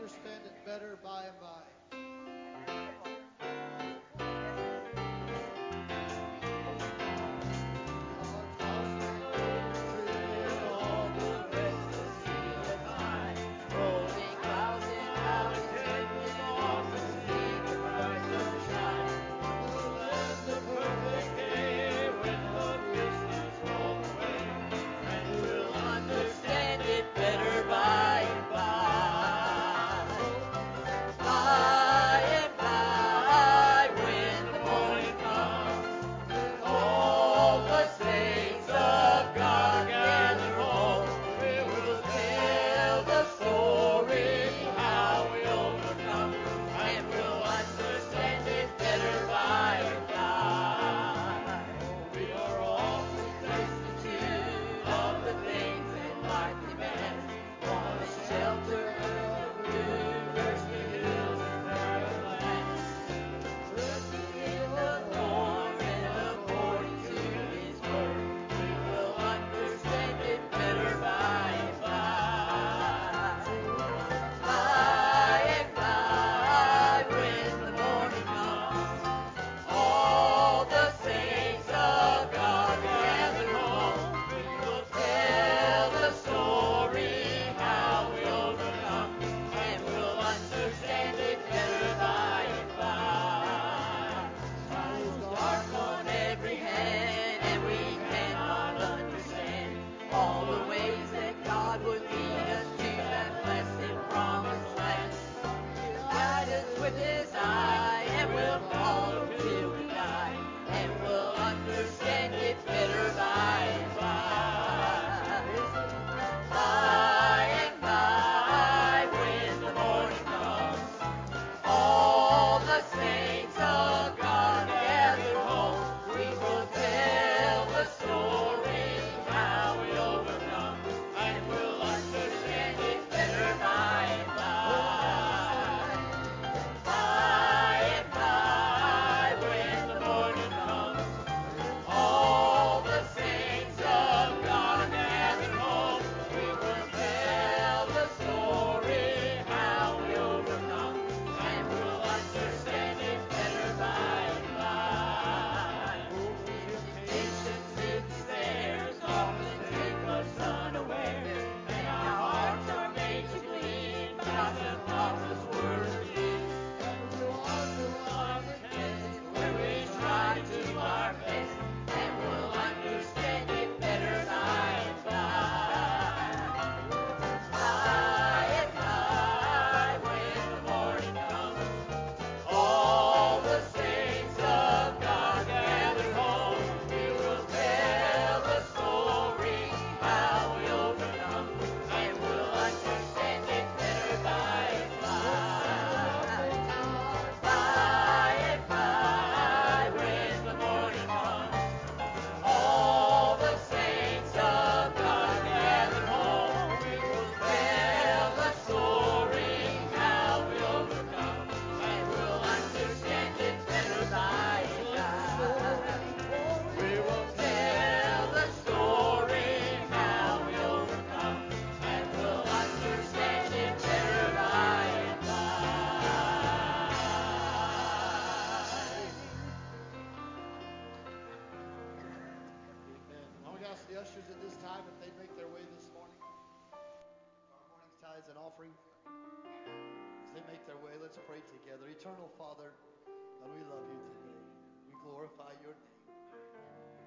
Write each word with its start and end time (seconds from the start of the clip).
understand 0.00 0.40
it 0.46 0.64
better 0.64 0.96
by 1.04 1.24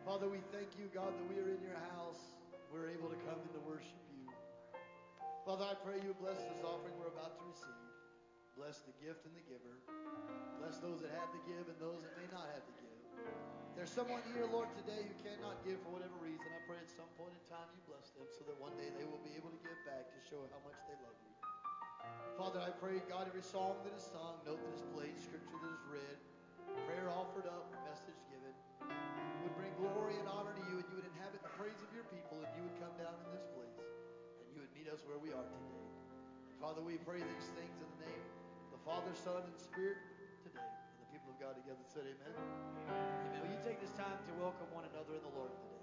Father, 0.04 0.28
we 0.28 0.44
thank 0.52 0.68
you, 0.76 0.92
God, 0.92 1.16
that 1.16 1.28
we 1.32 1.40
are 1.40 1.48
in 1.48 1.64
your 1.64 1.80
house. 1.96 2.36
We're 2.76 2.92
able 2.92 3.08
to 3.08 3.16
come 3.24 3.40
in 3.40 3.52
to 3.56 3.64
worship 3.64 3.96
you. 4.12 4.28
Father, 5.48 5.64
I 5.64 5.80
pray 5.80 6.04
you 6.04 6.12
bless 6.20 6.44
this 6.44 6.60
offering 6.60 6.92
we're 7.00 7.08
about 7.08 7.40
to 7.40 7.44
receive. 7.48 7.88
Bless 8.60 8.84
the 8.84 8.92
gift 9.00 9.24
and 9.24 9.32
the 9.32 9.46
giver. 9.48 9.80
Bless 10.60 10.84
those 10.84 11.00
that 11.08 11.16
have 11.16 11.32
to 11.32 11.40
give 11.48 11.72
and 11.72 11.80
those 11.80 12.04
that 12.04 12.20
may 12.20 12.28
not 12.36 12.52
have 12.52 12.68
to 12.68 12.74
give. 12.84 13.00
If 13.72 13.80
there's 13.80 13.96
someone 13.96 14.20
here, 14.36 14.44
Lord, 14.52 14.68
today 14.84 15.08
who 15.08 15.16
cannot 15.24 15.64
give 15.64 15.80
for 15.88 15.96
whatever 15.96 16.20
reason. 16.20 16.52
I 16.52 16.60
pray 16.68 16.84
at 16.84 16.92
some 16.92 17.08
point 17.16 17.32
in 17.32 17.44
time 17.48 17.72
you 17.72 17.80
bless 17.88 18.12
them 18.12 18.28
so 18.36 18.44
that 18.44 18.60
one 18.60 18.76
day 18.76 18.92
they 19.00 19.08
will 19.08 19.24
be 19.24 19.40
able 19.40 19.56
to 19.56 19.62
give 19.64 19.80
back 19.88 20.12
to 20.12 20.20
show 20.28 20.44
how 20.52 20.60
much 20.68 20.76
they 20.84 21.00
love 21.00 21.16
you. 21.24 21.32
Father, 22.36 22.60
I 22.60 22.76
pray, 22.76 23.00
God, 23.08 23.32
every 23.32 23.46
song 23.46 23.80
that 23.88 23.96
is 23.96 24.04
sung, 24.04 24.44
note 24.44 24.60
that 24.60 24.76
is 24.76 24.84
played, 24.92 25.16
scripture 25.16 25.56
that 25.64 25.72
is 25.80 25.84
read, 25.88 26.20
prayer 26.88 27.08
offered 27.12 27.48
up, 27.48 27.70
message 27.88 28.20
given, 28.32 28.54
would 29.44 29.56
bring 29.60 29.74
glory 29.80 30.16
and 30.20 30.28
honor 30.28 30.56
to 30.56 30.64
you, 30.72 30.80
and 30.80 30.88
you 30.88 30.96
would 30.98 31.10
inhabit 31.10 31.44
the 31.44 31.54
praise 31.60 31.78
of 31.84 31.90
your 31.92 32.08
people, 32.10 32.40
and 32.40 32.50
you 32.56 32.64
would 32.66 32.78
come 32.80 32.94
down 32.96 33.14
in 33.28 33.28
this 33.36 33.46
place, 33.54 33.78
and 34.40 34.48
you 34.56 34.64
would 34.64 34.74
meet 34.74 34.88
us 34.88 35.04
where 35.04 35.20
we 35.20 35.36
are 35.36 35.46
today. 35.46 35.84
Father, 36.64 36.80
we 36.80 36.96
pray 37.04 37.20
these 37.20 37.50
things 37.60 37.76
in 37.84 37.90
the 38.00 38.08
name 38.08 38.26
of 38.72 38.80
the 38.80 38.82
Father, 38.88 39.12
Son, 39.20 39.44
and 39.44 39.58
Spirit 39.60 40.00
today. 40.48 40.64
And 40.64 41.00
the 41.04 41.10
people 41.12 41.36
of 41.36 41.38
God 41.44 41.60
together 41.60 41.84
said, 41.92 42.08
Amen. 42.08 42.32
Amen. 42.32 43.44
Will 43.44 43.52
you 43.52 43.60
take 43.68 43.84
this 43.84 43.92
time 44.00 44.16
to 44.16 44.32
welcome 44.40 44.72
one 44.72 44.88
another 44.88 45.20
in 45.20 45.24
the 45.28 45.34
Lord 45.36 45.52
today? 45.52 45.83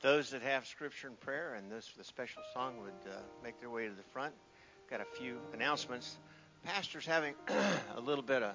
Those 0.00 0.30
that 0.30 0.42
have 0.42 0.66
scripture 0.66 1.08
and 1.08 1.20
prayer 1.20 1.54
and 1.54 1.70
those 1.70 1.86
this 1.86 1.94
the 1.98 2.04
special 2.04 2.42
song 2.54 2.74
would 2.80 3.12
uh, 3.12 3.18
make 3.44 3.60
their 3.60 3.70
way 3.70 3.86
to 3.86 3.94
the 3.94 4.02
front, 4.12 4.32
got 4.88 5.00
a 5.00 5.04
few 5.04 5.38
announcements. 5.52 6.16
Pastor's 6.64 7.06
having 7.06 7.34
a 7.96 8.00
little 8.00 8.24
bit 8.24 8.42
of 8.42 8.54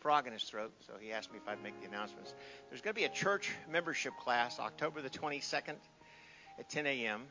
frog 0.00 0.26
in 0.26 0.32
his 0.32 0.42
throat, 0.42 0.72
so 0.86 0.92
he 1.00 1.12
asked 1.12 1.32
me 1.32 1.38
if 1.42 1.48
I'd 1.48 1.62
make 1.62 1.80
the 1.80 1.88
announcements. 1.88 2.34
There's 2.68 2.80
going 2.80 2.94
to 2.94 3.00
be 3.00 3.06
a 3.06 3.10
church 3.10 3.50
membership 3.70 4.12
class 4.22 4.58
October 4.58 5.00
the 5.00 5.10
22nd 5.10 5.76
at 6.58 6.68
10 6.68 6.86
a.m. 6.86 7.22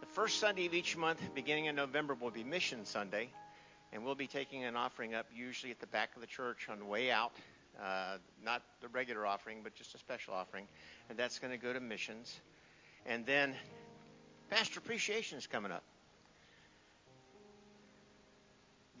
The 0.00 0.06
first 0.06 0.40
Sunday 0.40 0.66
of 0.66 0.74
each 0.74 0.96
month, 0.96 1.20
beginning 1.34 1.66
in 1.66 1.76
November, 1.76 2.14
will 2.14 2.30
be 2.30 2.44
Mission 2.44 2.84
Sunday, 2.84 3.30
and 3.92 4.04
we'll 4.04 4.14
be 4.14 4.26
taking 4.26 4.64
an 4.64 4.76
offering 4.76 5.14
up 5.14 5.26
usually 5.34 5.70
at 5.70 5.80
the 5.80 5.86
back 5.86 6.14
of 6.14 6.20
the 6.20 6.26
church 6.26 6.68
on 6.68 6.80
the 6.80 6.84
way 6.84 7.10
out. 7.10 7.32
Uh, 7.82 8.16
not 8.44 8.62
the 8.80 8.88
regular 8.88 9.26
offering, 9.26 9.58
but 9.62 9.74
just 9.74 9.94
a 9.94 9.98
special 9.98 10.34
offering, 10.34 10.66
and 11.10 11.18
that's 11.18 11.38
going 11.38 11.50
to 11.50 11.58
go 11.58 11.72
to 11.72 11.80
missions. 11.80 12.40
And 13.04 13.26
then 13.26 13.54
Pastor 14.50 14.78
Appreciation 14.80 15.38
is 15.38 15.46
coming 15.46 15.72
up. 15.72 15.82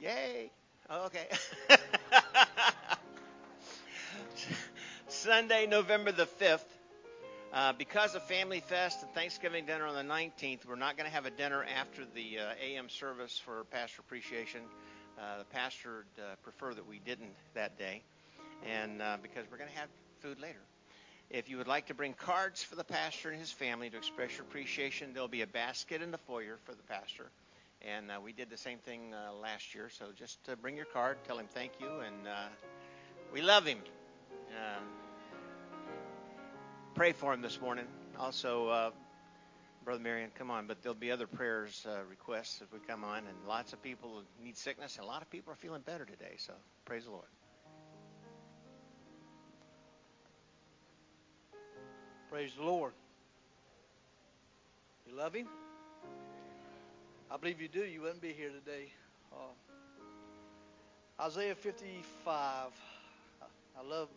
Yay! 0.00 0.50
Oh, 0.90 1.06
okay. 1.06 1.26
Sunday, 5.08 5.66
November 5.66 6.12
the 6.12 6.26
5th. 6.26 6.60
Uh, 7.52 7.72
because 7.72 8.14
of 8.14 8.22
Family 8.24 8.60
Fest 8.60 9.02
and 9.02 9.10
Thanksgiving 9.12 9.64
dinner 9.64 9.86
on 9.86 9.94
the 9.94 10.12
19th, 10.14 10.66
we're 10.66 10.76
not 10.76 10.96
going 10.96 11.08
to 11.08 11.14
have 11.14 11.24
a 11.24 11.30
dinner 11.30 11.64
after 11.64 12.02
the 12.14 12.38
uh, 12.38 12.52
AM 12.62 12.90
service 12.90 13.40
for 13.42 13.64
Pastor 13.70 14.02
Appreciation. 14.02 14.60
Uh, 15.18 15.38
the 15.38 15.44
pastor 15.44 16.04
would 16.16 16.22
uh, 16.22 16.34
prefer 16.42 16.74
that 16.74 16.86
we 16.86 16.98
didn't 16.98 17.34
that 17.54 17.78
day, 17.78 18.02
and 18.64 19.02
uh, 19.02 19.16
because 19.22 19.44
we're 19.50 19.58
going 19.58 19.70
to 19.70 19.76
have 19.76 19.88
food 20.20 20.40
later. 20.40 20.60
If 21.28 21.48
you 21.48 21.56
would 21.56 21.66
like 21.66 21.86
to 21.86 21.94
bring 21.94 22.12
cards 22.14 22.62
for 22.62 22.76
the 22.76 22.84
pastor 22.84 23.30
and 23.30 23.40
his 23.40 23.50
family 23.50 23.90
to 23.90 23.96
express 23.96 24.36
your 24.36 24.46
appreciation, 24.46 25.12
there'll 25.12 25.28
be 25.28 25.42
a 25.42 25.46
basket 25.46 26.00
in 26.00 26.12
the 26.12 26.18
foyer 26.18 26.58
for 26.64 26.72
the 26.72 26.82
pastor. 26.84 27.30
And 27.82 28.10
uh, 28.10 28.20
we 28.22 28.32
did 28.32 28.48
the 28.48 28.56
same 28.56 28.78
thing 28.78 29.12
uh, 29.12 29.34
last 29.34 29.74
year, 29.74 29.90
so 29.90 30.06
just 30.16 30.38
uh, 30.48 30.54
bring 30.54 30.76
your 30.76 30.86
card, 30.86 31.18
tell 31.26 31.38
him 31.38 31.46
thank 31.52 31.72
you, 31.80 31.88
and 31.88 32.26
uh, 32.26 32.48
we 33.32 33.42
love 33.42 33.66
him. 33.66 33.78
Uh, 34.50 34.80
pray 36.94 37.12
for 37.12 37.34
him 37.34 37.42
this 37.42 37.60
morning. 37.60 37.86
Also, 38.18 38.68
uh, 38.68 38.90
Brother 39.84 40.02
Marion, 40.02 40.30
come 40.36 40.50
on, 40.50 40.66
but 40.66 40.82
there'll 40.82 40.94
be 40.94 41.10
other 41.10 41.26
prayers 41.26 41.86
uh, 41.88 41.98
requests 42.08 42.60
if 42.60 42.72
we 42.72 42.78
come 42.88 43.04
on, 43.04 43.18
and 43.18 43.36
lots 43.46 43.72
of 43.72 43.82
people 43.82 44.22
need 44.42 44.56
sickness, 44.56 44.96
and 44.96 45.04
a 45.04 45.06
lot 45.06 45.22
of 45.22 45.30
people 45.30 45.52
are 45.52 45.56
feeling 45.56 45.82
better 45.82 46.04
today, 46.04 46.34
so 46.38 46.54
praise 46.84 47.04
the 47.04 47.10
Lord. 47.10 47.28
Praise 52.30 52.50
the 52.56 52.64
Lord. 52.64 52.92
You 55.08 55.16
love 55.16 55.34
Him? 55.34 55.46
I 57.30 57.36
believe 57.36 57.60
you 57.60 57.68
do. 57.68 57.84
You 57.84 58.02
wouldn't 58.02 58.20
be 58.20 58.32
here 58.32 58.50
today. 58.50 58.92
Uh, 59.32 61.22
Isaiah 61.22 61.54
55. 61.54 62.72
I 63.78 63.88
love. 63.88 64.08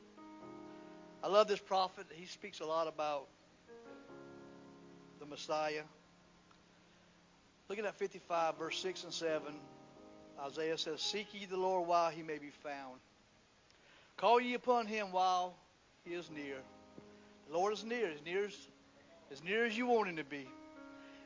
I 1.23 1.27
love 1.27 1.47
this 1.47 1.59
prophet. 1.59 2.07
He 2.11 2.25
speaks 2.25 2.61
a 2.61 2.65
lot 2.65 2.87
about 2.87 3.27
the 5.19 5.25
Messiah. 5.25 5.83
Looking 7.67 7.85
at 7.85 7.91
that 7.91 7.99
55, 7.99 8.57
verse 8.57 8.79
6 8.79 9.03
and 9.03 9.13
7, 9.13 9.41
Isaiah 10.43 10.77
says, 10.77 11.01
Seek 11.01 11.27
ye 11.33 11.45
the 11.45 11.57
Lord 11.57 11.87
while 11.87 12.09
he 12.09 12.23
may 12.23 12.39
be 12.39 12.49
found. 12.49 12.99
Call 14.17 14.41
ye 14.41 14.55
upon 14.55 14.87
him 14.87 15.11
while 15.11 15.55
he 16.03 16.13
is 16.15 16.31
near. 16.31 16.57
The 17.49 17.57
Lord 17.57 17.73
is 17.73 17.83
near, 17.83 18.07
as 18.07 18.23
near 18.23 18.45
as, 18.45 18.55
as 19.31 19.43
near 19.43 19.65
as 19.65 19.75
you 19.75 19.87
want 19.87 20.09
him 20.09 20.17
to 20.17 20.23
be. 20.23 20.47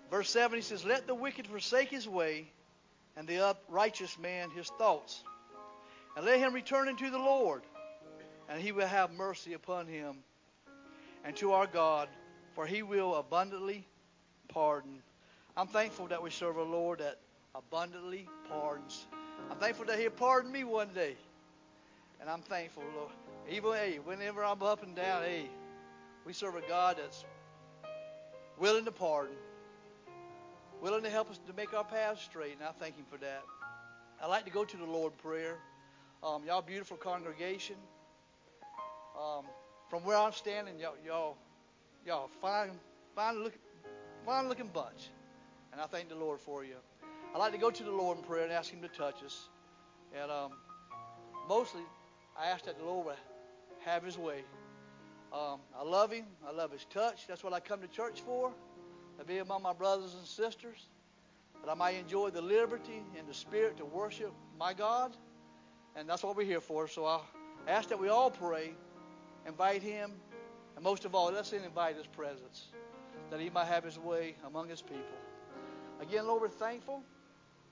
Verse 0.09 0.29
7, 0.29 0.55
he 0.55 0.61
says, 0.61 0.85
Let 0.85 1.05
the 1.05 1.15
wicked 1.15 1.47
forsake 1.47 1.89
his 1.89 2.07
way, 2.07 2.47
and 3.17 3.27
the 3.27 3.45
uprighteous 3.45 4.17
man 4.17 4.49
his 4.51 4.69
thoughts. 4.77 5.23
And 6.15 6.25
let 6.25 6.39
him 6.39 6.53
return 6.53 6.87
unto 6.87 7.09
the 7.09 7.17
Lord, 7.17 7.63
and 8.47 8.61
he 8.61 8.71
will 8.71 8.87
have 8.87 9.11
mercy 9.11 9.53
upon 9.53 9.87
him, 9.87 10.17
and 11.25 11.35
to 11.37 11.51
our 11.51 11.67
God, 11.67 12.07
for 12.55 12.65
he 12.65 12.83
will 12.83 13.15
abundantly 13.15 13.85
pardon. 14.47 15.01
I'm 15.57 15.67
thankful 15.67 16.07
that 16.07 16.23
we 16.23 16.29
serve 16.29 16.55
a 16.55 16.63
Lord 16.63 16.99
that 16.99 17.19
abundantly 17.53 18.29
pardons. 18.47 19.05
I'm 19.51 19.57
thankful 19.57 19.85
that 19.85 19.99
he'll 19.99 20.09
pardon 20.09 20.51
me 20.51 20.63
one 20.63 20.89
day. 20.93 21.15
And 22.21 22.29
I'm 22.29 22.41
thankful, 22.41 22.83
Lord. 22.95 23.11
Even, 23.49 23.73
hey, 23.73 23.99
whenever 24.01 24.45
I'm 24.45 24.63
up 24.63 24.83
and 24.83 24.95
down, 24.95 25.23
hey, 25.23 25.49
we 26.25 26.33
serve 26.33 26.55
a 26.55 26.61
God 26.61 26.97
that's 26.97 27.25
willing 28.57 28.85
to 28.85 28.91
pardon, 28.91 29.35
willing 30.81 31.03
to 31.03 31.09
help 31.09 31.29
us 31.29 31.39
to 31.47 31.53
make 31.53 31.73
our 31.73 31.83
paths 31.83 32.21
straight, 32.21 32.53
and 32.53 32.63
I 32.63 32.71
thank 32.71 32.95
Him 32.95 33.05
for 33.09 33.17
that. 33.17 33.43
I 34.21 34.27
like 34.27 34.45
to 34.45 34.51
go 34.51 34.63
to 34.63 34.77
the 34.77 34.85
Lord 34.85 35.17
prayer. 35.17 35.57
Um, 36.23 36.43
y'all, 36.45 36.61
beautiful 36.61 36.95
congregation. 36.95 37.75
Um, 39.19 39.45
from 39.89 40.03
where 40.05 40.17
I'm 40.17 40.31
standing, 40.31 40.79
y'all, 40.79 40.95
y'all, 41.05 41.37
y'all, 42.05 42.29
fine, 42.41 42.71
fine 43.15 43.43
look, 43.43 43.53
fine 44.25 44.47
looking 44.47 44.67
bunch, 44.67 45.09
and 45.71 45.81
I 45.81 45.85
thank 45.85 46.09
the 46.09 46.15
Lord 46.15 46.39
for 46.39 46.63
you. 46.63 46.75
I 47.35 47.37
like 47.37 47.51
to 47.51 47.57
go 47.57 47.69
to 47.69 47.83
the 47.83 47.91
Lord 47.91 48.17
in 48.17 48.23
prayer 48.23 48.43
and 48.43 48.53
ask 48.53 48.71
Him 48.71 48.81
to 48.81 48.87
touch 48.87 49.23
us, 49.25 49.49
and 50.19 50.31
um, 50.31 50.51
mostly 51.49 51.81
I 52.39 52.47
ask 52.47 52.65
that 52.65 52.77
the 52.77 52.85
Lord 52.85 53.07
would 53.07 53.15
have 53.83 54.03
His 54.03 54.17
way. 54.17 54.43
Um, 55.33 55.59
I 55.75 55.83
love 55.83 56.11
Him. 56.11 56.25
I 56.47 56.51
love 56.51 56.71
His 56.71 56.85
touch. 56.85 57.25
That's 57.27 57.43
what 57.43 57.53
I 57.53 57.59
come 57.59 57.81
to 57.81 57.87
church 57.87 58.21
for, 58.21 58.51
to 59.17 59.25
be 59.25 59.39
among 59.39 59.63
my 59.63 59.73
brothers 59.73 60.13
and 60.13 60.27
sisters, 60.27 60.87
that 61.63 61.71
I 61.71 61.73
might 61.73 61.95
enjoy 61.95 62.29
the 62.29 62.41
liberty 62.41 63.03
and 63.17 63.27
the 63.27 63.33
spirit 63.33 63.77
to 63.77 63.85
worship 63.85 64.31
my 64.59 64.73
God. 64.73 65.17
And 65.95 66.07
that's 66.07 66.23
what 66.23 66.35
we're 66.35 66.43
here 66.45 66.61
for. 66.61 66.87
So 66.87 67.05
I 67.05 67.19
ask 67.67 67.89
that 67.89 67.99
we 67.99 68.09
all 68.09 68.29
pray, 68.29 68.73
invite 69.47 69.81
Him, 69.81 70.11
and 70.75 70.83
most 70.83 71.03
of 71.05 71.15
all, 71.15 71.31
let's 71.31 71.51
invite 71.51 71.97
His 71.97 72.07
presence, 72.07 72.67
that 73.31 73.39
He 73.39 73.49
might 73.49 73.67
have 73.67 73.83
His 73.83 73.97
way 73.97 74.35
among 74.45 74.69
His 74.69 74.81
people. 74.81 75.01
Again, 75.99 76.27
Lord, 76.27 76.41
we're 76.41 76.49
thankful 76.49 77.01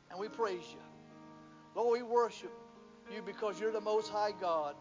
and 0.10 0.19
we 0.19 0.28
praise 0.30 0.63
you. 0.71 0.80
Lord, 1.76 2.00
we 2.00 2.04
worship 2.04 2.52
you 3.13 3.21
because 3.21 3.60
you're 3.60 3.71
the 3.71 3.82
most 3.82 4.10
high 4.10 4.34
God. 4.39 4.76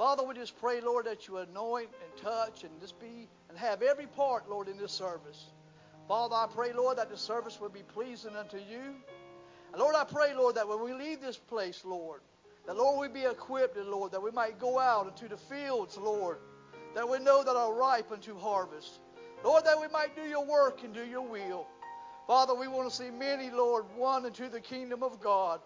Father, 0.00 0.24
we 0.24 0.32
just 0.32 0.58
pray, 0.58 0.80
Lord, 0.80 1.04
that 1.04 1.28
you 1.28 1.36
anoint 1.36 1.90
and 2.02 2.22
touch 2.22 2.64
and 2.64 2.72
just 2.80 2.98
be 2.98 3.28
and 3.50 3.58
have 3.58 3.82
every 3.82 4.06
part, 4.06 4.48
Lord, 4.48 4.66
in 4.66 4.78
this 4.78 4.92
service. 4.92 5.48
Father, 6.08 6.36
I 6.36 6.46
pray, 6.46 6.72
Lord, 6.72 6.96
that 6.96 7.10
the 7.10 7.18
service 7.18 7.60
will 7.60 7.68
be 7.68 7.82
pleasing 7.82 8.34
unto 8.34 8.56
you. 8.56 8.94
And 9.72 9.78
Lord, 9.78 9.94
I 9.94 10.04
pray, 10.04 10.34
Lord, 10.34 10.54
that 10.54 10.66
when 10.66 10.82
we 10.82 10.94
leave 10.94 11.20
this 11.20 11.36
place, 11.36 11.82
Lord, 11.84 12.22
that, 12.66 12.78
Lord, 12.78 12.98
we 12.98 13.08
be 13.12 13.26
equipped, 13.26 13.76
Lord, 13.76 14.12
that 14.12 14.22
we 14.22 14.30
might 14.30 14.58
go 14.58 14.78
out 14.78 15.06
into 15.06 15.28
the 15.28 15.36
fields, 15.36 15.98
Lord, 15.98 16.38
that 16.94 17.06
we 17.06 17.18
know 17.18 17.44
that 17.44 17.54
are 17.54 17.74
ripe 17.74 18.10
unto 18.10 18.38
harvest. 18.38 19.00
Lord, 19.44 19.66
that 19.66 19.78
we 19.78 19.88
might 19.88 20.16
do 20.16 20.22
your 20.22 20.46
work 20.46 20.82
and 20.82 20.94
do 20.94 21.04
your 21.04 21.28
will. 21.28 21.66
Father, 22.26 22.54
we 22.54 22.68
want 22.68 22.88
to 22.88 22.96
see 22.96 23.10
many, 23.10 23.50
Lord, 23.50 23.84
won 23.98 24.24
into 24.24 24.48
the 24.48 24.62
kingdom 24.62 25.02
of 25.02 25.20
God. 25.20 25.60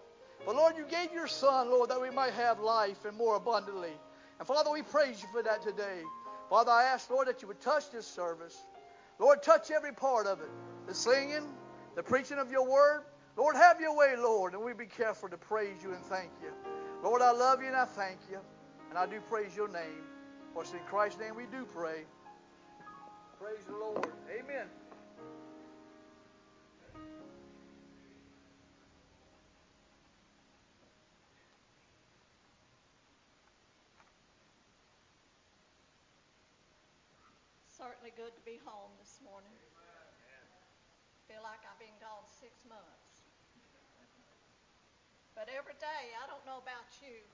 But 0.44 0.56
Lord, 0.56 0.76
you 0.76 0.86
gave 0.86 1.12
your 1.12 1.28
Son, 1.28 1.70
Lord, 1.70 1.88
that 1.90 2.02
we 2.02 2.10
might 2.10 2.32
have 2.32 2.58
life 2.58 3.04
and 3.04 3.16
more 3.16 3.36
abundantly. 3.36 3.92
And 4.38 4.46
Father, 4.48 4.70
we 4.70 4.82
praise 4.82 5.22
you 5.22 5.28
for 5.32 5.42
that 5.42 5.62
today. 5.62 6.02
Father, 6.50 6.70
I 6.70 6.84
ask, 6.84 7.08
Lord, 7.10 7.28
that 7.28 7.42
you 7.42 7.48
would 7.48 7.60
touch 7.60 7.90
this 7.90 8.06
service. 8.06 8.56
Lord, 9.18 9.42
touch 9.42 9.70
every 9.70 9.92
part 9.92 10.26
of 10.26 10.40
it 10.40 10.50
the 10.86 10.94
singing, 10.94 11.48
the 11.96 12.02
preaching 12.02 12.38
of 12.38 12.50
your 12.50 12.68
word. 12.68 13.04
Lord, 13.36 13.56
have 13.56 13.80
your 13.80 13.96
way, 13.96 14.14
Lord, 14.16 14.52
and 14.52 14.62
we 14.62 14.74
be 14.74 14.86
careful 14.86 15.28
to 15.28 15.36
praise 15.36 15.82
you 15.82 15.92
and 15.92 16.04
thank 16.04 16.30
you. 16.42 16.50
Lord, 17.02 17.22
I 17.22 17.32
love 17.32 17.60
you 17.60 17.68
and 17.68 17.76
I 17.76 17.84
thank 17.84 18.18
you, 18.30 18.38
and 18.90 18.98
I 18.98 19.06
do 19.06 19.20
praise 19.20 19.56
your 19.56 19.68
name. 19.68 20.04
For 20.52 20.62
it's 20.62 20.72
in 20.72 20.78
Christ's 20.86 21.20
name 21.20 21.34
we 21.34 21.46
do 21.46 21.64
pray. 21.64 22.04
Praise 23.40 23.64
the 23.66 23.76
Lord. 23.76 24.06
Amen. 24.30 24.68
Certainly 38.04 38.20
good 38.20 38.36
to 38.36 38.44
be 38.44 38.60
home 38.68 38.92
this 39.00 39.16
morning. 39.24 39.56
Feel 41.24 41.40
like 41.40 41.64
I've 41.64 41.80
been 41.80 41.96
gone 42.04 42.28
six 42.28 42.60
months. 42.68 43.24
But 45.32 45.48
every 45.48 45.72
day, 45.80 46.12
I 46.20 46.28
don't 46.28 46.44
know 46.44 46.60
about 46.60 46.84
you, 47.00 47.24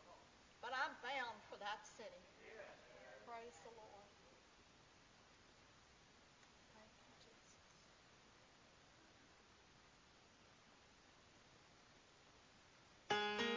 but 0.62 0.70
I'm 0.70 0.94
bound 1.02 1.42
for 1.50 1.59
that 1.59 1.83
city. 1.98 2.22
Praise 3.26 3.59
the 3.66 3.74
Lord. 3.74 4.06
Thank 6.78 6.94
you, 7.02 7.18
Jesus. 13.18 13.49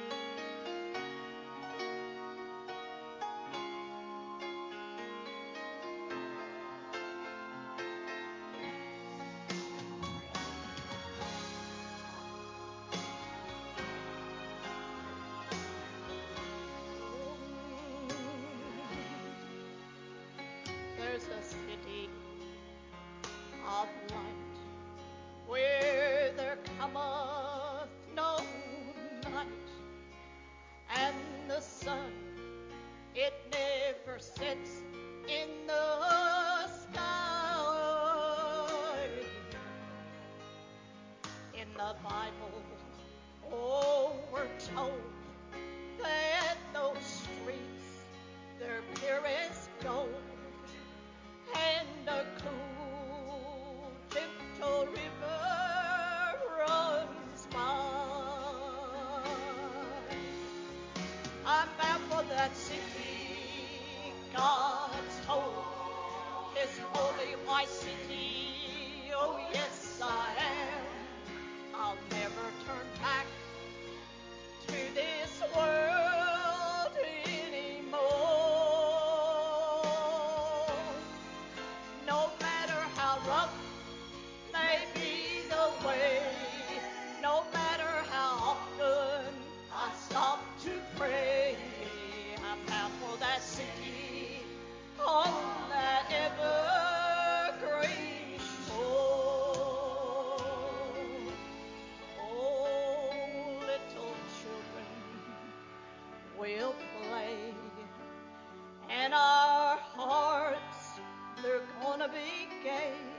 Gonna 112.06 112.14
be 112.14 112.48
gay 112.62 113.13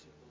Christians. 0.00 0.29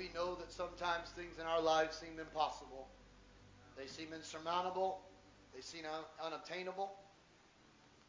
We 0.00 0.08
know 0.14 0.34
that 0.34 0.50
sometimes 0.50 1.10
things 1.10 1.38
in 1.38 1.44
our 1.44 1.60
lives 1.60 1.98
seem 1.98 2.18
impossible. 2.18 2.88
They 3.76 3.86
seem 3.86 4.14
insurmountable. 4.14 4.98
They 5.54 5.60
seem 5.60 5.82
un- 5.84 6.26
unobtainable. 6.26 6.90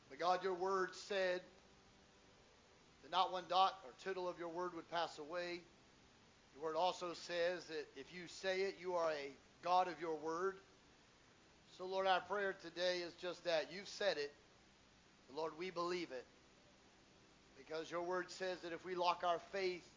But 0.10 0.18
God, 0.18 0.42
your 0.42 0.54
word 0.54 0.92
said 0.94 1.42
that 3.04 3.12
not 3.12 3.34
one 3.34 3.44
dot 3.50 3.74
or 3.84 3.92
tittle 4.06 4.30
of 4.30 4.39
your 4.39 4.48
word 4.48 4.74
would 4.74 4.89
pass 4.89 5.20
away. 5.20 5.60
Your 6.56 6.64
word 6.64 6.78
also 6.78 7.08
says 7.14 7.66
that 7.66 7.86
if 7.98 8.14
you 8.14 8.22
say 8.30 8.62
it, 8.62 8.78
you 8.80 8.94
are 8.94 9.10
a 9.12 9.34
God 9.62 9.89
of 9.89 10.00
your 10.00 10.16
word. 10.16 10.56
So, 11.78 11.86
Lord, 11.86 12.08
our 12.08 12.22
prayer 12.22 12.56
today 12.62 13.00
is 13.06 13.14
just 13.16 13.44
that. 13.44 13.68
You've 13.70 13.89
said 13.89 14.16
it. 14.16 14.32
Lord, 15.36 15.52
we 15.60 15.72
believe 15.72 16.12
it. 16.12 16.26
Because 17.58 17.92
your 17.92 18.04
word 18.04 18.30
says 18.30 18.60
that 18.62 18.72
if 18.72 18.86
we 18.86 18.96
lock 18.96 19.24
our 19.28 19.39
faith, 19.52 19.91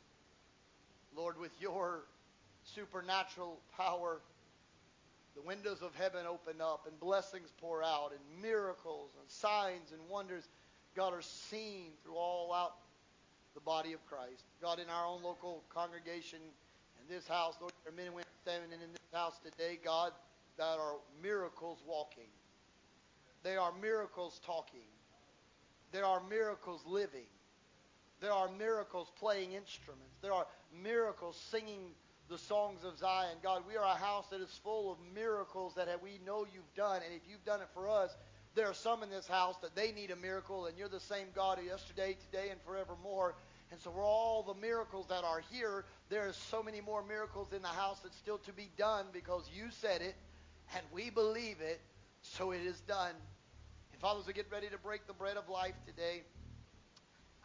Lord, 1.16 1.38
with 1.38 1.52
your 1.60 2.04
supernatural 2.74 3.58
power, 3.76 4.20
the 5.36 5.42
windows 5.42 5.82
of 5.82 5.94
heaven 5.94 6.26
open 6.26 6.60
up 6.60 6.86
and 6.88 6.98
blessings 7.00 7.50
pour 7.60 7.82
out 7.82 8.12
and 8.12 8.42
miracles 8.42 9.10
and 9.20 9.30
signs 9.30 9.92
and 9.92 10.00
wonders, 10.08 10.48
God, 10.96 11.12
are 11.12 11.22
seen 11.22 11.90
through 12.02 12.14
all 12.14 12.52
out 12.52 12.74
the 13.54 13.60
body 13.60 13.92
of 13.92 14.04
Christ. 14.06 14.44
God, 14.60 14.78
in 14.78 14.88
our 14.88 15.06
own 15.06 15.22
local 15.22 15.62
congregation, 15.72 16.38
in 17.00 17.14
this 17.14 17.26
house, 17.28 17.54
Lord, 17.60 17.72
there 17.84 17.92
are 17.92 17.96
men 17.96 18.06
and 18.06 18.14
women 18.14 18.28
standing 18.42 18.72
in 18.72 18.80
this 18.80 19.12
house 19.12 19.38
today, 19.44 19.78
God, 19.84 20.12
that 20.56 20.78
are 20.78 20.96
miracles 21.22 21.78
walking. 21.86 22.30
They 23.42 23.56
are 23.56 23.72
miracles 23.80 24.40
talking. 24.44 24.88
There 25.92 26.04
are 26.04 26.22
miracles 26.28 26.82
living. 26.86 27.26
There 28.20 28.32
are 28.32 28.48
miracles 28.58 29.12
playing 29.18 29.52
instruments. 29.52 30.16
There 30.22 30.32
are 30.32 30.46
miracles 30.82 31.40
singing 31.50 31.92
the 32.28 32.38
songs 32.38 32.84
of 32.84 32.98
Zion. 32.98 33.36
God, 33.42 33.62
we 33.68 33.76
are 33.76 33.84
a 33.84 33.98
house 33.98 34.26
that 34.30 34.40
is 34.40 34.60
full 34.62 34.92
of 34.92 34.98
miracles 35.14 35.74
that 35.74 35.88
we 36.02 36.20
know 36.24 36.46
you've 36.52 36.74
done. 36.74 37.00
And 37.04 37.14
if 37.14 37.22
you've 37.28 37.44
done 37.44 37.60
it 37.60 37.68
for 37.74 37.88
us, 37.88 38.14
there 38.54 38.66
are 38.66 38.74
some 38.74 39.02
in 39.02 39.10
this 39.10 39.26
house 39.26 39.56
that 39.62 39.74
they 39.74 39.92
need 39.92 40.10
a 40.10 40.16
miracle, 40.16 40.66
and 40.66 40.78
you're 40.78 40.88
the 40.88 41.00
same 41.00 41.26
God 41.34 41.58
of 41.58 41.64
yesterday, 41.64 42.16
today, 42.30 42.50
and 42.50 42.60
forevermore. 42.62 43.34
And 43.70 43.80
so, 43.80 43.90
for 43.90 44.02
all 44.02 44.42
the 44.42 44.54
miracles 44.54 45.06
that 45.08 45.24
are 45.24 45.42
here, 45.50 45.84
there 46.08 46.28
are 46.28 46.32
so 46.32 46.62
many 46.62 46.80
more 46.80 47.02
miracles 47.02 47.52
in 47.52 47.62
the 47.62 47.68
house 47.68 47.98
that's 48.02 48.16
still 48.16 48.38
to 48.38 48.52
be 48.52 48.70
done 48.78 49.06
because 49.12 49.50
you 49.52 49.66
said 49.70 50.02
it, 50.02 50.14
and 50.74 50.84
we 50.92 51.10
believe 51.10 51.56
it, 51.60 51.80
so 52.22 52.52
it 52.52 52.62
is 52.62 52.80
done. 52.82 53.14
And 53.92 54.00
fathers, 54.00 54.26
we 54.26 54.32
get 54.32 54.46
ready 54.52 54.68
to 54.68 54.78
break 54.78 55.06
the 55.06 55.12
bread 55.12 55.36
of 55.36 55.48
life 55.48 55.74
today. 55.86 56.22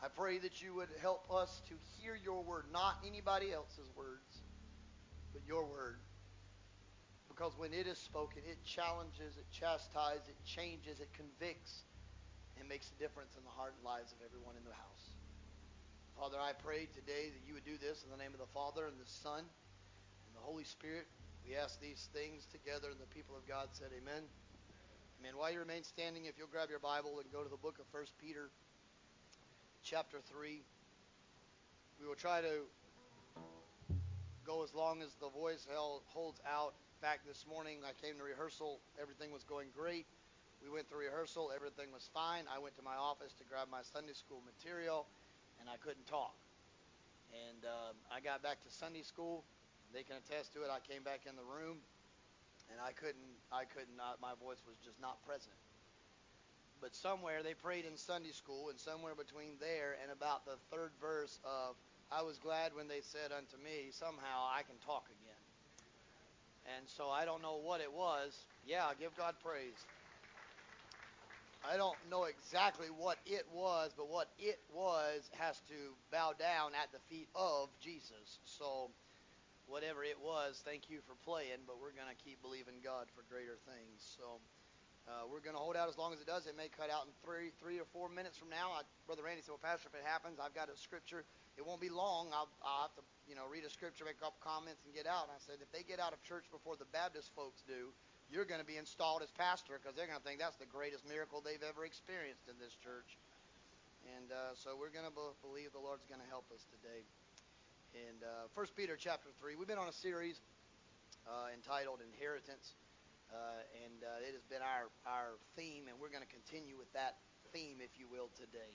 I 0.01 0.07
pray 0.07 0.39
that 0.39 0.61
you 0.61 0.75
would 0.75 0.87
help 1.01 1.27
us 1.29 1.61
to 1.67 1.75
hear 1.99 2.15
your 2.15 2.41
word, 2.41 2.65
not 2.71 2.95
anybody 3.05 3.51
else's 3.51 3.91
words, 3.97 4.31
but 5.33 5.43
your 5.45 5.67
word. 5.67 5.99
Because 7.27 7.51
when 7.59 7.73
it 7.73 7.87
is 7.87 7.99
spoken, 7.99 8.43
it 8.47 8.63
challenges, 8.63 9.35
it 9.35 9.47
chastises, 9.51 10.23
it 10.27 10.39
changes, 10.47 10.99
it 10.99 11.11
convicts, 11.11 11.83
and 12.59 12.67
makes 12.67 12.91
a 12.91 12.97
difference 12.99 13.35
in 13.35 13.43
the 13.43 13.51
heart 13.51 13.75
and 13.75 13.83
lives 13.83 14.11
of 14.15 14.19
everyone 14.23 14.55
in 14.55 14.63
the 14.63 14.75
house. 14.75 15.05
Father, 16.15 16.39
I 16.39 16.55
pray 16.55 16.87
today 16.95 17.31
that 17.31 17.43
you 17.47 17.55
would 17.55 17.67
do 17.67 17.79
this 17.79 18.03
in 18.03 18.11
the 18.11 18.19
name 18.19 18.31
of 18.31 18.39
the 18.39 18.51
Father 18.55 18.87
and 18.87 18.95
the 18.99 19.07
Son 19.07 19.43
and 19.43 20.31
the 20.35 20.43
Holy 20.43 20.67
Spirit. 20.67 21.07
We 21.47 21.55
ask 21.55 21.79
these 21.79 22.07
things 22.11 22.47
together, 22.51 22.91
and 22.91 22.99
the 22.99 23.11
people 23.11 23.35
of 23.35 23.47
God 23.47 23.71
said, 23.75 23.91
Amen. 23.95 24.27
Amen. 25.19 25.35
While 25.35 25.51
you 25.51 25.59
remain 25.59 25.83
standing, 25.83 26.27
if 26.27 26.35
you'll 26.39 26.51
grab 26.51 26.71
your 26.71 26.83
Bible 26.83 27.19
and 27.19 27.27
go 27.31 27.43
to 27.43 27.51
the 27.51 27.59
book 27.59 27.79
of 27.79 27.87
1 27.91 28.03
Peter 28.19 28.51
chapter 29.83 30.19
3. 30.31 30.61
We 31.99 32.07
will 32.07 32.15
try 32.15 32.41
to 32.41 32.67
go 34.45 34.63
as 34.63 34.73
long 34.73 35.01
as 35.01 35.15
the 35.21 35.29
voice 35.29 35.67
held, 35.69 36.01
holds 36.07 36.39
out. 36.47 36.73
Back 37.01 37.23
this 37.25 37.45
morning 37.47 37.79
I 37.87 37.95
came 37.95 38.17
to 38.19 38.23
rehearsal. 38.23 38.79
Everything 38.99 39.31
was 39.31 39.43
going 39.43 39.69
great. 39.71 40.05
We 40.59 40.67
went 40.67 40.89
to 40.91 40.97
rehearsal. 40.99 41.51
Everything 41.55 41.95
was 41.95 42.09
fine. 42.11 42.43
I 42.51 42.59
went 42.59 42.75
to 42.75 42.83
my 42.83 42.95
office 42.99 43.31
to 43.39 43.47
grab 43.47 43.71
my 43.71 43.79
Sunday 43.79 44.11
school 44.11 44.43
material, 44.43 45.07
and 45.63 45.71
I 45.71 45.79
couldn't 45.79 46.07
talk. 46.07 46.35
And 47.31 47.63
um, 47.63 47.95
I 48.11 48.19
got 48.19 48.43
back 48.43 48.59
to 48.67 48.69
Sunday 48.71 49.03
school. 49.03 49.47
They 49.95 50.03
can 50.03 50.19
attest 50.19 50.51
to 50.59 50.67
it. 50.67 50.69
I 50.73 50.83
came 50.83 51.07
back 51.07 51.23
in 51.23 51.39
the 51.39 51.47
room, 51.47 51.79
and 52.67 52.83
I 52.83 52.91
couldn't. 52.91 53.39
I 53.47 53.63
could 53.63 53.87
not. 53.95 54.19
My 54.19 54.35
voice 54.43 54.59
was 54.67 54.75
just 54.83 54.99
not 54.99 55.23
present 55.23 55.55
but 56.81 56.95
somewhere 56.95 57.43
they 57.43 57.53
prayed 57.53 57.85
in 57.85 57.97
Sunday 57.97 58.31
school, 58.31 58.69
and 58.69 58.79
somewhere 58.79 59.15
between 59.15 59.57
there 59.59 59.95
and 60.01 60.11
about 60.11 60.45
the 60.45 60.57
third 60.71 60.91
verse 61.01 61.39
of 61.43 61.75
I 62.11 62.23
was 62.23 62.37
glad 62.39 62.73
when 62.75 62.87
they 62.87 63.01
said 63.01 63.31
unto 63.31 63.57
me, 63.63 63.91
somehow 63.91 64.49
I 64.49 64.63
can 64.63 64.75
talk 64.85 65.05
again. 65.21 65.43
And 66.77 66.87
so 66.89 67.09
I 67.09 67.25
don't 67.25 67.41
know 67.41 67.61
what 67.61 67.81
it 67.81 67.93
was. 67.93 68.33
Yeah, 68.65 68.89
give 68.99 69.15
God 69.15 69.35
praise. 69.43 69.77
I 71.61 71.77
don't 71.77 71.97
know 72.09 72.23
exactly 72.23 72.87
what 72.87 73.17
it 73.25 73.45
was, 73.53 73.91
but 73.95 74.09
what 74.09 74.29
it 74.39 74.59
was 74.73 75.29
has 75.37 75.59
to 75.67 75.93
bow 76.11 76.33
down 76.39 76.71
at 76.73 76.91
the 76.91 76.99
feet 77.13 77.27
of 77.35 77.69
Jesus. 77.81 78.39
So 78.45 78.89
whatever 79.67 80.03
it 80.03 80.17
was, 80.23 80.61
thank 80.65 80.89
you 80.89 80.99
for 81.05 81.13
playing, 81.25 81.67
but 81.67 81.77
we're 81.77 81.93
going 81.93 82.09
to 82.09 82.23
keep 82.23 82.41
believing 82.41 82.81
God 82.81 83.05
for 83.13 83.21
greater 83.29 83.59
things. 83.67 84.01
So 84.17 84.39
uh, 85.09 85.25
we're 85.25 85.41
going 85.41 85.57
to 85.57 85.63
hold 85.63 85.73
out 85.73 85.89
as 85.89 85.97
long 85.97 86.13
as 86.13 86.21
it 86.21 86.29
does. 86.29 86.45
It 86.45 86.53
may 86.53 86.69
cut 86.69 86.93
out 86.93 87.09
in 87.09 87.11
three, 87.25 87.49
three 87.57 87.81
or 87.81 87.89
four 87.89 88.13
minutes 88.13 88.37
from 88.37 88.53
now. 88.53 88.77
I, 88.77 88.85
Brother 89.09 89.25
Randy 89.25 89.41
said, 89.41 89.57
"Well, 89.57 89.65
Pastor, 89.65 89.89
if 89.89 89.97
it 89.97 90.05
happens, 90.05 90.37
I've 90.37 90.53
got 90.53 90.69
a 90.69 90.77
scripture. 90.77 91.25
It 91.57 91.65
won't 91.65 91.81
be 91.81 91.89
long. 91.89 92.29
I'll, 92.29 92.45
I'll 92.61 92.93
have 92.93 92.95
to, 93.01 93.03
you 93.25 93.33
know, 93.33 93.49
read 93.49 93.65
a 93.65 93.73
scripture, 93.73 94.05
make 94.05 94.21
a 94.21 94.29
couple 94.29 94.37
comments, 94.45 94.85
and 94.85 94.93
get 94.93 95.09
out." 95.09 95.25
And 95.25 95.33
I 95.33 95.41
said, 95.41 95.65
"If 95.65 95.73
they 95.73 95.81
get 95.81 95.97
out 95.97 96.13
of 96.13 96.21
church 96.21 96.45
before 96.53 96.77
the 96.77 96.85
Baptist 96.93 97.33
folks 97.33 97.65
do, 97.65 97.89
you're 98.29 98.45
going 98.45 98.61
to 98.61 98.69
be 98.69 98.77
installed 98.77 99.25
as 99.25 99.33
pastor 99.33 99.81
because 99.81 99.97
they're 99.97 100.05
going 100.05 100.21
to 100.21 100.25
think 100.25 100.37
that's 100.37 100.61
the 100.61 100.69
greatest 100.69 101.01
miracle 101.09 101.41
they've 101.41 101.65
ever 101.65 101.89
experienced 101.89 102.45
in 102.45 102.61
this 102.61 102.77
church." 102.85 103.17
And 104.13 104.29
uh, 104.29 104.53
so 104.61 104.77
we're 104.77 104.93
going 104.93 105.09
to 105.09 105.11
be- 105.11 105.37
believe 105.41 105.73
the 105.73 105.81
Lord's 105.81 106.05
going 106.05 106.21
to 106.21 106.29
help 106.29 106.45
us 106.53 106.61
today. 106.69 107.01
And 107.97 108.21
uh, 108.21 108.45
First 108.53 108.77
Peter 108.77 108.93
chapter 108.93 109.33
three, 109.41 109.57
we've 109.57 109.65
been 109.65 109.81
on 109.81 109.89
a 109.89 109.97
series 110.05 110.37
uh, 111.25 111.49
entitled 111.49 112.05
"Inheritance." 112.13 112.77
Uh, 113.31 113.61
and 113.85 114.03
uh, 114.03 114.27
it 114.27 114.33
has 114.33 114.43
been 114.49 114.61
our, 114.61 114.89
our 115.05 115.37
theme, 115.55 115.85
and 115.87 115.99
we're 116.01 116.09
going 116.09 116.25
to 116.25 116.33
continue 116.33 116.77
with 116.77 116.91
that 116.93 117.17
theme, 117.53 117.77
if 117.77 117.99
you 117.99 118.05
will, 118.09 118.29
today. 118.35 118.73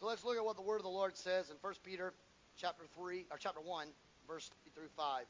So 0.00 0.06
let's 0.06 0.24
look 0.24 0.36
at 0.36 0.44
what 0.44 0.56
the 0.56 0.62
word 0.62 0.76
of 0.76 0.82
the 0.82 0.88
Lord 0.88 1.16
says 1.16 1.50
in 1.50 1.56
1 1.60 1.74
Peter 1.84 2.12
chapter 2.56 2.84
3 2.98 3.26
or 3.30 3.38
chapter 3.38 3.60
1, 3.60 3.88
verse 4.26 4.50
3 4.64 4.72
through 4.74 4.90
5. 4.96 5.24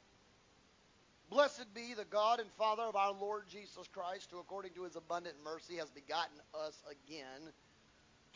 Blessed 1.29 1.73
be 1.73 1.93
the 1.93 2.05
God 2.05 2.39
and 2.39 2.49
Father 2.57 2.83
of 2.83 2.95
our 2.95 3.13
Lord 3.13 3.43
Jesus 3.47 3.87
Christ, 3.93 4.29
who 4.31 4.39
according 4.39 4.73
to 4.73 4.83
his 4.83 4.95
abundant 4.95 5.35
mercy 5.43 5.77
has 5.77 5.89
begotten 5.89 6.37
us 6.53 6.81
again 6.89 7.49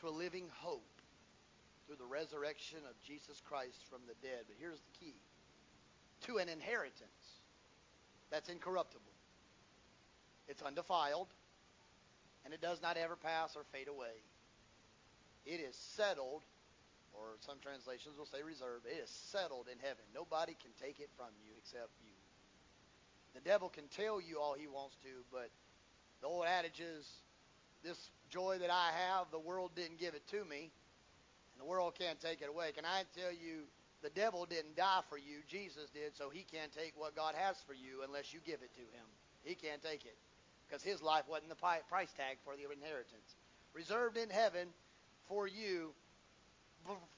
to 0.02 0.08
a 0.08 0.10
living 0.10 0.46
hope 0.54 1.02
through 1.86 1.98
the 1.98 2.06
resurrection 2.06 2.80
of 2.90 2.94
Jesus 3.06 3.42
Christ 3.44 3.82
from 3.90 4.02
the 4.08 4.16
dead. 4.26 4.46
But 4.48 4.58
here's 4.60 4.80
the 4.80 5.06
key 5.06 5.16
to 6.26 6.38
an 6.38 6.50
inheritance 6.50 7.19
that's 8.32 8.50
incorruptible. 8.50 9.04
It's 10.48 10.62
undefiled, 10.62 11.28
and 12.46 12.54
it 12.54 12.62
does 12.62 12.82
not 12.82 12.98
ever 12.98 13.16
pass 13.16 13.56
or 13.56 13.64
fade 13.72 13.88
away. 13.88 14.24
It 15.46 15.60
is 15.60 15.76
settled, 15.76 16.42
or 17.14 17.38
some 17.42 17.58
translations 17.62 18.18
will 18.18 18.26
say 18.26 18.42
reserved. 18.44 18.86
It 18.86 19.02
is 19.04 19.10
settled 19.10 19.68
in 19.72 19.78
heaven. 19.80 20.04
Nobody 20.14 20.56
can 20.62 20.72
take 20.82 21.00
it 21.00 21.10
from 21.18 21.30
you 21.44 21.52
except 21.58 21.92
you. 22.02 22.14
The 23.36 23.42
devil 23.42 23.70
can 23.70 23.88
tell 23.96 24.20
you 24.20 24.40
all 24.40 24.54
he 24.54 24.68
wants 24.68 24.96
to, 25.04 25.10
but 25.32 25.50
the 26.22 26.28
old 26.28 26.46
adage 26.46 26.80
is 26.80 27.08
this 27.84 28.10
joy 28.30 28.58
that 28.60 28.70
I 28.70 28.92
have, 29.08 29.28
the 29.32 29.40
world 29.40 29.72
didn't 29.76 30.00
give 30.00 30.14
it 30.14 30.28
to 30.28 30.44
me, 30.46 30.72
and 31.54 31.62
the 31.62 31.66
world 31.66 31.94
can't 31.98 32.20
take 32.20 32.42
it 32.42 32.50
away. 32.50 32.72
Can 32.76 32.86
I 32.86 33.04
tell 33.16 33.32
you, 33.32 33.70
the 34.02 34.10
devil 34.10 34.46
didn't 34.46 34.76
die 34.76 35.02
for 35.10 35.18
you, 35.18 35.40
Jesus 35.48 35.90
did, 35.90 36.16
so 36.16 36.30
he 36.30 36.46
can't 36.52 36.72
take 36.72 36.94
what 36.96 37.16
God 37.16 37.36
has 37.36 37.58
for 37.68 37.74
you 37.74 38.04
unless 38.06 38.34
you 38.34 38.40
give 38.46 38.62
it 38.62 38.74
to 38.74 38.82
him. 38.82 39.06
He 39.44 39.56
can't 39.56 39.82
take 39.82 40.06
it 40.06 40.16
because 40.68 40.84
his 40.84 41.02
life 41.02 41.24
wasn't 41.28 41.50
the 41.50 41.56
price 41.56 42.14
tag 42.16 42.38
for 42.44 42.56
the 42.56 42.64
inheritance. 42.72 43.36
Reserved 43.74 44.18
in 44.18 44.30
heaven 44.30 44.68
for 45.28 45.48
you. 45.48 45.94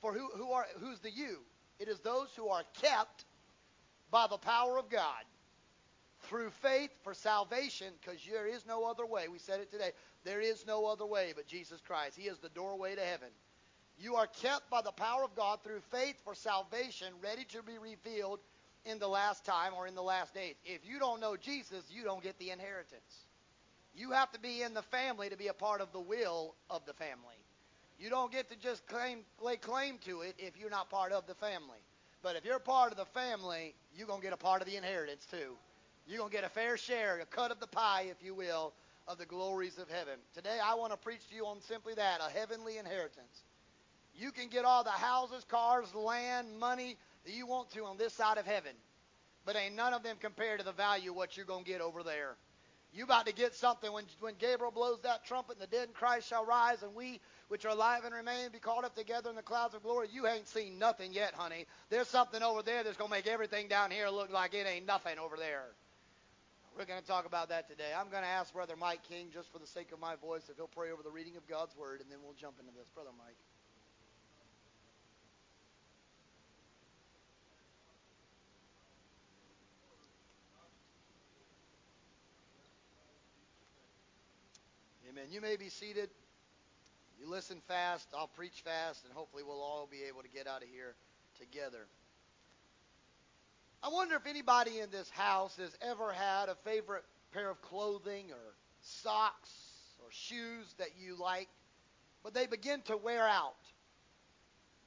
For 0.02 0.12
who, 0.12 0.30
who 0.36 0.52
are 0.52 0.66
who's 0.80 1.00
the 1.00 1.12
you? 1.12 1.40
It 1.80 1.88
is 1.88 2.00
those 2.00 2.30
who 2.36 2.50
are 2.50 2.64
kept 2.82 3.26
by 4.10 4.28
the 4.28 4.38
power 4.38 4.78
of 4.78 4.90
God 4.90 5.24
through 6.24 6.50
faith 6.50 6.92
for 7.04 7.14
salvation, 7.14 7.88
because 8.00 8.20
there 8.30 8.48
is 8.48 8.66
no 8.68 8.86
other 8.86 9.06
way. 9.06 9.28
We 9.28 9.40
said 9.40 9.60
it 9.60 9.72
today. 9.72 9.92
There 10.24 10.42
is 10.42 10.66
no 10.68 10.86
other 10.86 11.06
way 11.06 11.34
but 11.36 11.48
Jesus 11.48 11.82
Christ. 11.82 12.18
He 12.18 12.28
is 12.28 12.38
the 12.40 12.50
doorway 12.50 12.96
to 12.96 13.02
heaven. 13.02 13.30
You 14.02 14.16
are 14.16 14.28
kept 14.28 14.70
by 14.72 14.82
the 14.82 14.92
power 14.92 15.24
of 15.24 15.36
God 15.36 15.60
through 15.64 15.82
faith 15.92 16.16
for 16.24 16.34
salvation, 16.34 17.08
ready 17.22 17.44
to 17.50 17.62
be 17.62 17.78
revealed 17.78 18.40
in 18.84 18.98
the 18.98 19.08
last 19.08 19.46
time 19.46 19.74
or 19.78 19.86
in 19.86 19.94
the 19.94 20.02
last 20.02 20.34
days. 20.34 20.56
If 20.66 20.82
you 20.84 20.98
don't 20.98 21.22
know 21.22 21.38
Jesus, 21.38 21.84
you 21.92 22.04
don't 22.04 22.24
get 22.24 22.40
the 22.40 22.50
inheritance. 22.50 23.26
You 23.96 24.12
have 24.12 24.32
to 24.32 24.40
be 24.40 24.64
in 24.64 24.74
the 24.74 24.82
family 24.82 25.30
to 25.30 25.38
be 25.38 25.50
a 25.50 25.54
part 25.54 25.82
of 25.82 25.92
the 25.92 26.00
will 26.00 26.56
of 26.70 26.84
the 26.88 26.94
family. 26.94 27.38
You 28.00 28.10
don't 28.10 28.32
get 28.32 28.50
to 28.50 28.56
just 28.56 28.88
claim, 28.88 29.20
lay 29.40 29.58
claim 29.58 30.00
to 30.06 30.22
it 30.22 30.34
if 30.40 30.58
you're 30.60 30.72
not 30.72 30.90
part 30.90 31.12
of 31.12 31.28
the 31.28 31.36
family. 31.36 31.78
But 32.24 32.36
if 32.36 32.44
you're 32.44 32.58
part 32.58 32.92
of 32.92 32.98
the 32.98 33.06
family, 33.06 33.76
you're 33.96 34.08
going 34.08 34.22
to 34.22 34.26
get 34.26 34.34
a 34.34 34.38
part 34.38 34.64
of 34.64 34.68
the 34.68 34.78
inheritance 34.78 35.28
too. 35.30 35.56
You're 36.08 36.18
going 36.18 36.32
to 36.32 36.36
get 36.36 36.44
a 36.44 36.50
fair 36.50 36.76
share, 36.76 37.20
a 37.20 37.26
cut 37.26 37.52
of 37.52 37.60
the 37.60 37.68
pie, 37.68 38.06
if 38.10 38.26
you 38.26 38.34
will, 38.34 38.74
of 39.08 39.20
the 39.20 39.26
glories 39.28 39.78
of 39.78 39.90
heaven. 39.90 40.18
Today, 40.34 40.58
I 40.64 40.74
want 40.74 40.92
to 40.92 40.98
preach 40.98 41.28
to 41.30 41.36
you 41.36 41.46
on 41.46 41.62
simply 41.62 41.94
that 41.94 42.20
a 42.20 42.32
heavenly 42.32 42.80
inheritance. 42.80 43.44
You 44.16 44.32
can 44.32 44.50
get 44.50 44.66
all 44.66 44.84
the 44.84 44.90
houses, 44.90 45.44
cars, 45.46 45.94
land, 45.96 46.60
money 46.60 46.98
that 47.26 47.34
you 47.34 47.48
want 47.48 47.72
to 47.72 47.86
on 47.86 47.98
this 47.98 48.14
side 48.14 48.38
of 48.38 48.46
heaven, 48.46 48.74
but 49.46 49.56
ain't 49.56 49.76
none 49.76 49.94
of 49.94 50.04
them 50.04 50.18
compared 50.20 50.60
to 50.60 50.66
the 50.66 50.72
value 50.72 51.12
of 51.12 51.16
what 51.16 51.38
you're 51.38 51.46
going 51.46 51.64
to 51.64 51.72
get 51.72 51.82
over 51.82 52.04
there. 52.04 52.36
You 52.94 53.06
about 53.06 53.26
to 53.28 53.34
get 53.34 53.56
something 53.56 53.92
when 53.92 54.04
when 54.20 54.36
Gabriel 54.38 54.72
blows 54.72 55.00
that 55.04 55.26
trumpet 55.26 55.54
and 55.54 55.62
the 55.62 55.68
dead 55.68 55.88
in 55.88 55.94
Christ 55.94 56.28
shall 56.28 56.46
rise 56.46 56.84
and 56.84 56.94
we 56.94 57.22
which 57.48 57.64
are 57.64 57.70
alive 57.70 58.04
and 58.04 58.14
remain 58.14 58.50
be 58.52 58.60
caught 58.60 58.84
up 58.84 58.96
together 58.96 59.30
in 59.30 59.38
the 59.38 59.42
clouds 59.42 59.74
of 59.74 59.84
glory. 59.84 60.10
You 60.12 60.28
ain't 60.28 60.48
seen 60.50 60.78
nothing 60.78 61.14
yet, 61.14 61.34
honey. 61.34 61.68
There's 61.90 62.10
something 62.10 62.44
over 62.44 62.64
there 62.64 62.84
that's 62.84 62.98
gonna 62.98 63.10
make 63.10 63.28
everything 63.28 63.70
down 63.70 63.92
here 63.92 64.10
look 64.10 64.30
like 64.30 64.54
it 64.54 64.68
ain't 64.68 64.86
nothing 64.86 65.20
over 65.20 65.38
there. 65.38 65.64
We're 66.78 66.86
going 66.86 67.02
to 67.02 67.08
talk 67.08 67.26
about 67.26 67.50
that 67.50 67.68
today. 67.68 67.92
I'm 67.92 68.10
going 68.10 68.24
to 68.24 68.30
ask 68.30 68.54
Brother 68.54 68.76
Mike 68.80 69.04
King, 69.04 69.28
just 69.34 69.52
for 69.52 69.60
the 69.60 69.68
sake 69.68 69.92
of 69.92 70.00
my 70.00 70.16
voice, 70.16 70.48
if 70.50 70.56
he'll 70.56 70.72
pray 70.72 70.92
over 70.92 71.04
the 71.04 71.12
reading 71.12 71.36
of 71.36 71.46
God's 71.48 71.76
Word, 71.76 72.00
and 72.00 72.10
then 72.10 72.20
we'll 72.24 72.34
jump 72.40 72.56
into 72.60 72.72
this. 72.72 72.88
Brother 72.96 73.12
Mike. 73.18 73.36
Amen. 85.22 85.34
You 85.34 85.42
may 85.42 85.56
be 85.56 85.70
seated. 85.70 86.10
You 87.20 87.30
listen 87.30 87.62
fast, 87.68 88.08
I'll 88.18 88.28
preach 88.28 88.64
fast, 88.64 89.06
and 89.06 89.14
hopefully 89.14 89.44
we'll 89.46 89.62
all 89.62 89.88
be 89.90 90.04
able 90.08 90.22
to 90.22 90.30
get 90.30 90.48
out 90.48 90.64
of 90.64 90.70
here 90.70 90.96
together. 91.40 91.86
I 93.84 93.90
wonder 93.90 94.16
if 94.16 94.26
anybody 94.26 94.80
in 94.80 94.90
this 94.90 95.10
house 95.12 95.58
has 95.58 95.78
ever 95.82 96.12
had 96.12 96.50
a 96.50 96.56
favorite 96.64 97.04
pair 97.34 97.50
of 97.50 97.62
clothing 97.62 98.32
or 98.32 98.56
socks 98.82 99.52
or 100.00 100.08
shoes 100.10 100.74
that 100.80 100.90
you 101.00 101.16
like, 101.20 101.50
but 102.24 102.34
they 102.34 102.48
begin 102.48 102.82
to 102.84 102.98
wear 102.98 103.28
out. 103.28 103.54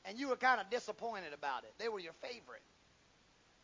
And 0.05 0.19
you 0.19 0.29
were 0.29 0.37
kind 0.37 0.61
of 0.61 0.69
disappointed 0.71 1.33
about 1.33 1.65
it. 1.65 1.73
They 1.79 1.89
were 1.89 2.01
your 2.01 2.15
favorite. 2.23 2.63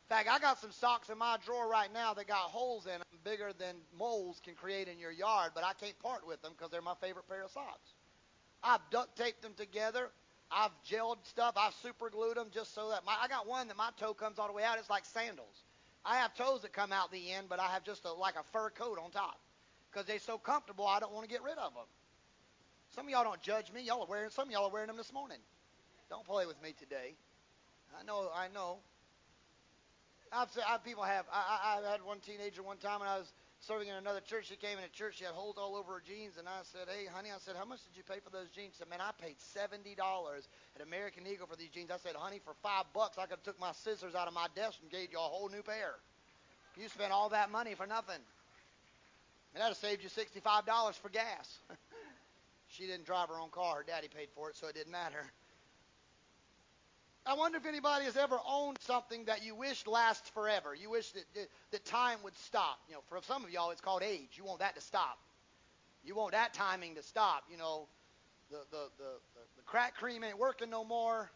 In 0.08 0.16
fact, 0.16 0.28
I 0.30 0.38
got 0.38 0.60
some 0.60 0.72
socks 0.72 1.08
in 1.08 1.18
my 1.18 1.36
drawer 1.44 1.68
right 1.68 1.92
now 1.92 2.14
that 2.14 2.28
got 2.28 2.38
holes 2.38 2.86
in 2.86 2.92
them 2.92 3.09
bigger 3.24 3.52
than 3.58 3.76
moles 3.98 4.40
can 4.44 4.54
create 4.54 4.88
in 4.88 4.98
your 4.98 5.12
yard, 5.12 5.52
but 5.54 5.64
I 5.64 5.72
can't 5.74 5.98
part 6.00 6.26
with 6.26 6.42
them 6.42 6.52
because 6.56 6.70
they're 6.70 6.82
my 6.82 6.94
favorite 7.00 7.28
pair 7.28 7.44
of 7.44 7.50
socks. 7.50 7.94
I've 8.62 8.80
duct 8.90 9.16
taped 9.16 9.42
them 9.42 9.54
together. 9.56 10.10
I've 10.50 10.72
gelled 10.88 11.18
stuff. 11.24 11.54
I've 11.56 11.74
super 11.82 12.10
glued 12.10 12.36
them 12.36 12.48
just 12.52 12.74
so 12.74 12.90
that 12.90 13.04
my 13.06 13.14
I 13.22 13.28
got 13.28 13.46
one 13.46 13.68
that 13.68 13.76
my 13.76 13.90
toe 13.98 14.14
comes 14.14 14.38
all 14.38 14.48
the 14.48 14.52
way 14.52 14.64
out. 14.64 14.78
It's 14.78 14.90
like 14.90 15.04
sandals. 15.04 15.64
I 16.04 16.16
have 16.16 16.34
toes 16.34 16.62
that 16.62 16.72
come 16.72 16.92
out 16.92 17.12
the 17.12 17.32
end, 17.32 17.46
but 17.48 17.60
I 17.60 17.68
have 17.68 17.84
just 17.84 18.04
a, 18.04 18.12
like 18.12 18.34
a 18.34 18.42
fur 18.52 18.70
coat 18.70 18.98
on 19.02 19.10
top 19.10 19.38
because 19.90 20.06
they're 20.06 20.18
so 20.18 20.38
comfortable. 20.38 20.86
I 20.86 20.98
don't 20.98 21.12
want 21.12 21.28
to 21.28 21.30
get 21.30 21.42
rid 21.42 21.58
of 21.58 21.74
them. 21.74 21.84
Some 22.94 23.06
of 23.06 23.10
y'all 23.10 23.24
don't 23.24 23.40
judge 23.42 23.72
me. 23.72 23.82
Y'all 23.82 24.02
are 24.02 24.08
wearing 24.08 24.30
some 24.30 24.48
of 24.48 24.52
y'all 24.52 24.66
are 24.66 24.72
wearing 24.72 24.88
them 24.88 24.96
this 24.96 25.12
morning. 25.12 25.38
Don't 26.08 26.26
play 26.26 26.46
with 26.46 26.60
me 26.62 26.74
today. 26.78 27.14
I 27.98 28.04
know. 28.04 28.28
I 28.34 28.48
know. 28.52 28.78
I've, 30.32 30.48
I've 30.66 30.84
people 30.84 31.02
have. 31.02 31.26
I, 31.32 31.80
I, 31.82 31.88
I 31.88 31.90
had 31.90 32.04
one 32.04 32.20
teenager 32.20 32.62
one 32.62 32.76
time, 32.76 33.00
and 33.00 33.10
I 33.10 33.18
was 33.18 33.32
serving 33.58 33.88
in 33.88 33.94
another 33.94 34.20
church. 34.20 34.46
She 34.46 34.54
came 34.54 34.78
in 34.78 34.84
a 34.84 34.88
church. 34.88 35.18
She 35.18 35.24
had 35.24 35.34
holes 35.34 35.56
all 35.58 35.74
over 35.74 35.94
her 35.94 36.02
jeans, 36.06 36.38
and 36.38 36.46
I 36.48 36.62
said, 36.62 36.86
"Hey, 36.86 37.06
honey," 37.06 37.30
I 37.34 37.38
said, 37.38 37.56
"How 37.56 37.64
much 37.64 37.82
did 37.82 37.96
you 37.96 38.04
pay 38.04 38.20
for 38.22 38.30
those 38.30 38.48
jeans?" 38.50 38.74
She 38.74 38.78
said, 38.78 38.88
"Man, 38.88 39.00
I 39.00 39.10
paid 39.20 39.34
seventy 39.40 39.96
dollars 39.96 40.46
at 40.76 40.86
American 40.86 41.26
Eagle 41.26 41.48
for 41.48 41.56
these 41.56 41.70
jeans." 41.70 41.90
I 41.90 41.98
said, 41.98 42.14
"Honey, 42.14 42.40
for 42.44 42.54
five 42.62 42.84
bucks, 42.94 43.18
I 43.18 43.22
could 43.22 43.42
have 43.42 43.42
took 43.42 43.58
my 43.58 43.72
scissors 43.72 44.14
out 44.14 44.28
of 44.28 44.34
my 44.34 44.46
desk 44.54 44.78
and 44.82 44.90
gave 44.90 45.10
you 45.10 45.18
a 45.18 45.22
whole 45.22 45.48
new 45.48 45.62
pair. 45.62 45.98
You 46.78 46.88
spent 46.88 47.10
all 47.10 47.30
that 47.30 47.50
money 47.50 47.74
for 47.74 47.86
nothing, 47.86 48.22
and 49.54 49.60
that'd 49.60 49.74
have 49.74 49.82
saved 49.82 50.02
you 50.04 50.08
sixty-five 50.08 50.64
dollars 50.64 50.94
for 50.94 51.08
gas." 51.08 51.58
she 52.68 52.86
didn't 52.86 53.04
drive 53.04 53.28
her 53.30 53.40
own 53.40 53.50
car. 53.50 53.78
Her 53.78 53.82
daddy 53.82 54.06
paid 54.06 54.28
for 54.32 54.48
it, 54.48 54.56
so 54.56 54.68
it 54.68 54.76
didn't 54.76 54.92
matter. 54.92 55.26
I 57.30 57.34
wonder 57.34 57.58
if 57.58 57.66
anybody 57.66 58.06
has 58.06 58.16
ever 58.16 58.40
owned 58.44 58.78
something 58.80 59.26
that 59.26 59.44
you 59.44 59.54
wish 59.54 59.86
lasts 59.86 60.28
forever. 60.30 60.74
You 60.74 60.90
wish 60.90 61.12
that, 61.12 61.22
that, 61.34 61.46
that 61.70 61.84
time 61.84 62.18
would 62.24 62.36
stop. 62.36 62.80
You 62.88 62.94
know, 62.94 63.02
for 63.08 63.20
some 63.22 63.44
of 63.44 63.50
y'all, 63.52 63.70
it's 63.70 63.80
called 63.80 64.02
age. 64.02 64.30
You 64.34 64.44
want 64.44 64.58
that 64.58 64.74
to 64.74 64.80
stop. 64.80 65.16
You 66.04 66.16
want 66.16 66.32
that 66.32 66.52
timing 66.54 66.96
to 66.96 67.04
stop. 67.04 67.44
You 67.48 67.56
know, 67.56 67.86
the, 68.50 68.56
the, 68.72 68.88
the, 68.98 69.12
the, 69.56 69.62
crack 69.64 69.94
cream 69.94 70.24
ain't 70.24 70.40
working 70.40 70.70
no 70.70 70.82
more. 70.82 71.30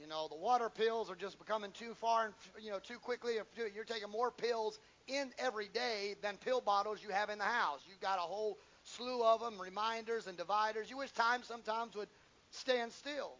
You 0.00 0.06
know, 0.06 0.28
the 0.28 0.36
water 0.36 0.70
pills 0.70 1.10
are 1.10 1.16
just 1.16 1.36
becoming 1.36 1.72
too 1.72 1.94
far 1.94 2.26
and, 2.26 2.34
you 2.64 2.70
know, 2.70 2.78
too 2.78 2.98
quickly. 2.98 3.34
You're 3.74 3.84
taking 3.84 4.08
more 4.08 4.30
pills 4.30 4.78
in 5.08 5.32
every 5.36 5.66
day 5.66 6.14
than 6.22 6.36
pill 6.36 6.60
bottles 6.60 7.00
you 7.02 7.12
have 7.12 7.28
in 7.28 7.38
the 7.38 7.44
house. 7.44 7.80
You've 7.90 8.00
got 8.00 8.18
a 8.18 8.22
whole 8.22 8.56
slew 8.84 9.24
of 9.24 9.40
them, 9.40 9.60
reminders 9.60 10.28
and 10.28 10.38
dividers. 10.38 10.90
You 10.90 10.98
wish 10.98 11.10
time 11.10 11.42
sometimes 11.42 11.96
would 11.96 12.08
stand 12.52 12.92
still. 12.92 13.32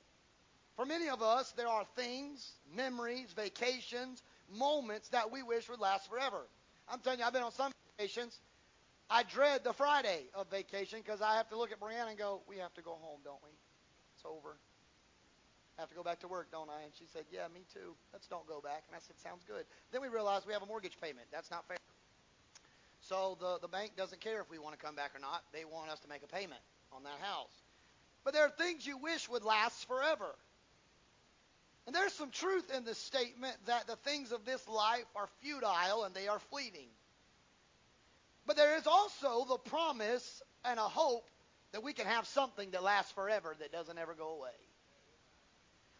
For 0.77 0.87
many 0.87 1.09
of 1.09 1.23
us, 1.23 1.53
there 1.53 1.69
are 1.69 1.85
things, 1.97 2.53
memories, 2.75 3.33
vacations, 3.37 4.23
moments 4.57 5.09
that 5.11 5.31
we 5.31 5.43
wish 5.43 5.69
would 5.69 5.81
last 5.81 6.09
forever. 6.09 6.47
I'm 6.89 7.01
telling 7.01 7.19
you, 7.19 7.25
I've 7.25 7.33
been 7.33 7.43
on 7.43 7.53
some 7.53 7.73
vacations. 7.97 8.39
I 9.11 9.23
dread 9.25 9.65
the 9.65 9.73
Friday 9.75 10.25
of 10.35 10.51
vacation 10.51 11.01
because 11.05 11.21
I 11.21 11.37
have 11.37 11.49
to 11.51 11.59
look 11.59 11.73
at 11.73 11.81
Brianna 11.81 12.11
and 12.11 12.19
go, 12.19 12.41
we 12.49 12.57
have 12.59 12.73
to 12.75 12.83
go 12.83 12.97
home, 13.03 13.21
don't 13.25 13.43
we? 13.43 13.51
It's 14.17 14.25
over. 14.25 14.57
I 15.77 15.83
have 15.83 15.91
to 15.91 15.95
go 15.95 16.03
back 16.03 16.21
to 16.21 16.29
work, 16.29 16.51
don't 16.51 16.71
I? 16.71 16.85
And 16.85 16.93
she 16.99 17.05
said, 17.13 17.25
yeah, 17.31 17.47
me 17.53 17.65
too. 17.73 17.95
Let's 18.13 18.27
don't 18.27 18.47
go 18.47 18.61
back. 18.61 18.85
And 18.89 18.97
I 18.97 19.01
said, 19.01 19.17
sounds 19.23 19.45
good. 19.47 19.65
Then 19.91 20.01
we 20.01 20.09
realized 20.09 20.47
we 20.47 20.53
have 20.53 20.63
a 20.63 20.67
mortgage 20.67 20.97
payment. 21.01 21.27
That's 21.33 21.51
not 21.51 21.67
fair. 21.69 21.77
So 23.01 23.37
the, 23.41 23.59
the 23.61 23.69
bank 23.69 23.93
doesn't 23.97 24.21
care 24.21 24.41
if 24.41 24.51
we 24.51 24.59
want 24.59 24.79
to 24.79 24.85
come 24.85 24.95
back 24.95 25.15
or 25.15 25.19
not. 25.19 25.43
They 25.53 25.65
want 25.65 25.91
us 25.91 26.01
to 26.01 26.09
make 26.09 26.23
a 26.23 26.29
payment 26.29 26.61
on 26.93 27.03
that 27.05 27.19
house. 27.21 27.53
But 28.25 28.35
there 28.35 28.45
are 28.45 28.51
things 28.51 28.87
you 28.87 28.97
wish 28.99 29.29
would 29.29 29.45
last 29.45 29.87
forever. 29.89 30.35
And 31.87 31.95
there's 31.95 32.13
some 32.13 32.31
truth 32.31 32.73
in 32.75 32.85
the 32.85 32.95
statement 32.95 33.57
that 33.67 33.87
the 33.87 33.97
things 33.97 34.33
of 34.33 34.45
this 34.45 34.67
life 34.69 35.05
are 35.17 35.29
futile 35.41 36.05
and 36.05 36.15
they 36.15 36.29
are 36.29 36.39
fleeting. 36.51 36.89
But 38.47 38.57
there 38.57 38.77
is 38.77 38.87
also 38.87 39.45
the 39.49 39.59
promise 39.59 40.43
and 40.65 40.79
a 40.79 40.83
hope 40.83 41.29
that 41.73 41.83
we 41.83 41.93
can 41.93 42.07
have 42.07 42.27
something 42.27 42.71
that 42.71 42.83
lasts 42.83 43.13
forever 43.13 43.55
that 43.59 43.73
doesn't 43.73 43.99
ever 43.99 44.15
go 44.15 44.31
away. 44.31 44.51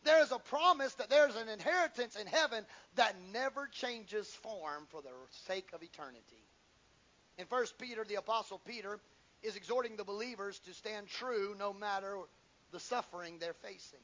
There 0.05 0.23
is 0.23 0.33
a 0.33 0.39
promise 0.39 0.95
that 0.95 1.11
there's 1.11 1.37
an 1.37 1.49
inheritance 1.49 2.17
in 2.17 2.27
heaven 2.27 2.65
that 2.97 3.15
never 3.33 3.69
changes 3.69 4.29
form 4.29 4.87
for 4.91 5.01
the 5.01 5.11
sake 5.47 5.69
of 5.73 5.83
eternity. 5.83 6.45
In 7.39 7.47
1 7.47 7.65
Peter, 7.79 8.05
the 8.05 8.17
Apostle 8.17 8.61
Peter 8.67 8.99
is 9.43 9.57
exhorting 9.57 9.97
the 9.97 10.05
believers 10.05 10.59
to 10.61 10.75
stand 10.75 11.07
true 11.09 11.55
no 11.59 11.73
matter 11.73 12.19
the 12.73 12.81
suffering 12.81 13.39
they're 13.39 13.55
facing. 13.55 14.01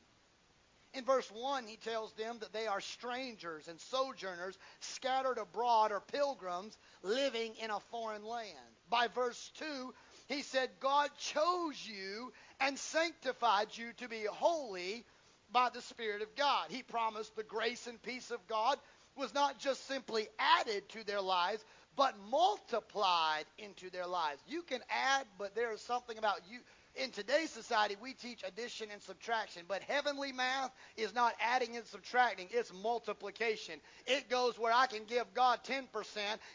In 0.99 1.05
verse 1.05 1.31
1, 1.31 1.69
he 1.69 1.77
tells 1.77 2.13
them 2.15 2.39
that 2.41 2.53
they 2.53 2.67
are 2.67 2.81
strangers 2.81 3.69
and 3.69 3.81
sojourners 3.81 4.59
scattered 4.81 5.39
abroad 5.39 5.93
or 5.93 6.01
pilgrims 6.01 6.77
living 7.05 7.53
in 7.63 7.71
a 7.71 7.79
foreign 7.93 8.25
land. 8.25 8.49
By 8.91 9.07
verse 9.07 9.53
2, 9.59 9.95
he 10.27 10.43
said, 10.43 10.71
God 10.81 11.11
chose 11.17 11.87
you 11.87 12.33
and 12.61 12.77
sanctified 12.77 13.69
you 13.75 13.93
to 13.99 14.09
be 14.09 14.25
holy 14.29 15.05
by 15.53 15.69
the 15.73 15.83
Spirit 15.83 16.21
of 16.21 16.35
God. 16.35 16.67
He 16.69 16.83
promised 16.83 17.37
the 17.37 17.45
grace 17.45 17.87
and 17.87 18.03
peace 18.03 18.33
of 18.33 18.45
God 18.49 18.77
was 19.17 19.33
not 19.33 19.61
just 19.61 19.87
simply 19.87 20.27
added 20.59 20.89
to 20.89 21.05
their 21.05 21.21
lives, 21.21 21.65
but 21.95 22.17
multiplied 22.29 23.45
into 23.57 23.89
their 23.91 24.07
lives. 24.07 24.43
You 24.49 24.63
can 24.63 24.81
add, 24.91 25.27
but 25.39 25.55
there 25.55 25.73
is 25.73 25.81
something 25.81 26.19
about 26.19 26.41
you 26.51 26.59
in 26.99 27.11
today's 27.11 27.51
society, 27.51 27.97
we 28.01 28.13
teach 28.13 28.43
addition 28.47 28.89
and 28.93 29.01
subtraction, 29.01 29.63
but 29.69 29.83
heavenly 29.83 30.33
math 30.33 30.73
is 30.97 31.15
not 31.15 31.35
adding 31.41 31.77
and 31.77 31.87
subtracting, 31.87 32.49
it's 32.51 32.73
multiplication. 32.83 33.81
It 34.07 34.29
goes 34.29 34.59
where 34.59 34.73
I 34.73 34.87
can 34.87 35.05
give 35.05 35.33
God 35.35 35.61
10% 35.65 35.85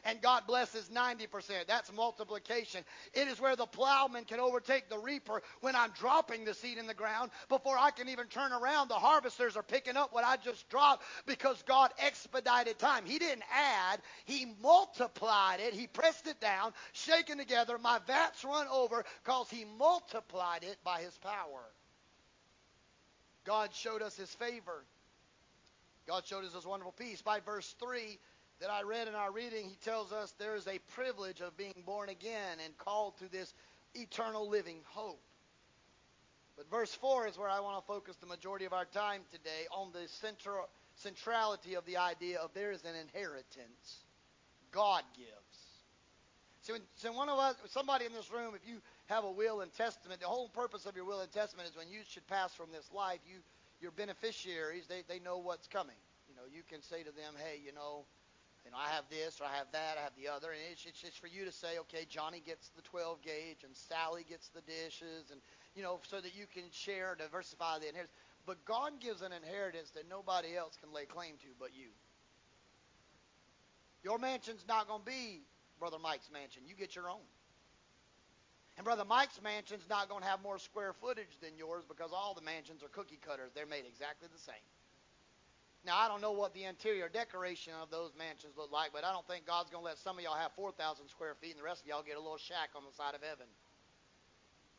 and 0.06 0.22
God 0.22 0.44
blesses 0.46 0.90
90%. 0.94 1.68
That's 1.68 1.92
multiplication. 1.94 2.84
It 3.14 3.28
is 3.28 3.40
where 3.40 3.56
the 3.56 3.66
plowman 3.66 4.26
can 4.26 4.40
overtake 4.40 4.90
the 4.90 4.98
reaper 4.98 5.42
when 5.62 5.76
I'm 5.76 5.92
dropping 5.92 6.46
the 6.46 6.54
seed 6.54 6.78
in 6.78 6.88
the 6.88 6.94
ground. 6.94 7.32
Before 7.48 7.78
I 7.78 7.92
can 7.92 8.10
even 8.10 8.28
turn 8.28 8.52
around, 8.52 8.90
the 8.90 8.96
harvesters 8.96 9.56
are 9.56 9.64
picking 9.64 9.96
up 9.96 10.14
what 10.14 10.26
I 10.26 10.36
just 10.38 10.70
dropped 10.70 11.04
because 11.26 11.64
God 11.64 11.92
expedited 12.00 12.80
time. 12.80 13.06
He 13.06 13.18
didn't 13.18 13.44
add, 13.54 14.02
He 14.26 14.54
multiplied 14.62 15.60
it. 15.60 15.74
He 15.74 15.88
pressed 15.88 16.28
it 16.28 16.42
down, 16.42 16.74
shaken 16.92 17.38
together. 17.38 17.78
My 17.78 18.00
vats 18.06 18.44
run 18.44 18.68
over 18.68 19.06
because 19.24 19.50
He 19.50 19.66
multiplied 19.78 20.33
multiplied 20.34 20.64
it 20.64 20.78
by 20.84 21.02
his 21.02 21.18
power. 21.20 21.64
God 23.46 23.74
showed 23.74 24.02
us 24.02 24.16
his 24.16 24.34
favor. 24.36 24.84
God 26.08 26.24
showed 26.26 26.46
us 26.46 26.54
his 26.54 26.66
wonderful 26.66 26.94
peace. 26.98 27.22
By 27.22 27.40
verse 27.40 27.76
3 27.80 28.18
that 28.60 28.70
I 28.70 28.84
read 28.84 29.08
in 29.08 29.16
our 29.16 29.32
reading, 29.32 29.70
he 29.70 29.78
tells 29.84 30.12
us 30.12 30.34
there 30.38 30.56
is 30.56 30.68
a 30.68 30.80
privilege 30.96 31.42
of 31.42 31.58
being 31.58 31.84
born 31.86 32.10
again 32.10 32.58
and 32.64 32.78
called 32.78 33.18
to 33.20 33.32
this 33.32 33.54
eternal 33.94 34.50
living 34.50 34.78
hope. 34.86 35.22
But 36.56 36.70
verse 36.70 36.94
4 36.94 37.28
is 37.28 37.38
where 37.38 37.50
I 37.50 37.60
want 37.60 37.82
to 37.82 37.88
focus 37.88 38.16
the 38.18 38.28
majority 38.28 38.66
of 38.66 38.74
our 38.74 38.86
time 38.86 39.22
today 39.32 39.66
on 39.72 39.92
the 39.92 40.08
central, 40.22 40.70
centrality 40.96 41.76
of 41.76 41.86
the 41.86 41.98
idea 41.98 42.40
of 42.40 42.54
there 42.54 42.72
is 42.72 42.84
an 42.84 42.96
inheritance 42.96 44.06
God 44.72 45.04
gives. 45.16 45.43
So, 46.64 46.72
when, 46.72 46.82
so 46.96 47.12
one 47.12 47.28
of 47.28 47.38
us, 47.40 47.56
somebody 47.68 48.06
in 48.06 48.14
this 48.14 48.32
room, 48.32 48.56
if 48.56 48.68
you 48.68 48.80
have 49.08 49.26
a 49.26 49.32
will 49.32 49.60
and 49.60 49.72
testament, 49.74 50.22
the 50.22 50.28
whole 50.28 50.48
purpose 50.48 50.86
of 50.86 50.96
your 50.96 51.04
will 51.04 51.20
and 51.20 51.30
testament 51.30 51.68
is 51.68 51.76
when 51.76 51.90
you 51.90 52.00
should 52.08 52.26
pass 52.28 52.56
from 52.56 52.72
this 52.72 52.90
life, 52.96 53.20
you, 53.28 53.44
your 53.82 53.92
beneficiaries, 53.92 54.88
they, 54.88 55.04
they 55.10 55.20
know 55.20 55.38
what's 55.38 55.68
coming. 55.68 56.00
You 56.30 56.36
know, 56.36 56.48
you 56.48 56.64
can 56.64 56.82
say 56.82 57.04
to 57.04 57.12
them, 57.12 57.36
hey, 57.36 57.60
you 57.60 57.74
know, 57.74 58.06
you 58.64 58.72
know, 58.72 58.78
I 58.80 58.88
have 58.96 59.04
this 59.12 59.42
or 59.42 59.44
I 59.44 59.58
have 59.60 59.68
that, 59.74 60.00
I 60.00 60.04
have 60.08 60.16
the 60.16 60.32
other, 60.32 60.56
and 60.56 60.60
it's, 60.72 60.86
it's 60.86 61.02
just 61.02 61.20
for 61.20 61.28
you 61.28 61.44
to 61.44 61.52
say, 61.52 61.80
okay, 61.80 62.08
Johnny 62.08 62.42
gets 62.46 62.72
the 62.80 62.82
12 62.82 63.22
gauge 63.22 63.68
and 63.68 63.76
Sally 63.76 64.24
gets 64.24 64.48
the 64.48 64.62
dishes, 64.62 65.36
and 65.36 65.42
you 65.76 65.84
know, 65.84 66.00
so 66.08 66.22
that 66.22 66.32
you 66.34 66.46
can 66.48 66.64
share, 66.72 67.18
diversify 67.20 67.80
the 67.80 67.92
inheritance. 67.92 68.16
But 68.46 68.64
God 68.64 69.04
gives 69.04 69.22
an 69.22 69.36
inheritance 69.36 69.92
that 70.00 70.08
nobody 70.08 70.56
else 70.56 70.78
can 70.80 70.94
lay 70.94 71.04
claim 71.04 71.36
to 71.44 71.52
but 71.60 71.76
you. 71.76 71.92
Your 74.02 74.18
mansion's 74.18 74.64
not 74.68 74.88
going 74.88 75.02
to 75.02 75.06
be 75.06 75.44
Brother 75.80 75.98
Mike's 76.02 76.30
mansion. 76.32 76.64
You 76.68 76.76
get 76.76 76.96
your 76.96 77.10
own. 77.10 77.26
And 78.78 78.86
Brother 78.86 79.06
Mike's 79.06 79.40
mansion's 79.42 79.86
not 79.90 80.10
going 80.10 80.22
to 80.24 80.28
have 80.28 80.42
more 80.42 80.58
square 80.58 80.94
footage 80.94 81.38
than 81.42 81.58
yours 81.58 81.84
because 81.88 82.12
all 82.12 82.34
the 82.34 82.42
mansions 82.42 82.82
are 82.82 82.90
cookie 82.90 83.20
cutters. 83.22 83.52
They're 83.54 83.70
made 83.70 83.86
exactly 83.86 84.28
the 84.34 84.42
same. 84.42 84.66
Now, 85.86 86.00
I 86.00 86.08
don't 86.08 86.22
know 86.22 86.32
what 86.32 86.54
the 86.54 86.64
interior 86.64 87.10
decoration 87.10 87.74
of 87.82 87.92
those 87.92 88.12
mansions 88.18 88.56
look 88.58 88.72
like, 88.72 88.92
but 88.94 89.04
I 89.04 89.12
don't 89.12 89.28
think 89.28 89.46
God's 89.46 89.70
going 89.70 89.84
to 89.84 89.86
let 89.86 89.98
some 90.00 90.18
of 90.18 90.24
y'all 90.24 90.40
have 90.40 90.54
4,000 90.56 91.10
square 91.10 91.36
feet 91.42 91.52
and 91.52 91.60
the 91.60 91.68
rest 91.68 91.82
of 91.82 91.88
y'all 91.88 92.04
get 92.04 92.16
a 92.16 92.24
little 92.24 92.40
shack 92.40 92.70
on 92.74 92.84
the 92.88 92.96
side 92.96 93.16
of 93.16 93.22
heaven. 93.22 93.46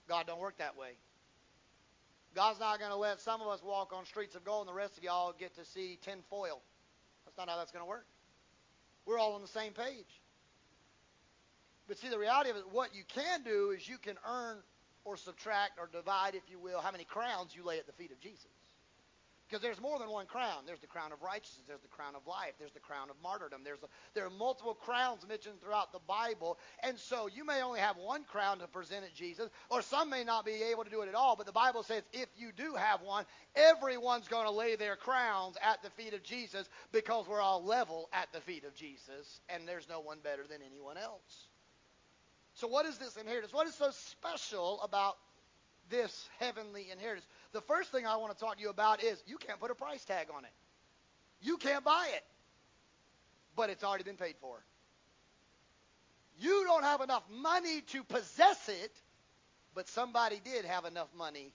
God 0.09 0.27
don't 0.27 0.41
work 0.41 0.59
that 0.59 0.77
way. 0.77 0.97
God's 2.35 2.59
not 2.59 2.79
going 2.79 2.91
to 2.91 2.97
let 2.97 3.21
some 3.21 3.41
of 3.41 3.49
us 3.49 3.63
walk 3.63 3.93
on 3.93 4.07
streets 4.07 4.35
of 4.35 4.45
gold 4.45 4.67
and 4.67 4.75
the 4.75 4.79
rest 4.79 4.97
of 4.97 5.05
y'all 5.05 5.35
get 5.39 5.55
to 5.57 5.65
see 5.65 5.99
tin 6.03 6.19
foil. 6.31 6.61
That's 7.25 7.37
not 7.37 7.49
how 7.49 7.57
that's 7.57 7.71
going 7.71 7.85
to 7.85 7.89
work. 7.89 8.07
We're 9.07 9.19
all 9.19 9.35
on 9.35 9.43
the 9.43 9.49
same 9.49 9.73
page. 9.73 10.09
But 11.87 11.99
see, 11.99 12.09
the 12.09 12.18
reality 12.18 12.51
of 12.51 12.57
it, 12.57 12.64
what 12.70 12.95
you 12.95 13.03
can 13.07 13.43
do 13.43 13.70
is 13.76 13.89
you 13.89 13.99
can 13.99 14.16
earn 14.26 14.59
or 15.05 15.16
subtract 15.16 15.78
or 15.78 15.89
divide, 15.93 16.35
if 16.35 16.43
you 16.51 16.59
will, 16.59 16.80
how 16.80 16.91
many 16.91 17.05
crowns 17.05 17.55
you 17.55 17.64
lay 17.64 17.78
at 17.78 17.87
the 17.87 17.93
feet 17.93 18.11
of 18.11 18.20
Jesus. 18.20 18.47
Because 19.47 19.61
there's 19.61 19.80
more 19.80 19.99
than 19.99 20.09
one 20.09 20.24
crown. 20.24 20.64
There's 20.66 20.80
the 20.80 20.87
crown 20.87 21.12
of 21.12 21.20
righteousness. 21.20 21.64
There's 21.68 21.82
the 21.82 21.89
crown 21.89 22.16
of 22.16 22.26
life. 22.26 22.55
There's 22.59 22.72
the 22.72 22.80
crown 22.80 23.11
of 23.11 23.16
martyrdom. 23.22 23.61
There's 23.62 23.82
a, 23.82 23.89
there 24.14 24.24
are 24.24 24.30
multiple 24.30 24.72
crowns 24.72 25.28
mentioned 25.28 25.61
throughout 25.61 25.93
the 25.93 26.01
Bible. 26.09 26.59
And 26.82 26.99
so 26.99 27.28
you 27.28 27.45
may 27.45 27.61
only 27.61 27.78
have 27.78 27.97
one 27.99 28.24
crown 28.24 28.59
to 28.61 28.66
present 28.66 29.05
at 29.05 29.14
Jesus, 29.14 29.51
or 29.68 29.82
some 29.82 30.09
may 30.09 30.24
not 30.24 30.47
be 30.47 30.62
able 30.72 30.82
to 30.85 30.91
do 30.91 31.03
it 31.03 31.09
at 31.09 31.14
all. 31.14 31.37
But 31.37 31.45
the 31.45 31.53
Bible 31.53 31.82
says 31.82 32.03
if 32.14 32.28
you 32.37 32.53
do 32.57 32.74
have 32.74 33.03
one, 33.03 33.26
everyone's 33.55 34.28
going 34.28 34.47
to 34.47 34.51
lay 34.51 34.76
their 34.76 34.97
crowns 34.97 35.57
at 35.62 35.82
the 35.82 35.91
feet 35.91 36.14
of 36.14 36.22
Jesus 36.22 36.66
because 36.91 37.28
we're 37.28 37.43
all 37.43 37.62
level 37.62 38.09
at 38.14 38.32
the 38.32 38.41
feet 38.41 38.64
of 38.64 38.74
Jesus, 38.74 39.41
and 39.51 39.68
there's 39.68 39.89
no 39.91 40.01
one 40.01 40.18
better 40.24 40.47
than 40.49 40.62
anyone 40.66 40.97
else. 40.97 41.49
So 42.55 42.69
what 42.69 42.87
is 42.87 42.99
this 42.99 43.17
inheritance? 43.17 43.53
What 43.53 43.67
is 43.67 43.75
so 43.75 43.91
special 43.91 44.81
about 44.83 45.17
this 45.91 46.29
heavenly 46.39 46.89
inheritance? 46.91 47.27
The 47.53 47.61
first 47.61 47.91
thing 47.91 48.07
I 48.07 48.17
want 48.17 48.33
to 48.33 48.39
talk 48.39 48.57
to 48.57 48.63
you 48.63 48.71
about 48.71 49.03
is 49.03 49.23
you 49.27 49.37
can't 49.39 49.59
put 49.61 49.71
a 49.71 49.75
price 49.75 50.05
tag 50.05 50.29
on 50.35 50.45
it. 50.45 50.53
You 51.41 51.57
can't 51.57 51.85
buy 51.85 52.09
it. 52.15 52.23
But 53.57 53.71
it's 53.71 53.85
already 53.85 54.05
been 54.05 54.17
paid 54.17 54.37
for. 54.41 54.57
You 56.39 56.65
don't 56.67 56.83
have 56.83 57.01
enough 57.01 57.23
money 57.31 57.83
to 57.93 58.03
possess 58.05 58.69
it, 58.69 58.93
but 59.75 59.89
somebody 59.89 60.41
did 60.45 60.65
have 60.65 60.85
enough 60.85 61.09
money, 61.17 61.53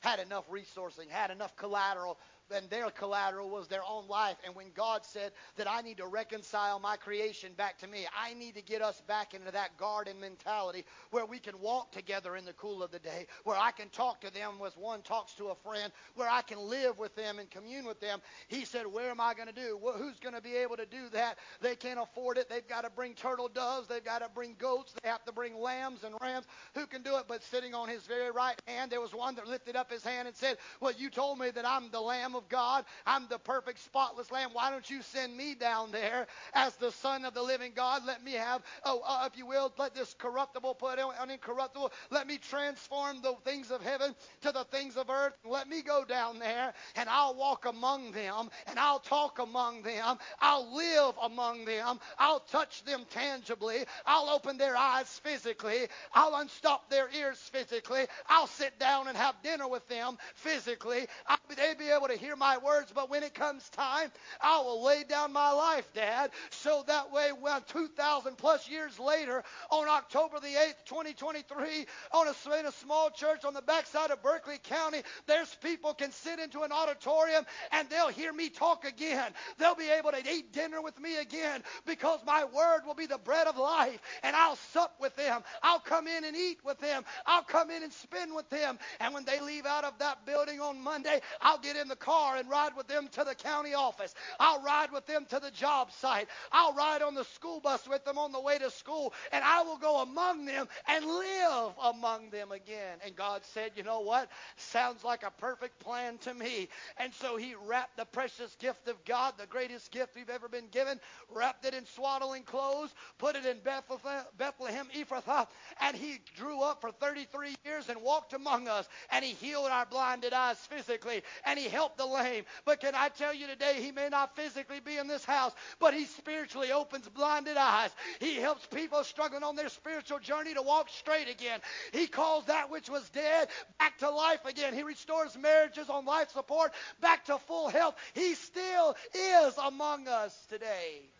had 0.00 0.18
enough 0.20 0.44
resourcing, 0.50 1.08
had 1.08 1.30
enough 1.30 1.56
collateral 1.56 2.18
and 2.54 2.68
their 2.70 2.90
collateral 2.90 3.48
was 3.48 3.68
their 3.68 3.82
own 3.88 4.06
life. 4.08 4.36
And 4.44 4.54
when 4.54 4.70
God 4.74 5.04
said 5.04 5.32
that 5.56 5.70
I 5.70 5.80
need 5.80 5.98
to 5.98 6.06
reconcile 6.06 6.78
my 6.78 6.96
creation 6.96 7.52
back 7.56 7.78
to 7.78 7.86
me, 7.86 8.06
I 8.18 8.34
need 8.34 8.54
to 8.54 8.62
get 8.62 8.82
us 8.82 9.00
back 9.06 9.34
into 9.34 9.50
that 9.52 9.76
garden 9.76 10.20
mentality 10.20 10.84
where 11.10 11.26
we 11.26 11.38
can 11.38 11.58
walk 11.60 11.92
together 11.92 12.36
in 12.36 12.44
the 12.44 12.52
cool 12.54 12.82
of 12.82 12.90
the 12.90 12.98
day, 12.98 13.26
where 13.44 13.56
I 13.56 13.70
can 13.70 13.88
talk 13.90 14.20
to 14.22 14.32
them 14.32 14.54
as 14.66 14.76
one 14.76 15.02
talks 15.02 15.34
to 15.34 15.46
a 15.48 15.54
friend, 15.54 15.92
where 16.14 16.28
I 16.28 16.42
can 16.42 16.58
live 16.58 16.98
with 16.98 17.14
them 17.14 17.38
and 17.38 17.50
commune 17.50 17.86
with 17.86 18.00
them. 18.00 18.20
He 18.48 18.64
said, 18.64 18.86
Where 18.86 19.10
am 19.10 19.20
I 19.20 19.34
going 19.34 19.48
to 19.48 19.54
do? 19.54 19.78
Who's 19.96 20.18
going 20.18 20.34
to 20.34 20.40
be 20.40 20.56
able 20.56 20.76
to 20.76 20.86
do 20.86 21.08
that? 21.12 21.38
They 21.60 21.76
can't 21.76 22.00
afford 22.00 22.38
it. 22.38 22.48
They've 22.48 22.66
got 22.66 22.82
to 22.84 22.90
bring 22.90 23.14
turtle 23.14 23.48
doves. 23.48 23.88
They've 23.88 24.04
got 24.04 24.20
to 24.20 24.28
bring 24.28 24.56
goats. 24.58 24.94
They 25.02 25.08
have 25.08 25.24
to 25.24 25.32
bring 25.32 25.58
lambs 25.58 26.04
and 26.04 26.14
rams. 26.20 26.46
Who 26.74 26.86
can 26.86 27.02
do 27.02 27.16
it? 27.16 27.24
But 27.28 27.42
sitting 27.42 27.74
on 27.74 27.88
his 27.88 28.06
very 28.06 28.30
right 28.30 28.60
hand, 28.66 28.90
there 28.90 29.00
was 29.00 29.14
one 29.14 29.34
that 29.36 29.46
lifted 29.46 29.76
up 29.76 29.90
his 29.90 30.04
hand 30.04 30.28
and 30.28 30.36
said, 30.36 30.56
Well, 30.80 30.92
you 30.96 31.10
told 31.10 31.38
me 31.38 31.50
that 31.50 31.66
I'm 31.66 31.90
the 31.90 32.00
lamb 32.00 32.34
of 32.38 32.48
God. 32.48 32.84
I'm 33.06 33.26
the 33.28 33.38
perfect, 33.38 33.80
spotless 33.80 34.30
lamb. 34.32 34.50
Why 34.52 34.70
don't 34.70 34.88
you 34.88 35.02
send 35.02 35.36
me 35.36 35.54
down 35.54 35.90
there 35.90 36.26
as 36.54 36.74
the 36.76 36.92
Son 36.92 37.24
of 37.24 37.34
the 37.34 37.42
living 37.42 37.72
God? 37.74 38.02
Let 38.06 38.24
me 38.24 38.32
have, 38.32 38.62
oh, 38.84 39.02
uh, 39.06 39.28
if 39.30 39.36
you 39.36 39.46
will, 39.46 39.72
let 39.78 39.94
this 39.94 40.14
corruptible 40.18 40.74
put 40.74 40.98
on 40.98 41.30
incorruptible. 41.30 41.92
Let 42.10 42.26
me 42.26 42.38
transform 42.38 43.22
the 43.22 43.34
things 43.44 43.70
of 43.70 43.82
heaven 43.82 44.14
to 44.42 44.52
the 44.52 44.64
things 44.64 44.96
of 44.96 45.10
earth. 45.10 45.34
Let 45.44 45.68
me 45.68 45.82
go 45.82 46.04
down 46.04 46.38
there 46.38 46.72
and 46.96 47.08
I'll 47.08 47.34
walk 47.34 47.66
among 47.66 48.12
them 48.12 48.50
and 48.66 48.78
I'll 48.78 49.00
talk 49.00 49.38
among 49.38 49.82
them. 49.82 50.18
I'll 50.40 50.74
live 50.74 51.14
among 51.22 51.64
them. 51.64 52.00
I'll 52.18 52.40
touch 52.40 52.84
them 52.84 53.04
tangibly. 53.10 53.84
I'll 54.06 54.30
open 54.30 54.56
their 54.58 54.76
eyes 54.76 55.20
physically. 55.24 55.88
I'll 56.14 56.36
unstop 56.36 56.90
their 56.90 57.08
ears 57.14 57.38
physically. 57.38 58.06
I'll 58.28 58.46
sit 58.46 58.78
down 58.78 59.08
and 59.08 59.16
have 59.16 59.42
dinner 59.42 59.68
with 59.68 59.86
them 59.88 60.18
physically. 60.34 61.06
I'll, 61.26 61.38
they'll 61.56 61.74
be 61.76 61.90
able 61.90 62.08
to 62.08 62.16
hear 62.16 62.27
my 62.36 62.58
words, 62.58 62.92
but 62.94 63.10
when 63.10 63.22
it 63.22 63.34
comes 63.34 63.68
time, 63.70 64.10
I 64.40 64.60
will 64.60 64.82
lay 64.84 65.04
down 65.04 65.32
my 65.32 65.52
life, 65.52 65.88
Dad, 65.94 66.30
so 66.50 66.84
that 66.86 67.12
way 67.12 67.30
when 67.38 67.62
2,000 67.68 68.36
plus 68.36 68.68
years 68.68 68.98
later, 68.98 69.42
on 69.70 69.88
October 69.88 70.40
the 70.40 70.46
8th, 70.46 70.84
2023, 70.86 71.86
on 72.12 72.26
a, 72.28 72.58
in 72.58 72.66
a 72.66 72.72
small 72.72 73.10
church 73.10 73.44
on 73.44 73.54
the 73.54 73.62
backside 73.62 74.10
of 74.10 74.22
Berkeley 74.22 74.58
County, 74.64 75.02
there's 75.26 75.54
people 75.56 75.94
can 75.94 76.12
sit 76.12 76.38
into 76.38 76.62
an 76.62 76.72
auditorium 76.72 77.44
and 77.72 77.88
they'll 77.88 78.08
hear 78.08 78.32
me 78.32 78.48
talk 78.48 78.84
again. 78.84 79.32
They'll 79.58 79.74
be 79.74 79.90
able 79.90 80.12
to 80.12 80.22
eat 80.30 80.52
dinner 80.52 80.80
with 80.82 80.98
me 81.00 81.18
again 81.18 81.62
because 81.86 82.20
my 82.26 82.44
word 82.44 82.82
will 82.86 82.94
be 82.94 83.06
the 83.06 83.18
bread 83.18 83.46
of 83.46 83.56
life 83.56 84.00
and 84.22 84.34
I'll 84.34 84.56
sup 84.72 84.94
with 85.00 85.16
them. 85.16 85.42
I'll 85.62 85.80
come 85.80 86.06
in 86.06 86.24
and 86.24 86.36
eat 86.36 86.58
with 86.64 86.78
them. 86.78 87.04
I'll 87.26 87.42
come 87.42 87.70
in 87.70 87.82
and 87.82 87.92
spend 87.92 88.34
with 88.34 88.48
them. 88.50 88.78
And 89.00 89.14
when 89.14 89.24
they 89.24 89.40
leave 89.40 89.66
out 89.66 89.84
of 89.84 89.98
that 89.98 90.26
building 90.26 90.60
on 90.60 90.82
Monday, 90.82 91.20
I'll 91.40 91.58
get 91.58 91.76
in 91.76 91.88
the 91.88 91.96
car 91.96 92.17
and 92.36 92.48
ride 92.48 92.76
with 92.76 92.86
them 92.88 93.08
to 93.12 93.24
the 93.24 93.34
county 93.34 93.74
office. 93.74 94.14
I'll 94.40 94.62
ride 94.62 94.92
with 94.92 95.06
them 95.06 95.26
to 95.30 95.40
the 95.40 95.50
job 95.50 95.92
site. 95.92 96.28
I'll 96.52 96.74
ride 96.74 97.02
on 97.02 97.14
the 97.14 97.24
school 97.24 97.60
bus 97.60 97.88
with 97.88 98.04
them 98.04 98.18
on 98.18 98.32
the 98.32 98.40
way 98.40 98.58
to 98.58 98.70
school. 98.70 99.12
And 99.32 99.44
I 99.44 99.62
will 99.62 99.78
go 99.78 100.00
among 100.00 100.44
them 100.44 100.68
and 100.88 101.04
live 101.04 101.72
among 101.82 102.30
them 102.30 102.52
again. 102.52 102.98
And 103.04 103.14
God 103.14 103.42
said, 103.44 103.72
You 103.76 103.82
know 103.82 104.00
what? 104.00 104.28
Sounds 104.56 105.04
like 105.04 105.22
a 105.22 105.30
perfect 105.30 105.78
plan 105.78 106.18
to 106.18 106.34
me. 106.34 106.68
And 106.96 107.12
so 107.14 107.36
He 107.36 107.54
wrapped 107.66 107.96
the 107.96 108.04
precious 108.04 108.54
gift 108.56 108.88
of 108.88 109.04
God, 109.04 109.34
the 109.38 109.46
greatest 109.46 109.90
gift 109.90 110.16
we've 110.16 110.30
ever 110.30 110.48
been 110.48 110.68
given, 110.70 111.00
wrapped 111.32 111.64
it 111.64 111.74
in 111.74 111.86
swaddling 111.86 112.42
clothes, 112.42 112.92
put 113.18 113.36
it 113.36 113.46
in 113.46 113.58
Bethlehem, 113.64 114.24
Bethlehem 114.36 114.86
Ephrathah, 114.96 115.46
and 115.80 115.96
He 115.96 116.20
drew 116.36 116.60
up 116.62 116.80
for 116.80 116.90
33 116.90 117.54
years 117.64 117.88
and 117.88 118.02
walked 118.02 118.32
among 118.32 118.68
us. 118.68 118.88
And 119.10 119.24
He 119.24 119.32
healed 119.32 119.68
our 119.70 119.86
blinded 119.86 120.32
eyes 120.32 120.58
physically. 120.58 121.22
And 121.44 121.58
He 121.58 121.68
helped 121.68 121.98
the 121.98 122.06
lame. 122.12 122.44
But 122.64 122.80
can 122.80 122.94
I 122.94 123.08
tell 123.08 123.34
you 123.34 123.46
today, 123.46 123.80
he 123.80 123.92
may 123.92 124.08
not 124.08 124.36
physically 124.36 124.80
be 124.80 124.96
in 124.96 125.06
this 125.08 125.24
house, 125.24 125.52
but 125.78 125.94
he 125.94 126.04
spiritually 126.04 126.72
opens 126.72 127.08
blinded 127.08 127.56
eyes. 127.56 127.90
He 128.20 128.36
helps 128.36 128.66
people 128.66 129.04
struggling 129.04 129.42
on 129.42 129.56
their 129.56 129.68
spiritual 129.68 130.18
journey 130.18 130.54
to 130.54 130.62
walk 130.62 130.88
straight 130.90 131.28
again. 131.28 131.60
He 131.92 132.06
calls 132.06 132.46
that 132.46 132.70
which 132.70 132.88
was 132.88 133.08
dead 133.10 133.48
back 133.78 133.98
to 133.98 134.10
life 134.10 134.44
again. 134.44 134.74
He 134.74 134.82
restores 134.82 135.36
marriages 135.36 135.88
on 135.88 136.04
life 136.04 136.30
support 136.30 136.72
back 137.00 137.24
to 137.26 137.38
full 137.38 137.68
health. 137.68 137.94
He 138.14 138.34
still 138.34 138.96
is 139.14 139.54
among 139.58 140.08
us 140.08 140.34
today. 140.48 141.10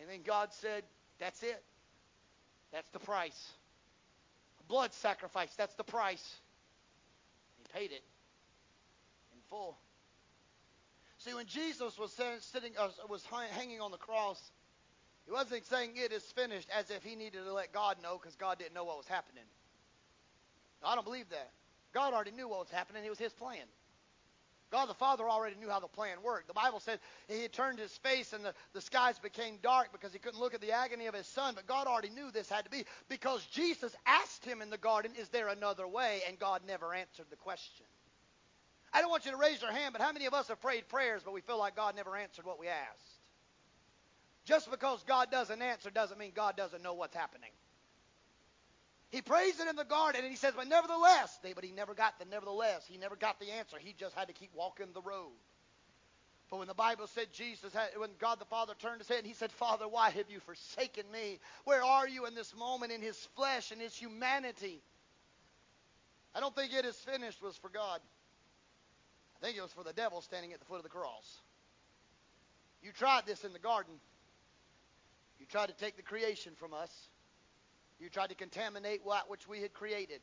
And 0.00 0.08
then 0.08 0.20
God 0.24 0.52
said, 0.52 0.82
That's 1.18 1.42
it. 1.42 1.62
That's 2.72 2.90
the 2.90 2.98
price. 2.98 3.52
Blood 4.68 4.92
sacrifice, 4.94 5.54
that's 5.56 5.74
the 5.74 5.84
price. 5.84 6.36
He 7.58 7.78
paid 7.78 7.92
it 7.92 8.02
full. 9.54 9.76
See, 11.18 11.32
when 11.32 11.46
Jesus 11.46 11.96
was 11.96 12.12
sitting, 12.40 12.72
uh, 12.78 12.88
was 13.08 13.24
hanging 13.52 13.80
on 13.80 13.92
the 13.92 13.96
cross, 13.96 14.50
he 15.26 15.32
wasn't 15.32 15.64
saying 15.66 15.92
it 15.94 16.12
is 16.12 16.24
finished 16.24 16.68
as 16.76 16.90
if 16.90 17.02
he 17.02 17.14
needed 17.14 17.44
to 17.44 17.52
let 17.52 17.72
God 17.72 17.96
know 18.02 18.18
because 18.20 18.34
God 18.34 18.58
didn't 18.58 18.74
know 18.74 18.84
what 18.84 18.96
was 18.96 19.06
happening. 19.06 19.44
I 20.82 20.94
don't 20.94 21.04
believe 21.04 21.30
that. 21.30 21.50
God 21.94 22.12
already 22.12 22.32
knew 22.32 22.48
what 22.48 22.58
was 22.58 22.70
happening. 22.70 23.04
It 23.04 23.10
was 23.10 23.18
his 23.18 23.32
plan. 23.32 23.64
God 24.70 24.88
the 24.88 24.94
Father 24.94 25.30
already 25.30 25.54
knew 25.56 25.70
how 25.70 25.78
the 25.78 25.86
plan 25.86 26.18
worked. 26.22 26.48
The 26.48 26.52
Bible 26.52 26.80
said 26.80 26.98
he 27.28 27.46
turned 27.46 27.78
his 27.78 27.96
face 27.98 28.32
and 28.32 28.44
the, 28.44 28.52
the 28.72 28.80
skies 28.80 29.20
became 29.20 29.58
dark 29.62 29.92
because 29.92 30.12
he 30.12 30.18
couldn't 30.18 30.40
look 30.40 30.52
at 30.52 30.60
the 30.60 30.72
agony 30.72 31.06
of 31.06 31.14
his 31.14 31.28
son. 31.28 31.54
But 31.54 31.68
God 31.68 31.86
already 31.86 32.10
knew 32.10 32.32
this 32.32 32.50
had 32.50 32.64
to 32.64 32.70
be 32.70 32.84
because 33.08 33.46
Jesus 33.46 33.94
asked 34.04 34.44
him 34.44 34.60
in 34.60 34.70
the 34.70 34.76
garden, 34.76 35.12
Is 35.16 35.28
there 35.28 35.48
another 35.48 35.86
way? 35.86 36.22
And 36.26 36.38
God 36.40 36.62
never 36.66 36.92
answered 36.92 37.26
the 37.30 37.36
question. 37.36 37.86
I 38.94 39.00
don't 39.00 39.10
want 39.10 39.24
you 39.24 39.32
to 39.32 39.36
raise 39.36 39.60
your 39.60 39.72
hand, 39.72 39.92
but 39.92 40.00
how 40.00 40.12
many 40.12 40.26
of 40.26 40.34
us 40.34 40.46
have 40.48 40.60
prayed 40.62 40.88
prayers, 40.88 41.22
but 41.24 41.34
we 41.34 41.40
feel 41.40 41.58
like 41.58 41.74
God 41.74 41.96
never 41.96 42.16
answered 42.16 42.46
what 42.46 42.60
we 42.60 42.68
asked? 42.68 43.10
Just 44.44 44.70
because 44.70 45.02
God 45.02 45.30
doesn't 45.32 45.60
answer 45.60 45.90
doesn't 45.90 46.18
mean 46.18 46.30
God 46.34 46.56
doesn't 46.56 46.82
know 46.82 46.94
what's 46.94 47.16
happening. 47.16 47.50
He 49.10 49.20
prays 49.20 49.58
it 49.58 49.68
in 49.68 49.76
the 49.76 49.84
garden, 49.84 50.22
and 50.22 50.30
he 50.30 50.36
says, 50.36 50.54
but 50.56 50.68
nevertheless, 50.68 51.38
but 51.42 51.64
he 51.64 51.72
never 51.72 51.94
got 51.94 52.18
the 52.18 52.24
nevertheless. 52.24 52.84
He 52.88 52.96
never 52.98 53.16
got 53.16 53.40
the 53.40 53.50
answer. 53.52 53.76
He 53.80 53.94
just 53.98 54.14
had 54.14 54.28
to 54.28 54.34
keep 54.34 54.50
walking 54.54 54.86
the 54.94 55.02
road. 55.02 55.32
But 56.50 56.58
when 56.58 56.68
the 56.68 56.74
Bible 56.74 57.06
said 57.08 57.32
Jesus 57.32 57.72
had, 57.72 57.88
when 57.96 58.10
God 58.20 58.38
the 58.38 58.44
Father 58.44 58.74
turned 58.78 59.00
his 59.00 59.08
head 59.08 59.18
and 59.18 59.26
he 59.26 59.32
said, 59.32 59.50
Father, 59.50 59.88
why 59.88 60.10
have 60.10 60.30
you 60.30 60.40
forsaken 60.40 61.04
me? 61.12 61.40
Where 61.64 61.82
are 61.82 62.06
you 62.06 62.26
in 62.26 62.34
this 62.34 62.54
moment 62.56 62.92
in 62.92 63.00
his 63.00 63.16
flesh 63.34 63.70
and 63.72 63.80
his 63.80 63.96
humanity? 63.96 64.82
I 66.34 66.40
don't 66.40 66.54
think 66.54 66.72
it 66.72 66.84
is 66.84 66.96
finished 66.96 67.42
was 67.42 67.56
for 67.56 67.70
God. 67.70 68.00
I 69.36 69.46
think 69.46 69.56
it 69.56 69.62
was 69.62 69.72
for 69.72 69.84
the 69.84 69.92
devil 69.92 70.20
standing 70.20 70.52
at 70.52 70.60
the 70.60 70.64
foot 70.64 70.78
of 70.78 70.82
the 70.82 70.88
cross. 70.88 71.40
You 72.82 72.92
tried 72.92 73.26
this 73.26 73.44
in 73.44 73.52
the 73.52 73.58
garden. 73.58 73.94
You 75.38 75.46
tried 75.46 75.68
to 75.68 75.74
take 75.74 75.96
the 75.96 76.02
creation 76.02 76.52
from 76.58 76.72
us. 76.74 76.90
You 77.98 78.08
tried 78.08 78.28
to 78.28 78.34
contaminate 78.34 79.00
what 79.04 79.30
which 79.30 79.48
we 79.48 79.60
had 79.60 79.72
created. 79.72 80.20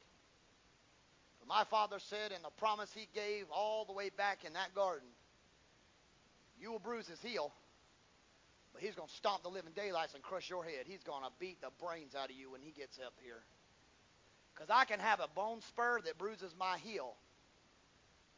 But 1.40 1.48
my 1.48 1.64
father 1.64 1.98
said 2.00 2.32
in 2.32 2.42
the 2.44 2.50
promise 2.50 2.92
he 2.94 3.08
gave 3.14 3.46
all 3.52 3.86
the 3.86 3.94
way 3.94 4.10
back 4.10 4.46
in 4.46 4.54
that 4.54 4.76
garden, 4.76 5.08
you 6.60 6.72
will 6.72 6.80
bruise 6.80 7.08
his 7.08 7.20
heel, 7.22 7.52
but 8.72 8.84
he's 8.84 8.94
going 8.94 9.10
to 9.10 9.16
stomp 9.16 9.42
the 9.42 9.50
living 9.50 9.74
daylights 9.76 10.14
and 10.14 10.22
crush 10.22 10.50
your 10.50 10.64
head. 10.64 10.86
He's 10.86 11.04
going 11.04 11.24
to 11.24 11.32
beat 11.40 11.60
the 11.62 11.70
brains 11.84 12.14
out 12.14 12.30
of 12.30 12.36
you 12.36 12.52
when 12.52 12.62
he 12.62 12.72
gets 12.72 13.00
up 13.00 13.14
here. 13.24 13.42
Because 14.54 14.70
I 14.70 14.86
can 14.86 15.00
have 15.00 15.20
a 15.20 15.28
bone 15.34 15.62
spur 15.62 16.02
that 16.06 16.20
bruises 16.20 16.54
my 16.60 16.78
heel, 16.78 17.16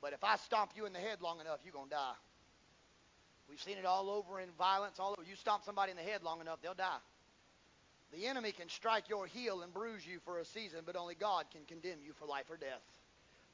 but 0.04 0.12
if 0.12 0.22
I 0.22 0.36
stomp 0.36 0.72
you 0.76 0.86
in 0.86 0.92
the 0.92 1.00
head 1.00 1.22
long 1.22 1.40
enough, 1.40 1.60
you're 1.64 1.72
going 1.72 1.88
to 1.88 1.96
die. 1.96 2.20
We've 3.50 3.62
seen 3.62 3.78
it 3.78 3.86
all 3.86 4.10
over 4.10 4.42
in 4.42 4.50
violence, 4.58 5.00
all 5.00 5.16
over. 5.18 5.24
You 5.24 5.38
stomp 5.38 5.64
somebody 5.64 5.92
in 5.92 5.98
the 5.98 6.04
head 6.04 6.24
long 6.24 6.42
enough, 6.42 6.62
they'll 6.62 6.74
die. 6.74 7.00
The 8.12 8.28
enemy 8.28 8.52
can 8.52 8.68
strike 8.68 9.08
your 9.08 9.26
heel 9.26 9.62
and 9.62 9.74
bruise 9.74 10.06
you 10.06 10.20
for 10.26 10.40
a 10.40 10.46
season, 10.46 10.82
but 10.86 10.98
only 10.98 11.16
God 11.16 11.46
can 11.52 11.62
condemn 11.66 12.00
you 12.06 12.12
for 12.14 12.26
life 12.26 12.46
or 12.50 12.58
death. 12.58 12.84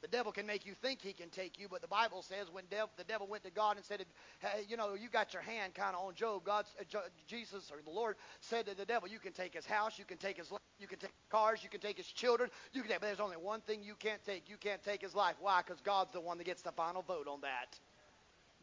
The 0.01 0.07
devil 0.07 0.31
can 0.31 0.45
make 0.45 0.65
you 0.65 0.73
think 0.81 1.01
he 1.01 1.11
can 1.11 1.29
take 1.29 1.59
you, 1.59 1.67
but 1.69 1.81
the 1.81 1.87
Bible 1.87 2.21
says 2.21 2.47
when 2.51 2.63
dev- 2.71 2.87
the 2.95 3.03
devil 3.03 3.27
went 3.27 3.43
to 3.43 3.51
God 3.51 3.75
and 3.75 3.85
said, 3.85 4.05
hey, 4.39 4.63
you 4.69 4.77
know, 4.77 4.93
you 4.93 5.09
got 5.09 5.33
your 5.33 5.41
hand 5.41 5.73
kind 5.73 5.93
of 5.93 6.05
on 6.05 6.15
Job, 6.15 6.45
God, 6.45 6.65
uh, 6.79 6.99
Jesus 7.27 7.69
or 7.69 7.81
the 7.83 7.89
Lord 7.89 8.15
said 8.39 8.65
to 8.67 8.75
the 8.75 8.85
devil, 8.85 9.09
you 9.09 9.19
can 9.19 9.33
take 9.33 9.53
his 9.53 9.65
house, 9.65 9.99
you 9.99 10.05
can 10.05 10.17
take 10.17 10.37
his 10.37 10.51
life, 10.51 10.61
you 10.79 10.87
can 10.87 10.99
take 10.99 11.11
cars, 11.29 11.59
you 11.63 11.69
can 11.69 11.81
take 11.81 11.97
his 11.97 12.07
children, 12.07 12.49
you 12.71 12.81
can 12.81 12.91
take, 12.91 13.01
but 13.01 13.07
there's 13.07 13.19
only 13.19 13.35
one 13.35 13.59
thing 13.61 13.83
you 13.83 13.95
can't 13.99 14.23
take. 14.25 14.49
You 14.49 14.55
can't 14.57 14.81
take 14.83 15.01
his 15.01 15.13
life. 15.13 15.35
Why? 15.41 15.61
Because 15.65 15.81
God's 15.81 16.13
the 16.13 16.21
one 16.21 16.37
that 16.37 16.45
gets 16.45 16.61
the 16.61 16.71
final 16.71 17.01
vote 17.01 17.27
on 17.27 17.41
that. 17.41 17.77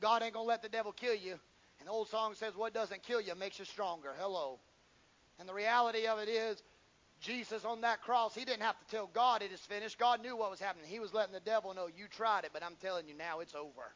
God 0.00 0.22
ain't 0.22 0.32
to 0.34 0.40
let 0.40 0.62
the 0.62 0.70
devil 0.70 0.92
kill 0.92 1.14
you. 1.14 1.38
And 1.78 1.86
the 1.86 1.92
old 1.92 2.08
song 2.08 2.34
says, 2.34 2.56
what 2.56 2.72
doesn't 2.72 3.02
kill 3.02 3.20
you 3.20 3.34
makes 3.34 3.58
you 3.58 3.66
stronger. 3.66 4.14
Hello. 4.18 4.58
And 5.38 5.46
the 5.46 5.52
reality 5.54 6.06
of 6.06 6.18
it 6.18 6.30
is, 6.30 6.62
Jesus 7.20 7.64
on 7.64 7.80
that 7.80 8.02
cross, 8.02 8.34
he 8.34 8.44
didn't 8.44 8.62
have 8.62 8.78
to 8.78 8.86
tell 8.86 9.10
God 9.12 9.42
it 9.42 9.52
is 9.52 9.60
finished. 9.60 9.98
God 9.98 10.22
knew 10.22 10.36
what 10.36 10.50
was 10.50 10.60
happening. 10.60 10.86
He 10.88 11.00
was 11.00 11.14
letting 11.14 11.32
the 11.32 11.40
devil 11.40 11.74
know, 11.74 11.86
you 11.86 12.06
tried 12.08 12.44
it, 12.44 12.50
but 12.52 12.62
I'm 12.62 12.76
telling 12.80 13.08
you 13.08 13.14
now 13.14 13.40
it's 13.40 13.54
over. 13.54 13.94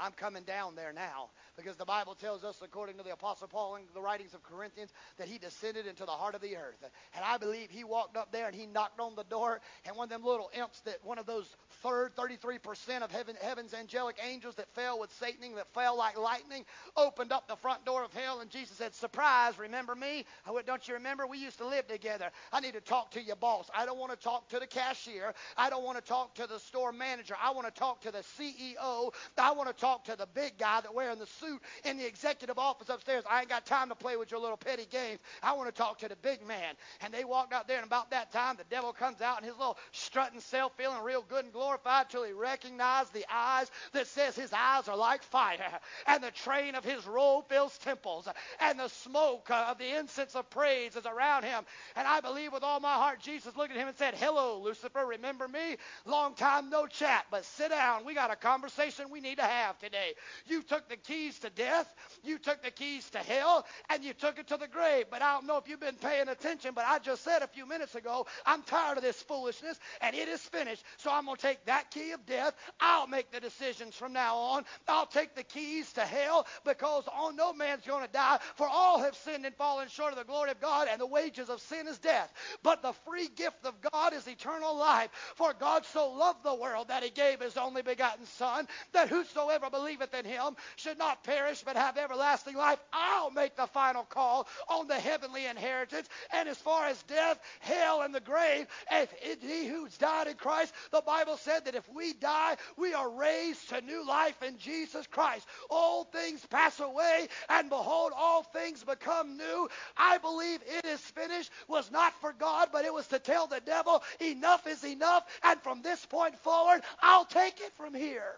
I'm 0.00 0.12
coming 0.12 0.42
down 0.42 0.74
there 0.74 0.92
now 0.92 1.30
because 1.56 1.76
the 1.76 1.84
Bible 1.84 2.14
tells 2.14 2.42
us, 2.42 2.60
according 2.62 2.96
to 2.98 3.04
the 3.04 3.12
Apostle 3.12 3.48
Paul 3.48 3.76
in 3.76 3.82
the 3.94 4.00
writings 4.00 4.34
of 4.34 4.42
Corinthians, 4.42 4.92
that 5.18 5.28
he 5.28 5.38
descended 5.38 5.86
into 5.86 6.04
the 6.04 6.12
heart 6.12 6.34
of 6.34 6.40
the 6.40 6.56
earth. 6.56 6.82
And 7.14 7.24
I 7.24 7.36
believe 7.36 7.70
he 7.70 7.84
walked 7.84 8.16
up 8.16 8.32
there 8.32 8.46
and 8.46 8.54
he 8.54 8.66
knocked 8.66 9.00
on 9.00 9.14
the 9.14 9.24
door, 9.24 9.60
and 9.86 9.96
one 9.96 10.04
of 10.04 10.10
them 10.10 10.24
little 10.24 10.50
imps 10.58 10.80
that 10.80 10.98
one 11.04 11.18
of 11.18 11.26
those 11.26 11.46
third 11.82 12.16
33% 12.16 13.02
of 13.02 13.10
heaven, 13.10 13.36
heaven's 13.40 13.74
angelic 13.74 14.16
angels 14.26 14.56
that 14.56 14.68
fell 14.74 14.98
with 14.98 15.12
Satan, 15.12 15.54
that 15.54 15.72
fell 15.74 15.96
like 15.96 16.18
lightning, 16.18 16.64
opened 16.96 17.32
up 17.32 17.46
the 17.46 17.56
front 17.56 17.84
door 17.84 18.02
of 18.04 18.12
hell, 18.12 18.40
and 18.40 18.50
Jesus 18.50 18.76
said, 18.78 18.94
Surprise, 18.94 19.58
remember 19.58 19.94
me? 19.94 20.24
I 20.46 20.50
went, 20.50 20.66
Don't 20.66 20.86
you 20.88 20.94
remember? 20.94 21.26
We 21.26 21.38
used 21.38 21.58
to 21.58 21.66
live 21.66 21.86
together. 21.86 22.30
I 22.52 22.60
need 22.60 22.74
to 22.74 22.80
talk 22.80 23.12
to 23.12 23.22
your 23.22 23.36
boss. 23.36 23.70
I 23.74 23.86
don't 23.86 23.98
want 23.98 24.12
to 24.12 24.18
talk 24.18 24.48
to 24.48 24.58
the 24.58 24.66
cashier. 24.66 25.34
I 25.56 25.70
don't 25.70 25.84
want 25.84 25.98
to 25.98 26.04
talk 26.04 26.34
to 26.36 26.46
the 26.46 26.58
store 26.58 26.92
manager. 26.92 27.36
I 27.40 27.52
want 27.52 27.72
to 27.72 27.78
talk 27.78 28.00
to 28.02 28.10
the 28.10 28.24
CEO. 28.38 29.12
I 29.38 29.52
want 29.52 29.68
to 29.68 29.83
talk 29.84 30.04
to 30.04 30.16
the 30.16 30.26
big 30.34 30.56
guy 30.56 30.80
that 30.80 30.94
wearing 30.94 31.18
the 31.18 31.26
suit 31.26 31.60
in 31.84 31.98
the 31.98 32.06
executive 32.06 32.58
office 32.58 32.88
upstairs. 32.88 33.22
I 33.28 33.40
ain't 33.40 33.50
got 33.50 33.66
time 33.66 33.90
to 33.90 33.94
play 33.94 34.16
with 34.16 34.30
your 34.30 34.40
little 34.40 34.56
petty 34.56 34.86
games. 34.90 35.20
I 35.42 35.52
want 35.52 35.68
to 35.68 35.74
talk 35.74 35.98
to 35.98 36.08
the 36.08 36.16
big 36.16 36.46
man. 36.46 36.74
And 37.02 37.12
they 37.12 37.24
walked 37.24 37.52
out 37.52 37.68
there, 37.68 37.76
and 37.76 37.86
about 37.86 38.10
that 38.12 38.32
time, 38.32 38.56
the 38.56 38.64
devil 38.70 38.94
comes 38.94 39.20
out 39.20 39.42
in 39.42 39.44
his 39.46 39.58
little 39.58 39.76
strutting 39.92 40.40
self, 40.40 40.72
feeling 40.78 41.02
real 41.02 41.22
good 41.28 41.44
and 41.44 41.52
glorified 41.52 42.08
till 42.08 42.24
he 42.24 42.32
recognized 42.32 43.12
the 43.12 43.26
eyes 43.30 43.70
that 43.92 44.06
says 44.06 44.34
his 44.34 44.54
eyes 44.54 44.88
are 44.88 44.96
like 44.96 45.22
fire, 45.22 45.58
and 46.06 46.24
the 46.24 46.30
train 46.30 46.76
of 46.76 46.84
his 46.84 47.06
robe 47.06 47.46
fills 47.50 47.76
temples, 47.76 48.26
and 48.60 48.78
the 48.80 48.88
smoke 48.88 49.50
of 49.50 49.76
the 49.76 49.98
incense 49.98 50.34
of 50.34 50.48
praise 50.48 50.96
is 50.96 51.04
around 51.04 51.44
him. 51.44 51.62
And 51.94 52.08
I 52.08 52.20
believe 52.20 52.54
with 52.54 52.62
all 52.62 52.80
my 52.80 52.94
heart, 52.94 53.20
Jesus 53.20 53.54
looked 53.54 53.72
at 53.72 53.76
him 53.76 53.88
and 53.88 53.98
said, 53.98 54.14
Hello, 54.14 54.62
Lucifer, 54.62 55.04
remember 55.04 55.46
me? 55.46 55.76
Long 56.06 56.34
time 56.34 56.70
no 56.70 56.86
chat, 56.86 57.26
but 57.30 57.44
sit 57.44 57.68
down. 57.68 58.06
We 58.06 58.14
got 58.14 58.32
a 58.32 58.36
conversation 58.36 59.10
we 59.10 59.20
need 59.20 59.36
to 59.36 59.44
have 59.44 59.73
today. 59.80 60.14
You 60.46 60.62
took 60.62 60.88
the 60.88 60.96
keys 60.96 61.38
to 61.40 61.50
death, 61.50 61.92
you 62.22 62.38
took 62.38 62.62
the 62.62 62.70
keys 62.70 63.08
to 63.10 63.18
hell, 63.18 63.66
and 63.90 64.04
you 64.04 64.12
took 64.12 64.38
it 64.38 64.48
to 64.48 64.56
the 64.56 64.68
grave. 64.68 65.06
But 65.10 65.22
I 65.22 65.32
don't 65.32 65.46
know 65.46 65.56
if 65.56 65.68
you've 65.68 65.80
been 65.80 65.96
paying 65.96 66.28
attention, 66.28 66.72
but 66.74 66.84
I 66.86 66.98
just 66.98 67.22
said 67.24 67.42
a 67.42 67.48
few 67.48 67.66
minutes 67.66 67.94
ago, 67.94 68.26
I'm 68.46 68.62
tired 68.62 68.98
of 68.98 69.02
this 69.02 69.20
foolishness, 69.22 69.78
and 70.00 70.14
it 70.14 70.28
is 70.28 70.40
finished. 70.40 70.84
So 70.98 71.10
I'm 71.10 71.24
going 71.24 71.36
to 71.36 71.42
take 71.42 71.64
that 71.66 71.90
key 71.90 72.12
of 72.12 72.24
death. 72.26 72.54
I'll 72.80 73.06
make 73.06 73.30
the 73.30 73.40
decisions 73.40 73.94
from 73.94 74.12
now 74.12 74.36
on. 74.36 74.64
I'll 74.88 75.06
take 75.06 75.34
the 75.34 75.42
keys 75.42 75.92
to 75.94 76.02
hell 76.02 76.46
because 76.64 77.04
on 77.08 77.36
no 77.36 77.52
man's 77.52 77.86
going 77.86 78.04
to 78.04 78.12
die, 78.12 78.38
for 78.56 78.68
all 78.68 79.00
have 79.00 79.16
sinned 79.16 79.46
and 79.46 79.54
fallen 79.54 79.88
short 79.88 80.12
of 80.12 80.18
the 80.18 80.24
glory 80.24 80.50
of 80.50 80.60
God, 80.60 80.88
and 80.90 81.00
the 81.00 81.06
wages 81.06 81.48
of 81.48 81.60
sin 81.60 81.86
is 81.88 81.98
death. 81.98 82.32
But 82.62 82.82
the 82.82 82.92
free 83.06 83.28
gift 83.28 83.64
of 83.64 83.74
God 83.92 84.12
is 84.12 84.26
eternal 84.26 84.76
life. 84.76 85.10
For 85.36 85.52
God 85.52 85.84
so 85.86 86.10
loved 86.12 86.42
the 86.44 86.54
world 86.54 86.88
that 86.88 87.02
he 87.02 87.10
gave 87.10 87.40
his 87.40 87.56
only 87.56 87.82
begotten 87.82 88.26
Son, 88.26 88.66
that 88.92 89.08
whosoever 89.08 89.63
believeth 89.70 90.14
in 90.14 90.24
him 90.24 90.56
should 90.76 90.98
not 90.98 91.24
perish 91.24 91.62
but 91.64 91.76
have 91.76 91.96
everlasting 91.96 92.56
life. 92.56 92.78
I'll 92.92 93.30
make 93.30 93.56
the 93.56 93.66
final 93.66 94.04
call 94.04 94.46
on 94.68 94.88
the 94.88 94.98
heavenly 94.98 95.46
inheritance. 95.46 96.08
And 96.32 96.48
as 96.48 96.58
far 96.58 96.86
as 96.86 97.02
death, 97.04 97.38
hell, 97.60 98.02
and 98.02 98.14
the 98.14 98.20
grave, 98.20 98.66
if 98.90 99.12
it, 99.22 99.38
he 99.42 99.66
who's 99.66 99.96
died 99.98 100.26
in 100.26 100.34
Christ, 100.34 100.72
the 100.90 101.02
Bible 101.02 101.36
said 101.36 101.64
that 101.64 101.74
if 101.74 101.88
we 101.92 102.12
die, 102.14 102.56
we 102.76 102.94
are 102.94 103.10
raised 103.10 103.68
to 103.70 103.80
new 103.80 104.06
life 104.06 104.42
in 104.42 104.58
Jesus 104.58 105.06
Christ. 105.06 105.46
All 105.70 106.04
things 106.04 106.44
pass 106.46 106.80
away, 106.80 107.28
and 107.48 107.68
behold, 107.68 108.12
all 108.14 108.42
things 108.42 108.84
become 108.84 109.36
new. 109.36 109.68
I 109.96 110.18
believe 110.18 110.60
it 110.66 110.86
is 110.86 111.00
finished 111.00 111.50
was 111.68 111.90
not 111.90 112.18
for 112.20 112.32
God, 112.32 112.68
but 112.72 112.84
it 112.84 112.92
was 112.92 113.06
to 113.08 113.18
tell 113.18 113.46
the 113.46 113.60
devil, 113.60 114.02
enough 114.20 114.66
is 114.66 114.84
enough, 114.84 115.24
and 115.42 115.60
from 115.62 115.82
this 115.82 116.04
point 116.06 116.38
forward, 116.38 116.82
I'll 117.00 117.24
take 117.24 117.60
it 117.60 117.72
from 117.76 117.94
here. 117.94 118.34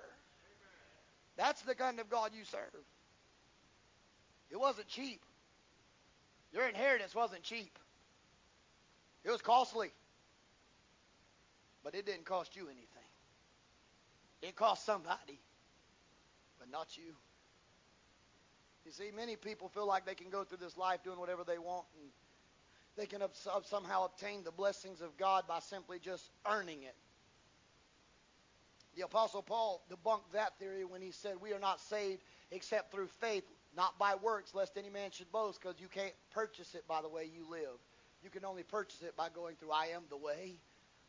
That's 1.37 1.63
the 1.63 1.75
kind 1.75 2.01
of 2.01 2.09
God 2.09 2.31
you 2.37 2.45
serve. 2.45 2.85
It 4.51 4.59
wasn't 4.59 4.89
cheap. 4.89 5.21
Your 6.53 6.67
inheritance 6.69 7.15
wasn't 7.15 7.43
cheap. 7.43 7.79
It 9.25 9.31
was 9.31 9.43
costly. 9.43 9.91
But 11.85 11.95
it 11.95 12.07
didn't 12.07 12.25
cost 12.25 12.57
you 12.57 12.65
anything. 12.65 12.87
It 14.43 14.57
cost 14.57 14.85
somebody, 14.85 15.41
but 16.59 16.71
not 16.71 16.97
you. 16.97 17.15
You 18.85 18.93
see, 18.93 19.11
many 19.15 19.35
people 19.35 19.69
feel 19.69 19.87
like 19.87 20.07
they 20.07 20.15
can 20.15 20.31
go 20.31 20.45
through 20.45 20.59
this 20.59 20.77
life 20.77 21.03
doing 21.03 21.19
whatever 21.19 21.43
they 21.45 21.59
want 21.59 21.87
and 22.01 22.11
they 22.97 23.07
can 23.07 23.21
somehow 23.65 24.05
obtain 24.05 24.45
the 24.45 24.53
blessings 24.53 25.01
of 25.01 25.17
God 25.17 25.45
by 25.49 25.59
simply 25.59 25.99
just 25.99 26.31
earning 26.49 26.83
it. 26.83 26.95
The 28.97 29.03
Apostle 29.03 29.43
Paul 29.43 29.83
debunked 29.91 30.33
that 30.33 30.59
theory 30.59 30.85
when 30.85 31.03
he 31.03 31.11
said, 31.11 31.35
We 31.41 31.53
are 31.53 31.59
not 31.59 31.81
saved 31.81 32.23
except 32.51 32.91
through 32.91 33.09
faith, 33.09 33.45
not 33.77 33.99
by 33.99 34.15
works, 34.15 34.55
lest 34.55 34.79
any 34.79 34.89
man 34.89 35.11
should 35.11 35.31
boast, 35.31 35.61
because 35.61 35.79
you 35.79 35.89
can't 35.89 36.15
purchase 36.31 36.75
it 36.75 36.89
by 36.89 37.03
the 37.03 37.09
way 37.09 37.25
you 37.25 37.47
live. 37.51 37.79
You 38.25 38.31
can 38.31 38.45
only 38.45 38.63
purchase 38.63 39.03
it 39.03 39.15
by 39.15 39.29
going 39.29 39.57
through 39.57 39.71
I 39.71 39.89
am 39.95 40.05
the 40.09 40.17
way, 40.17 40.55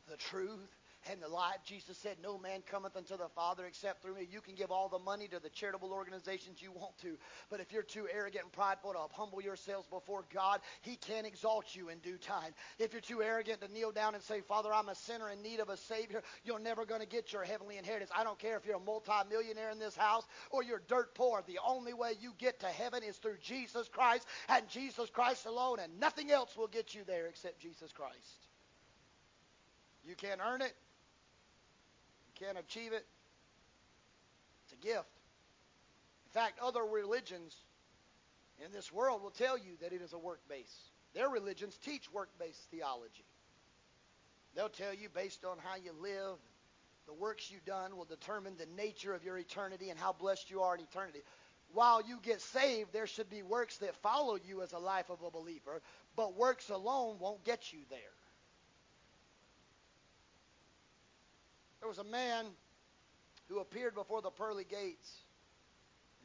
the 0.10 0.18
truth, 0.18 0.76
and 1.12 1.22
the 1.22 1.28
light. 1.28 1.58
Jesus 1.64 1.98
said, 1.98 2.18
No 2.22 2.38
man 2.38 2.62
cometh 2.70 2.96
unto 2.96 3.18
the 3.18 3.30
Father 3.36 3.66
except 3.66 4.02
through 4.02 4.16
me. 4.16 4.28
You 4.30 4.42
can 4.42 4.56
give 4.56 4.72
all 4.72 4.90
the 4.90 5.00
money 5.00 5.28
to 5.28 5.40
the 5.40 5.50
charitable 5.50 5.92
organizations 5.92 6.62
you 6.62 6.72
want 6.72 6.98
to, 7.00 7.18
but 7.50 7.60
if 7.60 7.72
you're 7.72 7.84
too 7.84 8.08
arrogant 8.12 8.44
and 8.46 8.52
prideful 8.52 8.94
to 8.94 9.00
humble 9.14 9.42
yourselves 9.42 9.88
before 9.90 10.26
God, 10.34 10.62
He 10.82 10.96
can 10.96 11.26
exalt 11.26 11.76
you 11.76 11.90
in 11.90 12.00
due 12.00 12.18
time. 12.18 12.54
If 12.80 12.94
you're 12.94 13.02
too 13.02 13.22
arrogant 13.22 13.62
to 13.62 13.72
kneel 13.72 13.92
down 13.92 14.16
and 14.16 14.24
say, 14.24 14.42
Father, 14.42 14.74
I'm 14.74 14.90
a 14.90 14.96
sinner 14.96 15.30
in 15.30 15.42
need 15.42 15.60
of 15.60 15.70
a 15.70 15.78
Savior, 15.78 16.22
you're 16.44 16.60
never 16.60 16.86
going 16.86 17.02
to 17.02 17.08
get 17.08 17.34
your 17.34 17.44
heavenly 17.44 17.78
inheritance. 17.78 18.12
I 18.16 18.24
don't 18.24 18.40
care 18.40 18.58
if 18.58 18.66
you're 18.66 18.78
a 18.78 18.80
multimillionaire 18.80 19.72
in 19.72 19.80
this 19.80 19.96
house 19.96 20.26
or 20.52 20.64
you're 20.64 20.82
dirt 20.88 21.16
poor. 21.16 21.44
The 21.48 21.60
only 21.66 21.94
way 21.94 22.14
you 22.20 22.34
get 22.38 22.60
to 22.62 22.68
heaven 22.68 23.04
is 23.04 23.18
through 23.18 23.38
Jesus 23.42 23.88
Christ 23.88 24.28
and 24.50 24.68
Jesus 24.70 25.10
Christ 25.10 25.46
alone, 25.46 25.80
and 25.80 26.00
nothing 26.00 26.32
else 26.32 26.56
will 26.58 26.68
get 26.68 26.96
you 26.96 27.04
there 27.06 27.28
except 27.28 27.60
Jesus 27.60 27.92
Christ. 27.92 28.48
You 30.06 30.16
can't 30.16 30.40
earn 30.42 30.62
it 30.62 30.74
can't 32.40 32.58
achieve 32.58 32.94
it. 32.94 33.06
It's 34.66 34.74
a 34.74 34.86
gift. 34.86 35.10
In 36.26 36.32
fact, 36.32 36.60
other 36.62 36.84
religions 36.84 37.56
in 38.64 38.72
this 38.72 38.92
world 38.92 39.22
will 39.22 39.32
tell 39.32 39.58
you 39.58 39.78
that 39.82 39.94
it 39.94 40.02
is 40.02 40.14
a 40.14 40.18
work 40.18 40.42
base. 40.50 40.76
Their 41.14 41.30
religions 41.30 41.78
teach 41.84 42.12
work 42.12 42.30
based 42.40 42.62
theology. 42.72 43.26
They'll 44.56 44.70
tell 44.70 44.94
you 44.94 45.10
based 45.14 45.46
on 45.46 45.58
how 45.64 45.76
you 45.76 45.92
live, 46.02 46.38
the 47.06 47.14
works 47.14 47.50
you've 47.50 47.66
done 47.66 47.96
will 47.96 48.06
determine 48.06 48.56
the 48.58 48.66
nature 48.76 49.14
of 49.14 49.24
your 49.24 49.38
eternity 49.38 49.90
and 49.90 50.00
how 50.00 50.14
blessed 50.14 50.50
you 50.52 50.62
are 50.62 50.76
in 50.76 50.82
eternity. 50.82 51.20
While 51.74 52.02
you 52.02 52.20
get 52.22 52.42
saved, 52.42 52.92
there 52.92 53.08
should 53.08 53.30
be 53.30 53.44
works 53.44 53.78
that 53.78 53.96
follow 53.98 54.38
you 54.48 54.62
as 54.62 54.74
a 54.74 54.80
life 54.80 55.10
of 55.10 55.22
a 55.22 55.32
believer, 55.32 55.82
but 56.16 56.38
works 56.38 56.70
alone 56.70 57.18
won't 57.20 57.44
get 57.44 57.72
you 57.72 57.80
there. 57.90 58.17
There 61.88 62.04
was 62.04 62.06
a 62.06 62.12
man 62.12 62.48
who 63.48 63.60
appeared 63.60 63.96
before 63.96 64.22
the 64.22 64.30
pearly 64.30 64.66
gates. 64.66 65.10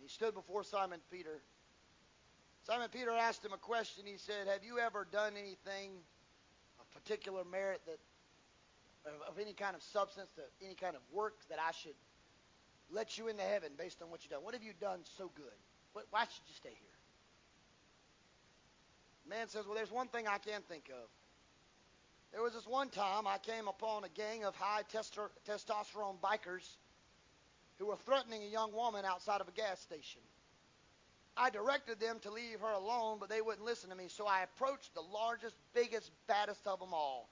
He 0.02 0.08
stood 0.08 0.34
before 0.34 0.64
Simon 0.64 0.98
Peter. 1.08 1.40
Simon 2.64 2.88
Peter 2.92 3.12
asked 3.12 3.44
him 3.44 3.52
a 3.52 3.58
question. 3.58 4.02
He 4.04 4.16
said, 4.16 4.48
Have 4.48 4.64
you 4.64 4.80
ever 4.80 5.06
done 5.12 5.34
anything 5.38 5.92
of 6.80 6.90
particular 6.90 7.44
merit 7.44 7.80
that 7.86 8.00
of, 9.06 9.38
any 9.38 9.52
kind 9.52 9.76
of 9.76 9.84
substance, 9.84 10.30
to 10.34 10.42
any 10.66 10.74
kind 10.74 10.96
of 10.96 11.02
work 11.12 11.34
that 11.48 11.60
I 11.60 11.70
should 11.70 11.94
let 12.90 13.16
you 13.16 13.28
into 13.28 13.44
heaven 13.44 13.70
based 13.78 14.02
on 14.02 14.10
what 14.10 14.24
you've 14.24 14.32
done? 14.32 14.42
What 14.42 14.54
have 14.54 14.64
you 14.64 14.72
done 14.80 14.98
so 15.16 15.30
good? 15.36 15.54
Why 16.10 16.22
should 16.22 16.48
you 16.48 16.56
stay 16.56 16.70
here? 16.70 16.98
The 19.22 19.30
man 19.30 19.46
says, 19.46 19.64
Well, 19.64 19.76
there's 19.76 19.92
one 19.92 20.08
thing 20.08 20.26
I 20.26 20.38
can 20.38 20.62
think 20.62 20.90
of. 20.92 21.08
There 22.32 22.42
was 22.42 22.54
this 22.54 22.66
one 22.66 22.88
time 22.88 23.26
I 23.26 23.38
came 23.38 23.68
upon 23.68 24.04
a 24.04 24.08
gang 24.08 24.44
of 24.44 24.56
high 24.56 24.82
testosterone 24.90 26.18
bikers 26.20 26.76
who 27.78 27.86
were 27.86 27.96
threatening 27.96 28.42
a 28.42 28.46
young 28.46 28.72
woman 28.72 29.04
outside 29.04 29.40
of 29.40 29.48
a 29.48 29.52
gas 29.52 29.80
station. 29.80 30.22
I 31.36 31.50
directed 31.50 32.00
them 32.00 32.18
to 32.20 32.30
leave 32.30 32.60
her 32.60 32.72
alone, 32.72 33.18
but 33.20 33.28
they 33.28 33.40
wouldn't 33.40 33.64
listen 33.64 33.90
to 33.90 33.96
me. 33.96 34.08
So 34.08 34.26
I 34.26 34.42
approached 34.42 34.94
the 34.94 35.02
largest, 35.02 35.56
biggest, 35.74 36.10
baddest 36.26 36.66
of 36.66 36.78
them 36.78 36.92
all, 36.92 37.28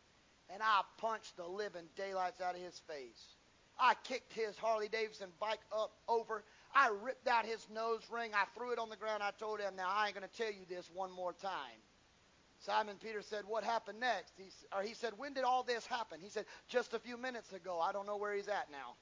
and 0.48 0.62
I 0.62 0.82
punched 0.98 1.36
the 1.36 1.46
living 1.46 1.88
daylights 1.96 2.40
out 2.40 2.54
of 2.54 2.60
his 2.60 2.78
face. 2.86 3.36
I 3.78 3.94
kicked 4.04 4.32
his 4.34 4.58
Harley 4.58 4.88
Davidson 4.88 5.30
bike 5.40 5.60
up 5.74 5.92
over. 6.08 6.44
I 6.74 6.90
ripped 7.02 7.26
out 7.26 7.46
his 7.46 7.66
nose 7.70 8.02
ring. 8.10 8.32
I 8.34 8.44
threw 8.54 8.72
it 8.72 8.78
on 8.78 8.90
the 8.90 8.96
ground. 8.96 9.22
I 9.22 9.30
told 9.38 9.60
him, 9.60 9.76
"Now 9.76 9.88
I 9.88 10.06
ain't 10.06 10.14
going 10.14 10.28
to 10.28 10.36
tell 10.36 10.52
you 10.52 10.66
this 10.68 10.90
one 10.90 11.10
more 11.10 11.32
time." 11.32 11.80
Simon 12.60 12.96
Peter 13.02 13.22
said, 13.22 13.44
"What 13.46 13.64
happened 13.64 14.00
next?" 14.00 14.34
He, 14.36 14.50
or 14.74 14.82
he 14.82 14.94
said, 14.94 15.14
"When 15.16 15.32
did 15.32 15.44
all 15.44 15.62
this 15.62 15.86
happen?" 15.86 16.20
He 16.20 16.28
said, 16.28 16.44
"Just 16.68 16.94
a 16.94 16.98
few 16.98 17.16
minutes 17.16 17.52
ago. 17.52 17.80
I 17.80 17.92
don't 17.92 18.06
know 18.06 18.16
where 18.16 18.34
he's 18.34 18.48
at 18.48 18.70
now." 18.70 18.96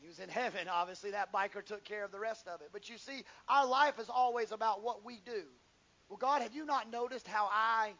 He 0.00 0.08
was 0.08 0.18
in 0.18 0.28
heaven, 0.28 0.68
obviously. 0.68 1.10
That 1.10 1.32
biker 1.32 1.64
took 1.64 1.84
care 1.84 2.04
of 2.04 2.12
the 2.12 2.18
rest 2.18 2.48
of 2.48 2.60
it. 2.62 2.70
But 2.72 2.88
you 2.88 2.98
see, 2.98 3.24
our 3.48 3.66
life 3.66 3.98
is 3.98 4.08
always 4.08 4.52
about 4.52 4.82
what 4.82 5.04
we 5.04 5.20
do. 5.24 5.42
Well, 6.08 6.16
God, 6.16 6.42
have 6.42 6.54
you 6.54 6.64
not 6.64 6.90
noticed 6.90 7.28
how 7.28 7.48
I. 7.52 7.92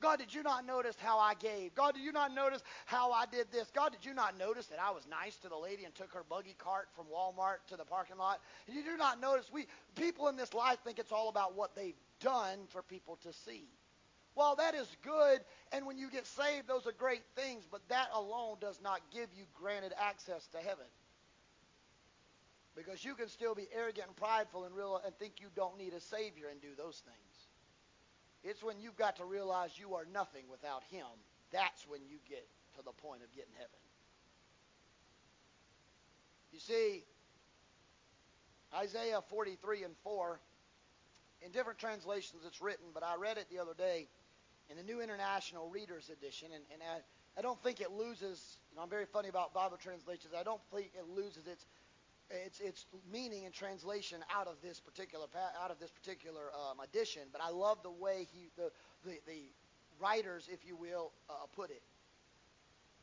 God, 0.00 0.18
did 0.18 0.34
you 0.34 0.42
not 0.42 0.66
notice 0.66 0.96
how 0.98 1.18
I 1.18 1.34
gave? 1.34 1.74
God, 1.74 1.94
did 1.94 2.02
you 2.04 2.12
not 2.12 2.34
notice 2.34 2.62
how 2.84 3.12
I 3.12 3.24
did 3.26 3.50
this? 3.50 3.70
God, 3.70 3.92
did 3.92 4.04
you 4.04 4.12
not 4.12 4.38
notice 4.38 4.66
that 4.66 4.78
I 4.78 4.90
was 4.90 5.06
nice 5.08 5.36
to 5.36 5.48
the 5.48 5.56
lady 5.56 5.84
and 5.84 5.94
took 5.94 6.12
her 6.12 6.24
buggy 6.28 6.56
cart 6.58 6.88
from 6.94 7.06
Walmart 7.06 7.66
to 7.68 7.76
the 7.76 7.84
parking 7.84 8.18
lot? 8.18 8.40
You 8.66 8.82
do 8.82 8.98
not 8.98 9.20
notice 9.20 9.46
we 9.52 9.66
people 9.94 10.28
in 10.28 10.36
this 10.36 10.52
life 10.52 10.78
think 10.84 10.98
it's 10.98 11.12
all 11.12 11.30
about 11.30 11.56
what 11.56 11.74
they've 11.74 11.94
done 12.24 12.58
for 12.70 12.82
people 12.82 13.18
to 13.22 13.32
see. 13.44 13.68
Well, 14.34 14.56
that 14.56 14.74
is 14.74 14.88
good, 15.02 15.40
and 15.70 15.86
when 15.86 15.96
you 15.96 16.10
get 16.10 16.26
saved, 16.26 16.66
those 16.66 16.86
are 16.88 16.92
great 16.92 17.22
things, 17.36 17.68
but 17.70 17.88
that 17.88 18.08
alone 18.12 18.56
does 18.60 18.80
not 18.82 19.00
give 19.12 19.28
you 19.36 19.44
granted 19.54 19.92
access 20.00 20.48
to 20.48 20.58
heaven. 20.58 20.86
Because 22.74 23.04
you 23.04 23.14
can 23.14 23.28
still 23.28 23.54
be 23.54 23.68
arrogant 23.72 24.08
and 24.08 24.16
prideful 24.16 24.64
and, 24.64 24.74
real, 24.74 25.00
and 25.04 25.14
think 25.16 25.34
you 25.40 25.46
don't 25.54 25.78
need 25.78 25.92
a 25.92 26.00
Savior 26.00 26.46
and 26.50 26.60
do 26.60 26.74
those 26.76 27.00
things. 27.04 27.48
It's 28.42 28.62
when 28.62 28.80
you've 28.80 28.96
got 28.96 29.16
to 29.16 29.24
realize 29.24 29.70
you 29.78 29.94
are 29.94 30.06
nothing 30.12 30.44
without 30.50 30.82
Him. 30.90 31.06
That's 31.52 31.86
when 31.86 32.00
you 32.08 32.16
get 32.28 32.44
to 32.76 32.82
the 32.84 32.90
point 32.90 33.22
of 33.22 33.30
getting 33.30 33.54
heaven. 33.54 33.70
You 36.52 36.58
see, 36.58 37.04
Isaiah 38.74 39.20
43 39.30 39.84
and 39.84 39.94
4, 40.02 40.40
in 41.44 41.52
different 41.52 41.78
translations 41.78 42.42
it's 42.46 42.60
written, 42.60 42.86
but 42.92 43.02
I 43.02 43.16
read 43.16 43.38
it 43.38 43.46
the 43.50 43.58
other 43.58 43.74
day 43.76 44.08
in 44.70 44.76
the 44.76 44.82
New 44.82 45.00
International 45.00 45.68
Reader's 45.68 46.08
Edition, 46.08 46.48
and, 46.54 46.64
and 46.72 46.80
I, 46.82 47.38
I 47.38 47.42
don't 47.42 47.62
think 47.62 47.80
it 47.80 47.90
loses, 47.92 48.56
you 48.70 48.76
know, 48.76 48.82
I'm 48.82 48.88
very 48.88 49.04
funny 49.04 49.28
about 49.28 49.52
Bible 49.52 49.76
translations, 49.76 50.32
I 50.38 50.42
don't 50.42 50.62
think 50.72 50.90
it 50.98 51.06
loses 51.08 51.46
its 51.46 51.66
its 52.30 52.58
its 52.60 52.86
meaning 53.12 53.44
and 53.44 53.52
translation 53.52 54.18
out 54.34 54.46
of 54.46 54.54
this 54.62 54.80
particular 54.80 55.26
out 55.62 55.70
of 55.70 55.78
this 55.78 55.90
particular 55.90 56.50
um, 56.54 56.80
edition. 56.80 57.22
But 57.30 57.42
I 57.42 57.50
love 57.50 57.82
the 57.82 57.90
way 57.90 58.26
he 58.32 58.48
the 58.56 58.70
the, 59.04 59.18
the 59.26 59.42
writers, 60.00 60.48
if 60.50 60.66
you 60.66 60.74
will, 60.74 61.12
uh, 61.28 61.34
put 61.54 61.70
it. 61.70 61.82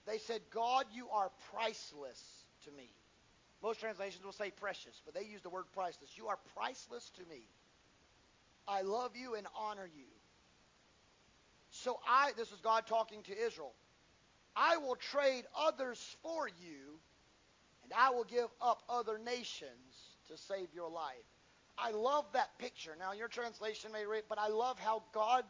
They 0.08 0.18
said, 0.18 0.42
"God, 0.52 0.86
you 0.92 1.08
are 1.10 1.30
priceless 1.54 2.20
to 2.66 2.72
me." 2.72 2.90
Most 3.62 3.80
translations 3.80 4.26
will 4.26 4.32
say 4.32 4.50
precious, 4.50 5.00
but 5.06 5.14
they 5.14 5.24
use 5.24 5.44
the 5.44 5.50
word 5.50 5.66
priceless. 5.74 6.18
You 6.18 6.28
are 6.28 6.40
priceless 6.56 7.12
to 7.18 7.22
me. 7.30 7.44
I 8.68 8.82
love 8.82 9.16
you 9.16 9.36
and 9.36 9.48
honor 9.58 9.90
you. 9.96 10.06
So 11.72 12.00
I, 12.08 12.32
this 12.38 12.52
is 12.52 12.60
God 12.62 12.86
talking 12.88 13.24
to 13.24 13.38
Israel. 13.38 13.74
I 14.56 14.78
will 14.78 14.96
trade 14.96 15.46
others 15.58 16.16
for 16.22 16.48
you 16.48 17.00
and 17.84 17.94
I 17.98 18.10
will 18.12 18.26
give 18.26 18.50
up 18.62 18.84
other 18.90 19.18
nations 19.18 20.16
to 20.28 20.38
save 20.38 20.68
your 20.74 20.90
life. 20.90 21.16
I 21.78 21.92
love 21.92 22.26
that 22.34 22.58
picture. 22.60 22.96
Now, 23.00 23.14
your 23.14 23.28
translation 23.28 23.92
may 23.92 24.06
read, 24.06 24.24
but 24.30 24.38
I 24.38 24.50
love 24.50 24.78
how 24.80 25.04
God 25.14 25.44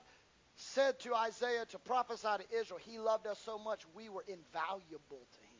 said 0.55 0.99
to 1.01 1.15
Isaiah 1.15 1.65
to 1.69 1.79
prophesy 1.79 2.27
to 2.37 2.59
Israel, 2.59 2.79
He 2.81 2.99
loved 2.99 3.27
us 3.27 3.39
so 3.43 3.57
much 3.57 3.81
we 3.95 4.09
were 4.09 4.23
invaluable 4.27 5.25
to 5.31 5.39
Him. 5.39 5.51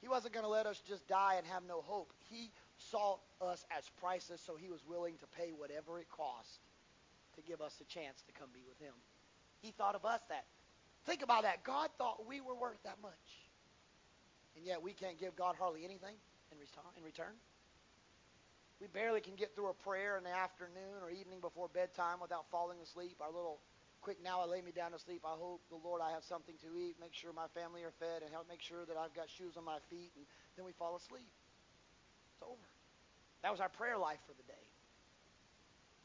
He 0.00 0.08
wasn't 0.08 0.34
going 0.34 0.44
to 0.44 0.50
let 0.50 0.66
us 0.66 0.80
just 0.88 1.06
die 1.08 1.34
and 1.38 1.46
have 1.46 1.62
no 1.66 1.80
hope. 1.82 2.12
He 2.30 2.50
saw 2.90 3.18
us 3.40 3.64
as 3.76 3.84
priceless, 4.00 4.40
so 4.44 4.56
He 4.56 4.68
was 4.68 4.80
willing 4.86 5.14
to 5.18 5.26
pay 5.38 5.50
whatever 5.56 5.98
it 5.98 6.08
cost 6.10 6.60
to 7.36 7.42
give 7.42 7.60
us 7.60 7.74
a 7.80 7.84
chance 7.84 8.22
to 8.26 8.32
come 8.32 8.48
be 8.52 8.60
with 8.66 8.78
Him. 8.78 8.94
He 9.60 9.72
thought 9.72 9.94
of 9.94 10.04
us 10.04 10.20
that. 10.28 10.44
Think 11.04 11.22
about 11.22 11.42
that. 11.42 11.62
God 11.62 11.90
thought 11.98 12.26
we 12.26 12.40
were 12.40 12.54
worth 12.54 12.82
that 12.84 12.98
much 13.00 13.46
and 14.56 14.64
yet 14.64 14.82
we 14.82 14.92
can't 14.92 15.20
give 15.20 15.36
God 15.36 15.54
hardly 15.54 15.84
anything 15.84 16.16
in 16.50 17.04
return. 17.04 17.36
We 18.80 18.88
barely 18.88 19.20
can 19.20 19.36
get 19.36 19.54
through 19.54 19.68
a 19.68 19.74
prayer 19.74 20.16
in 20.16 20.24
the 20.24 20.32
afternoon 20.32 21.00
or 21.00 21.10
evening 21.10 21.40
before 21.40 21.68
bedtime 21.68 22.20
without 22.20 22.48
falling 22.50 22.80
asleep. 22.82 23.16
Our 23.20 23.32
little 23.32 23.60
quick 24.00 24.18
now 24.22 24.40
I 24.40 24.46
lay 24.46 24.60
me 24.60 24.72
down 24.72 24.92
to 24.92 24.98
sleep. 24.98 25.22
I 25.24 25.36
hope 25.36 25.60
the 25.70 25.80
Lord 25.80 26.00
I 26.00 26.12
have 26.12 26.24
something 26.24 26.56
to 26.60 26.76
eat, 26.76 26.96
make 27.00 27.14
sure 27.14 27.32
my 27.32 27.48
family 27.54 27.84
are 27.84 27.92
fed, 28.00 28.22
and 28.22 28.32
help 28.32 28.48
make 28.48 28.60
sure 28.60 28.84
that 28.84 28.96
I've 28.96 29.14
got 29.14 29.28
shoes 29.28 29.56
on 29.56 29.64
my 29.64 29.78
feet, 29.88 30.12
and 30.16 30.24
then 30.56 30.64
we 30.64 30.72
fall 30.72 30.96
asleep. 30.96 31.28
It's 32.36 32.42
over. 32.44 32.75
That 33.46 33.54
was 33.54 33.62
our 33.62 33.70
prayer 33.70 33.94
life 33.94 34.18
for 34.26 34.34
the 34.34 34.42
day. 34.42 34.66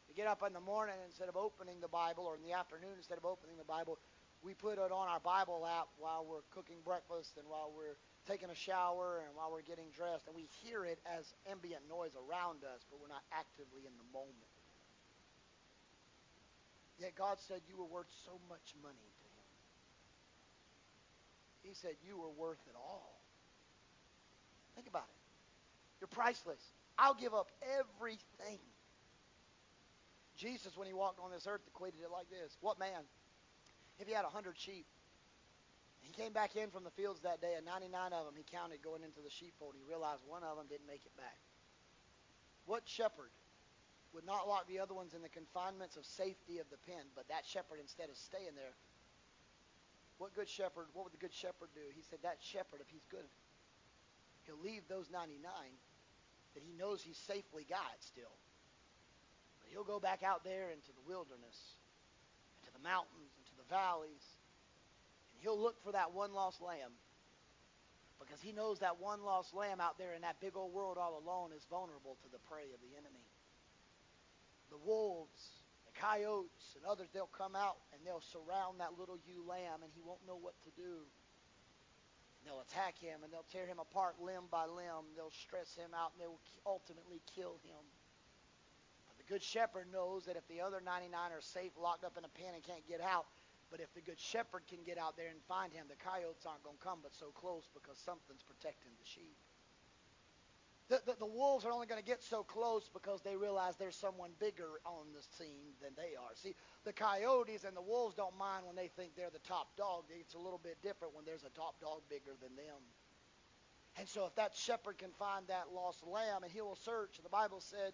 We 0.05 0.13
get 0.13 0.29
up 0.29 0.45
in 0.45 0.53
the 0.53 0.61
morning 0.61 0.93
instead 1.09 1.25
of 1.25 1.33
opening 1.33 1.81
the 1.81 1.89
Bible, 1.89 2.29
or 2.29 2.37
in 2.37 2.45
the 2.45 2.53
afternoon 2.53 2.93
instead 3.01 3.17
of 3.17 3.25
opening 3.25 3.57
the 3.57 3.65
Bible, 3.65 3.97
we 4.45 4.53
put 4.53 4.77
it 4.77 4.93
on 4.93 5.09
our 5.09 5.17
Bible 5.17 5.65
app 5.65 5.89
while 5.97 6.21
we're 6.21 6.45
cooking 6.53 6.77
breakfast 6.85 7.41
and 7.41 7.49
while 7.49 7.73
we're 7.73 7.97
taking 8.29 8.53
a 8.53 8.53
shower 8.53 9.25
and 9.25 9.33
while 9.33 9.49
we're 9.49 9.65
getting 9.65 9.89
dressed, 9.89 10.29
and 10.29 10.37
we 10.37 10.45
hear 10.61 10.85
it 10.85 11.01
as 11.09 11.33
ambient 11.49 11.81
noise 11.89 12.13
around 12.13 12.61
us, 12.61 12.85
but 12.93 13.01
we're 13.01 13.09
not 13.09 13.25
actively 13.33 13.89
in 13.89 13.93
the 13.97 14.05
moment. 14.13 14.53
Yet 17.01 17.17
God 17.17 17.41
said 17.41 17.65
you 17.65 17.73
were 17.73 17.89
worth 17.89 18.13
so 18.21 18.37
much 18.53 18.77
money 18.85 19.09
to 19.17 19.25
Him. 19.33 19.49
He 21.65 21.73
said 21.73 21.97
you 22.05 22.21
were 22.21 22.29
worth 22.29 22.61
it 22.69 22.77
all. 22.77 23.17
Think 24.77 24.85
about 24.85 25.09
it. 25.09 25.21
You're 25.97 26.13
priceless. 26.13 26.61
I'll 27.01 27.17
give 27.17 27.33
up 27.33 27.49
everything. 27.79 28.61
Jesus, 30.37 30.77
when 30.77 30.87
he 30.87 30.93
walked 30.93 31.19
on 31.19 31.31
this 31.31 31.47
earth, 31.47 31.61
equated 31.67 31.99
it 32.03 32.11
like 32.11 32.29
this 32.29 32.55
What 32.61 32.77
man, 32.77 33.03
if 33.99 34.07
he 34.07 34.13
had 34.13 34.23
a 34.25 34.29
hundred 34.29 34.57
sheep 34.57 34.85
he 36.01 36.11
came 36.11 36.33
back 36.33 36.57
in 36.57 36.69
from 36.73 36.83
the 36.83 36.91
fields 36.91 37.21
that 37.21 37.39
day, 37.39 37.53
and 37.55 37.65
99 37.65 38.11
of 38.11 38.25
them 38.25 38.35
he 38.35 38.43
counted 38.43 38.81
going 38.81 39.05
into 39.05 39.21
the 39.21 39.29
sheepfold. 39.29 39.77
He 39.77 39.85
realized 39.87 40.25
one 40.25 40.43
of 40.43 40.57
them 40.57 40.65
didn't 40.67 40.89
make 40.89 41.05
it 41.05 41.15
back. 41.15 41.37
What 42.65 42.83
shepherd 42.83 43.31
would 44.11 44.25
not 44.25 44.47
lock 44.47 44.67
the 44.67 44.79
other 44.83 44.93
ones 44.93 45.13
in 45.13 45.21
the 45.21 45.31
confinements 45.31 45.95
of 45.95 46.05
safety 46.05 46.59
of 46.59 46.67
the 46.67 46.81
pen, 46.83 47.07
but 47.15 47.29
that 47.29 47.45
shepherd, 47.45 47.79
instead 47.79 48.09
of 48.09 48.17
staying 48.17 48.59
there, 48.59 48.75
what 50.17 50.35
good 50.35 50.49
shepherd, 50.49 50.91
what 50.93 51.05
would 51.05 51.13
the 51.13 51.21
good 51.21 51.33
shepherd 51.33 51.71
do? 51.73 51.85
He 51.95 52.03
said, 52.03 52.19
that 52.21 52.43
shepherd, 52.43 52.81
if 52.81 52.89
he's 52.91 53.07
good, 53.09 53.31
he'll 54.43 54.59
leave 54.59 54.83
those 54.89 55.09
99 55.09 55.47
that 56.53 56.63
he 56.63 56.73
knows 56.73 57.01
he's 57.01 57.17
safely 57.27 57.65
got 57.67 57.95
still. 57.99 58.35
But 59.61 59.69
he'll 59.71 59.83
go 59.87 59.99
back 59.99 60.23
out 60.23 60.43
there 60.43 60.69
into 60.69 60.91
the 60.91 61.05
wilderness, 61.07 61.57
into 62.61 62.71
the 62.73 62.83
mountains, 62.83 63.31
into 63.39 63.55
the 63.57 63.67
valleys, 63.69 64.25
and 65.33 65.41
He'll 65.41 65.59
look 65.59 65.81
for 65.83 65.91
that 65.93 66.13
one 66.13 66.33
lost 66.33 66.61
lamb. 66.61 66.93
because 68.19 68.39
he 68.41 68.51
knows 68.53 68.79
that 68.79 69.01
one 69.01 69.23
lost 69.25 69.53
lamb 69.53 69.81
out 69.81 69.97
there 69.97 70.13
in 70.13 70.21
that 70.21 70.39
big 70.39 70.55
old 70.55 70.71
world 70.71 70.97
all 70.97 71.17
alone 71.17 71.49
is 71.51 71.65
vulnerable 71.69 72.17
to 72.21 72.29
the 72.29 72.37
prey 72.45 72.69
of 72.69 72.79
the 72.79 72.93
enemy. 72.93 73.25
The 74.69 74.77
wolves, 74.77 75.41
the 75.89 75.99
coyotes, 75.99 76.77
and 76.77 76.85
others, 76.85 77.09
they'll 77.13 77.25
come 77.33 77.55
out 77.55 77.81
and 77.91 77.99
they'll 78.05 78.21
surround 78.31 78.79
that 78.79 78.93
little 78.97 79.17
ewe 79.25 79.43
lamb 79.43 79.81
and 79.81 79.91
he 79.91 80.01
won't 80.05 80.21
know 80.27 80.37
what 80.37 80.53
to 80.63 80.71
do. 80.77 81.09
They'll 82.45 82.61
attack 82.61 82.97
him 82.97 83.23
and 83.23 83.31
they'll 83.31 83.47
tear 83.51 83.67
him 83.67 83.79
apart 83.79 84.17
limb 84.21 84.49
by 84.49 84.65
limb. 84.65 85.13
They'll 85.15 85.33
stress 85.33 85.75
him 85.75 85.93
out 85.93 86.13
and 86.13 86.21
they 86.21 86.27
will 86.27 86.41
ultimately 86.65 87.21
kill 87.29 87.61
him. 87.61 87.83
But 89.07 89.17
the 89.21 89.27
good 89.29 89.43
shepherd 89.43 89.91
knows 89.93 90.25
that 90.25 90.37
if 90.37 90.47
the 90.47 90.61
other 90.61 90.81
99 90.81 91.13
are 91.13 91.41
safe, 91.41 91.71
locked 91.77 92.03
up 92.03 92.17
in 92.17 92.25
a 92.25 92.33
pen 92.33 92.57
and 92.57 92.63
can't 92.63 92.85
get 92.87 93.01
out, 93.01 93.29
but 93.69 93.79
if 93.79 93.93
the 93.93 94.01
good 94.01 94.19
shepherd 94.19 94.65
can 94.67 94.83
get 94.83 94.97
out 94.97 95.15
there 95.15 95.29
and 95.29 95.39
find 95.47 95.71
him, 95.71 95.85
the 95.87 95.95
coyotes 96.01 96.43
aren't 96.45 96.65
going 96.65 96.75
to 96.75 96.83
come 96.83 96.99
but 97.01 97.15
so 97.15 97.31
close 97.31 97.69
because 97.71 97.95
something's 98.01 98.43
protecting 98.43 98.91
the 98.99 99.07
sheep. 99.07 99.37
The, 100.91 100.99
the, 101.05 101.15
the 101.19 101.25
wolves 101.25 101.63
are 101.63 101.71
only 101.71 101.87
going 101.87 102.01
to 102.01 102.05
get 102.05 102.21
so 102.21 102.43
close 102.43 102.89
because 102.91 103.21
they 103.21 103.37
realize 103.37 103.77
there's 103.77 103.95
someone 103.95 104.31
bigger 104.41 104.67
on 104.85 105.07
the 105.15 105.23
scene 105.37 105.71
than 105.81 105.91
they 105.95 106.17
are. 106.19 106.35
See, 106.35 106.53
the 106.83 106.91
coyotes 106.91 107.63
and 107.63 107.77
the 107.77 107.81
wolves 107.81 108.13
don't 108.13 108.37
mind 108.37 108.65
when 108.67 108.75
they 108.75 108.89
think 108.89 109.15
they're 109.15 109.31
the 109.31 109.39
top 109.47 109.69
dog. 109.77 110.03
It's 110.09 110.33
a 110.33 110.37
little 110.37 110.59
bit 110.61 110.81
different 110.83 111.15
when 111.15 111.23
there's 111.23 111.45
a 111.45 111.49
top 111.55 111.79
dog 111.79 112.01
bigger 112.09 112.35
than 112.41 112.57
them. 112.57 112.83
And 113.99 114.09
so 114.09 114.25
if 114.25 114.35
that 114.35 114.53
shepherd 114.53 114.97
can 114.97 115.11
find 115.17 115.47
that 115.47 115.71
lost 115.73 116.05
lamb 116.05 116.43
and 116.43 116.51
he 116.51 116.59
will 116.59 116.75
search, 116.75 117.19
the 117.23 117.29
Bible 117.29 117.61
said, 117.61 117.93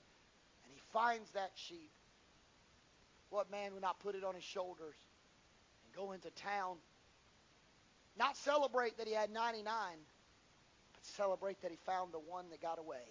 and 0.65 0.73
he 0.73 0.81
finds 0.91 1.29
that 1.37 1.51
sheep, 1.53 1.91
what 3.29 3.51
man 3.51 3.73
would 3.73 3.83
not 3.83 3.99
put 3.99 4.15
it 4.15 4.23
on 4.23 4.33
his 4.33 4.43
shoulders 4.43 4.95
and 5.85 5.93
go 5.95 6.13
into 6.13 6.31
town, 6.31 6.77
not 8.17 8.35
celebrate 8.37 8.97
that 8.97 9.07
he 9.07 9.13
had 9.13 9.29
99, 9.29 9.65
but 9.67 10.16
celebrate 11.15 11.61
that 11.61 11.71
he 11.71 11.77
found 11.85 12.13
the 12.13 12.19
one 12.19 12.49
that 12.49 12.61
got 12.61 12.79
away. 12.79 13.05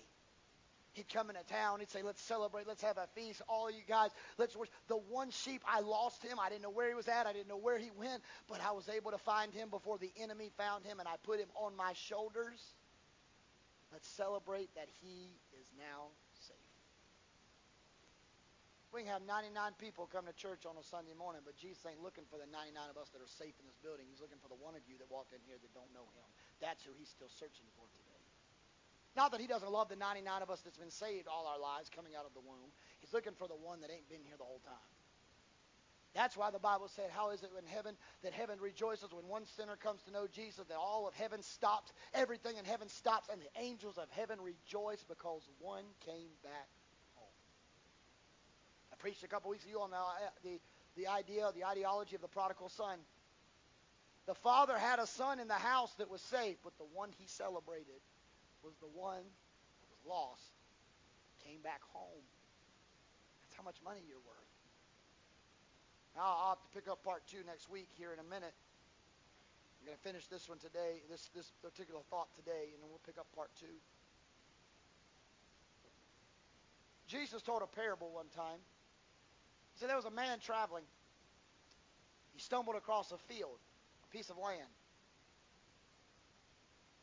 He'd 0.92 1.08
come 1.12 1.28
into 1.28 1.42
town. 1.44 1.80
He'd 1.80 1.90
say, 1.90 2.02
"Let's 2.02 2.22
celebrate. 2.22 2.66
Let's 2.66 2.82
have 2.82 2.96
a 2.96 3.06
feast. 3.14 3.42
All 3.48 3.70
you 3.70 3.82
guys, 3.86 4.10
let's 4.38 4.56
worship." 4.56 4.74
The 4.88 4.96
one 4.96 5.30
sheep 5.30 5.62
I 5.66 5.80
lost 5.80 6.22
him. 6.22 6.38
I 6.40 6.48
didn't 6.48 6.62
know 6.62 6.70
where 6.70 6.88
he 6.88 6.94
was 6.94 7.06
at. 7.06 7.26
I 7.26 7.34
didn't 7.34 7.48
know 7.48 7.58
where 7.58 7.78
he 7.78 7.90
went, 7.90 8.22
but 8.48 8.62
I 8.62 8.72
was 8.72 8.88
able 8.88 9.10
to 9.10 9.18
find 9.18 9.52
him 9.52 9.68
before 9.68 9.98
the 9.98 10.10
enemy 10.16 10.50
found 10.56 10.86
him, 10.86 10.98
and 10.98 11.06
I 11.06 11.16
put 11.22 11.38
him 11.38 11.48
on 11.54 11.76
my 11.76 11.92
shoulders. 11.92 12.60
Let's 13.92 14.08
celebrate 14.08 14.74
that 14.74 14.88
he 15.02 15.38
is 15.52 15.66
now 15.76 16.08
we 18.96 19.04
can 19.04 19.12
have 19.12 19.28
99 19.28 19.76
people 19.76 20.08
come 20.08 20.24
to 20.24 20.32
church 20.32 20.64
on 20.64 20.80
a 20.80 20.84
Sunday 20.88 21.12
morning, 21.12 21.44
but 21.44 21.52
Jesus 21.52 21.84
ain't 21.84 22.00
looking 22.00 22.24
for 22.32 22.40
the 22.40 22.48
99 22.48 22.72
of 22.88 22.96
us 22.96 23.12
that 23.12 23.20
are 23.20 23.28
safe 23.28 23.52
in 23.60 23.68
this 23.68 23.76
building. 23.84 24.08
He's 24.08 24.24
looking 24.24 24.40
for 24.40 24.48
the 24.48 24.56
one 24.56 24.72
of 24.72 24.80
you 24.88 24.96
that 24.96 25.12
walked 25.12 25.36
in 25.36 25.44
here 25.44 25.60
that 25.60 25.68
don't 25.76 25.92
know 25.92 26.08
him. 26.16 26.24
That's 26.64 26.80
who 26.80 26.96
he's 26.96 27.12
still 27.12 27.28
searching 27.28 27.68
for 27.76 27.84
today. 27.92 28.24
Not 29.12 29.36
that 29.36 29.40
he 29.44 29.44
doesn't 29.44 29.68
love 29.68 29.92
the 29.92 30.00
99 30.00 30.24
of 30.40 30.48
us 30.48 30.64
that's 30.64 30.80
been 30.80 30.88
saved 30.88 31.28
all 31.28 31.44
our 31.44 31.60
lives 31.60 31.92
coming 31.92 32.16
out 32.16 32.24
of 32.24 32.32
the 32.32 32.40
womb. 32.40 32.72
He's 33.04 33.12
looking 33.12 33.36
for 33.36 33.44
the 33.44 33.60
one 33.60 33.84
that 33.84 33.92
ain't 33.92 34.08
been 34.08 34.24
here 34.24 34.40
the 34.40 34.48
whole 34.48 34.64
time. 34.64 34.88
That's 36.16 36.32
why 36.32 36.48
the 36.48 36.60
Bible 36.60 36.88
said, 36.88 37.12
How 37.12 37.36
is 37.36 37.44
it 37.44 37.52
in 37.52 37.68
heaven 37.68 38.00
that 38.24 38.32
heaven 38.32 38.56
rejoices 38.56 39.12
when 39.12 39.28
one 39.28 39.44
sinner 39.44 39.76
comes 39.76 40.00
to 40.08 40.10
know 40.10 40.24
Jesus, 40.24 40.64
that 40.72 40.80
all 40.80 41.04
of 41.04 41.12
heaven 41.12 41.44
stops, 41.44 41.92
everything 42.16 42.56
in 42.56 42.64
heaven 42.64 42.88
stops, 42.88 43.28
and 43.28 43.44
the 43.44 43.52
angels 43.60 44.00
of 44.00 44.08
heaven 44.16 44.40
rejoice 44.40 45.04
because 45.04 45.44
one 45.60 45.84
came 46.00 46.32
back 46.40 46.72
I 48.96 49.02
preached 49.02 49.24
a 49.24 49.28
couple 49.28 49.50
weeks 49.50 49.64
ago 49.66 49.82
on 49.82 49.90
the, 49.90 49.96
uh, 49.96 50.32
the, 50.42 50.58
the 50.96 51.06
idea, 51.08 51.50
the 51.54 51.64
ideology 51.64 52.16
of 52.16 52.22
the 52.22 52.28
prodigal 52.28 52.68
son. 52.68 52.98
The 54.26 54.34
father 54.34 54.76
had 54.78 54.98
a 54.98 55.06
son 55.06 55.38
in 55.38 55.48
the 55.48 55.54
house 55.54 55.92
that 55.98 56.10
was 56.10 56.20
saved, 56.20 56.58
but 56.64 56.76
the 56.78 56.88
one 56.94 57.10
he 57.18 57.26
celebrated 57.26 58.00
was 58.64 58.74
the 58.80 58.88
one 58.88 59.22
that 59.22 59.88
was 59.90 60.02
lost, 60.08 60.50
came 61.46 61.60
back 61.62 61.80
home. 61.92 62.24
That's 63.42 63.54
how 63.56 63.62
much 63.62 63.76
money 63.84 64.00
you're 64.08 64.24
worth. 64.26 64.50
Now 66.16 66.22
I'll 66.24 66.48
have 66.56 66.62
to 66.62 66.72
pick 66.74 66.88
up 66.88 67.04
part 67.04 67.22
two 67.30 67.44
next 67.46 67.70
week 67.70 67.88
here 67.94 68.12
in 68.12 68.18
a 68.18 68.26
minute. 68.26 68.54
I'm 69.78 69.86
going 69.86 69.98
to 69.98 70.02
finish 70.02 70.26
this 70.26 70.48
one 70.48 70.58
today, 70.58 71.04
this 71.10 71.30
this 71.36 71.52
particular 71.62 72.00
thought 72.10 72.34
today, 72.34 72.72
and 72.72 72.82
then 72.82 72.88
we'll 72.90 73.04
pick 73.06 73.18
up 73.18 73.28
part 73.36 73.50
two. 73.60 73.76
Jesus 77.06 77.42
told 77.42 77.62
a 77.62 77.70
parable 77.70 78.10
one 78.10 78.26
time. 78.34 78.58
He 79.76 79.80
said 79.80 79.92
there 79.92 80.00
was 80.00 80.08
a 80.08 80.16
man 80.16 80.40
traveling. 80.40 80.88
He 82.32 82.40
stumbled 82.40 82.80
across 82.80 83.12
a 83.12 83.20
field, 83.28 83.60
a 83.60 84.08
piece 84.08 84.32
of 84.32 84.40
land. 84.40 84.72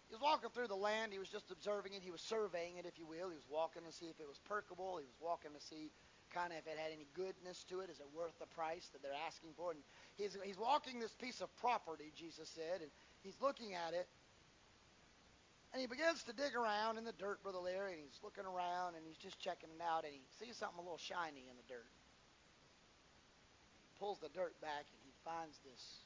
He 0.10 0.18
was 0.18 0.22
walking 0.26 0.50
through 0.50 0.74
the 0.74 0.82
land. 0.82 1.14
He 1.14 1.22
was 1.22 1.30
just 1.30 1.54
observing 1.54 1.94
it. 1.94 2.02
He 2.02 2.10
was 2.10 2.22
surveying 2.22 2.82
it, 2.82 2.90
if 2.90 2.98
you 2.98 3.06
will. 3.06 3.30
He 3.30 3.38
was 3.38 3.46
walking 3.46 3.86
to 3.86 3.94
see 3.94 4.10
if 4.10 4.18
it 4.18 4.26
was 4.26 4.42
perkable. 4.50 4.98
He 4.98 5.06
was 5.06 5.22
walking 5.22 5.54
to 5.54 5.62
see 5.62 5.94
kind 6.34 6.50
of 6.50 6.58
if 6.58 6.66
it 6.66 6.82
had 6.82 6.90
any 6.90 7.06
goodness 7.14 7.62
to 7.70 7.86
it. 7.86 7.94
Is 7.94 8.02
it 8.02 8.10
worth 8.10 8.34
the 8.42 8.50
price 8.58 8.90
that 8.90 9.06
they're 9.06 9.22
asking 9.22 9.54
for? 9.54 9.70
And 9.70 9.86
he's, 10.18 10.34
he's 10.42 10.58
walking 10.58 10.98
this 10.98 11.14
piece 11.14 11.46
of 11.46 11.54
property, 11.62 12.10
Jesus 12.18 12.50
said, 12.50 12.82
and 12.82 12.90
he's 13.22 13.38
looking 13.38 13.78
at 13.78 13.94
it. 13.94 14.10
And 15.74 15.82
he 15.82 15.86
begins 15.86 16.26
to 16.26 16.34
dig 16.34 16.58
around 16.58 16.98
in 16.98 17.06
the 17.06 17.14
dirt, 17.22 17.42
Brother 17.46 17.62
Larry, 17.62 17.94
and 17.94 18.02
he's 18.02 18.22
looking 18.26 18.50
around 18.50 18.98
and 18.98 19.06
he's 19.06 19.22
just 19.22 19.38
checking 19.38 19.70
it 19.70 19.82
out, 19.82 20.10
and 20.10 20.14
he 20.14 20.26
sees 20.42 20.58
something 20.58 20.82
a 20.82 20.82
little 20.82 21.02
shiny 21.02 21.46
in 21.46 21.54
the 21.54 21.66
dirt 21.70 21.90
pulls 24.04 24.20
the 24.20 24.28
dirt 24.36 24.52
back 24.60 24.84
and 24.92 25.00
he 25.08 25.16
finds 25.24 25.56
this 25.64 26.04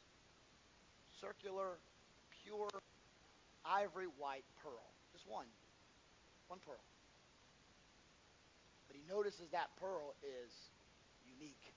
circular, 1.17 1.81
pure, 2.45 2.69
ivory 3.65 4.05
white 4.21 4.45
pearl. 4.61 4.85
Just 5.09 5.25
one. 5.25 5.49
One 6.45 6.61
pearl. 6.61 6.85
But 8.85 9.01
he 9.01 9.03
notices 9.09 9.49
that 9.49 9.73
pearl 9.81 10.13
is 10.21 10.53
unique. 11.25 11.73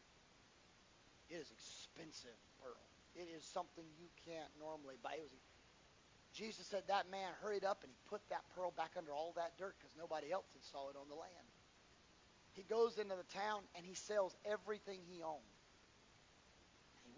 It 1.33 1.41
is 1.41 1.49
expensive 1.49 2.37
pearl. 2.61 2.85
It 3.17 3.33
is 3.33 3.41
something 3.41 3.89
you 3.97 4.13
can't 4.29 4.53
normally 4.61 5.01
buy. 5.01 5.17
It 5.17 5.33
was, 5.33 5.41
Jesus 6.37 6.69
said 6.69 6.85
that 6.93 7.09
man 7.09 7.33
hurried 7.41 7.65
up 7.65 7.81
and 7.81 7.89
he 7.89 7.97
put 8.13 8.21
that 8.29 8.45
pearl 8.53 8.77
back 8.77 8.93
under 9.01 9.17
all 9.17 9.33
that 9.41 9.57
dirt 9.57 9.73
because 9.81 9.97
nobody 9.97 10.29
else 10.29 10.53
had 10.53 10.69
saw 10.69 10.93
it 10.93 11.01
on 11.01 11.09
the 11.09 11.17
land. 11.17 11.49
He 12.53 12.69
goes 12.69 13.01
into 13.01 13.17
the 13.17 13.31
town 13.33 13.65
and 13.73 13.89
he 13.89 13.97
sells 13.97 14.37
everything 14.45 15.01
he 15.09 15.25
owned 15.25 15.49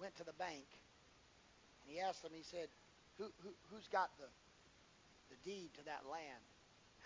went 0.03 0.19
to 0.19 0.27
the 0.27 0.35
bank 0.35 0.67
and 0.67 1.87
he 1.87 2.03
asked 2.03 2.27
them, 2.27 2.35
he 2.35 2.43
said, 2.43 2.67
who, 3.19 3.31
who, 3.47 3.55
who's 3.71 3.87
got 3.87 4.11
the, 4.19 4.27
the 5.31 5.39
deed 5.47 5.71
to 5.79 5.85
that 5.87 6.03
land? 6.11 6.43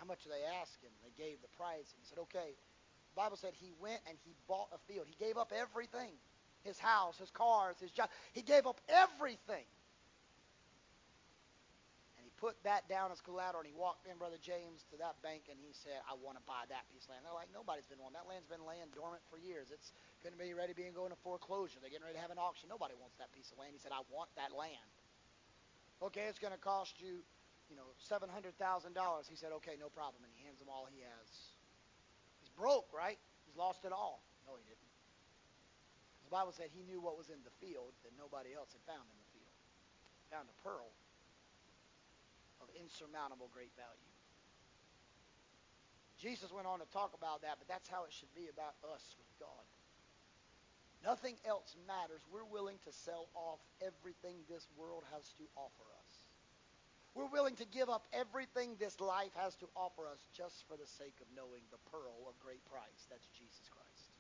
How 0.01 0.09
much 0.09 0.25
are 0.25 0.33
they 0.33 0.45
asking? 0.61 0.89
They 1.05 1.13
gave 1.13 1.45
the 1.45 1.53
price. 1.61 1.93
And 1.93 2.01
he 2.01 2.09
said, 2.09 2.19
okay. 2.33 2.57
The 2.57 3.17
Bible 3.17 3.37
said 3.37 3.53
he 3.53 3.73
went 3.81 4.01
and 4.09 4.17
he 4.25 4.33
bought 4.49 4.73
a 4.73 4.81
field. 4.89 5.05
He 5.09 5.17
gave 5.21 5.37
up 5.37 5.53
everything. 5.53 6.17
His 6.65 6.79
house, 6.79 7.17
his 7.19 7.31
cars, 7.31 7.77
his 7.81 7.93
job. 7.93 8.09
He 8.33 8.43
gave 8.43 8.67
up 8.67 8.81
everything 8.89 9.69
put 12.37 12.61
that 12.69 12.85
down 12.89 13.09
as 13.09 13.21
collateral, 13.25 13.65
and 13.65 13.69
he 13.69 13.77
walked 13.77 14.05
in, 14.05 14.21
Brother 14.21 14.37
James, 14.37 14.85
to 14.93 14.97
that 15.01 15.17
bank, 15.25 15.49
and 15.49 15.57
he 15.57 15.73
said, 15.73 16.05
I 16.05 16.13
want 16.21 16.37
to 16.37 16.45
buy 16.45 16.69
that 16.69 16.85
piece 16.93 17.09
of 17.09 17.17
land. 17.17 17.25
They're 17.25 17.37
like, 17.37 17.49
nobody's 17.53 17.89
been 17.89 18.01
wanting. 18.01 18.21
That 18.21 18.29
land's 18.29 18.49
been 18.49 18.65
laying 18.69 18.93
dormant 18.93 19.25
for 19.33 19.41
years. 19.41 19.73
It's 19.73 19.97
going 20.21 20.37
to 20.37 20.41
be 20.41 20.53
ready 20.53 20.77
to 20.77 20.79
be 20.79 20.85
going 20.93 21.13
to 21.13 21.21
foreclosure. 21.25 21.81
They're 21.81 21.93
getting 21.93 22.05
ready 22.05 22.21
to 22.21 22.25
have 22.25 22.33
an 22.33 22.41
auction. 22.41 22.69
Nobody 22.69 22.93
wants 23.01 23.17
that 23.17 23.33
piece 23.33 23.49
of 23.53 23.57
land. 23.57 23.73
He 23.73 23.81
said, 23.81 23.97
I 23.97 24.05
want 24.13 24.29
that 24.37 24.53
land. 24.53 24.93
Okay, 26.05 26.29
it's 26.29 26.41
going 26.41 26.53
to 26.53 26.61
cost 26.61 27.01
you, 27.01 27.25
you 27.73 27.77
know, 27.77 27.89
$700,000. 28.05 28.53
He 29.33 29.37
said, 29.37 29.57
okay, 29.65 29.81
no 29.81 29.89
problem. 29.89 30.21
And 30.21 30.31
he 30.37 30.45
hands 30.45 30.61
him 30.61 30.69
all 30.69 30.85
he 30.85 31.01
has. 31.01 31.29
He's 32.45 32.53
broke, 32.53 32.93
right? 32.93 33.17
He's 33.49 33.57
lost 33.57 33.89
it 33.89 33.97
all. 33.97 34.21
No, 34.45 34.61
he 34.61 34.65
didn't. 34.69 34.85
The 36.29 36.35
Bible 36.35 36.53
said 36.53 36.69
he 36.69 36.85
knew 36.85 37.01
what 37.01 37.17
was 37.17 37.33
in 37.33 37.41
the 37.49 37.55
field 37.65 37.97
that 38.05 38.13
nobody 38.19 38.53
else 38.53 38.77
had 38.77 38.85
found 38.85 39.09
in 39.09 39.17
the 39.17 39.31
field. 39.33 39.55
Found 40.35 40.51
a 40.53 40.57
pearl 40.61 40.91
insurmountable 42.79 43.49
great 43.53 43.73
value. 43.77 44.13
Jesus 46.17 46.49
went 46.53 46.67
on 46.67 46.81
to 46.81 46.89
talk 46.93 47.13
about 47.13 47.43
that, 47.43 47.61
but 47.61 47.69
that's 47.69 47.89
how 47.89 48.05
it 48.09 48.13
should 48.13 48.33
be 48.33 48.49
about 48.49 48.73
us 48.89 49.05
with 49.21 49.29
God. 49.37 49.67
Nothing 51.05 51.37
else 51.45 51.77
matters. 51.87 52.25
We're 52.33 52.49
willing 52.49 52.81
to 52.89 52.93
sell 52.93 53.29
off 53.37 53.61
everything 53.85 54.41
this 54.49 54.67
world 54.77 55.05
has 55.13 55.23
to 55.37 55.45
offer 55.55 55.85
us. 55.93 56.13
We're 57.15 57.33
willing 57.33 57.57
to 57.57 57.69
give 57.69 57.89
up 57.89 58.05
everything 58.13 58.77
this 58.79 59.01
life 59.01 59.33
has 59.37 59.57
to 59.57 59.69
offer 59.77 60.09
us 60.09 60.21
just 60.37 60.65
for 60.69 60.77
the 60.77 60.87
sake 60.87 61.17
of 61.21 61.29
knowing 61.37 61.65
the 61.73 61.81
pearl 61.89 62.29
of 62.29 62.37
great 62.41 62.65
price. 62.69 63.09
That's 63.09 63.29
Jesus 63.37 63.69
Christ. 63.73 64.13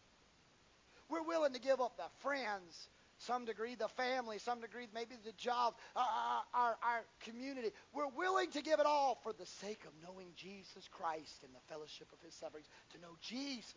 We're 1.09 1.24
willing 1.24 1.53
to 1.53 1.61
give 1.61 1.81
up 1.81 1.97
the 1.97 2.09
friends 2.20 2.89
some 3.19 3.45
degree 3.45 3.75
the 3.75 3.89
family, 3.89 4.39
some 4.39 4.61
degree 4.61 4.87
maybe 4.95 5.17
the 5.25 5.33
job, 5.33 5.75
our, 5.97 6.43
our, 6.55 6.77
our 6.83 7.05
community. 7.21 7.71
We're 7.95 8.09
willing 8.09 8.51
to 8.53 8.63
give 8.63 8.81
it 8.81 8.87
all 8.87 9.19
for 9.23 9.33
the 9.33 9.47
sake 9.47 9.85
of 9.87 9.93
knowing 10.07 10.29
Jesus 10.37 10.89
Christ 10.91 11.43
and 11.43 11.55
the 11.55 11.65
fellowship 11.69 12.09
of 12.13 12.21
his 12.25 12.35
sufferings. 12.35 12.67
To 12.93 13.01
know 13.01 13.17
Jesus 13.23 13.75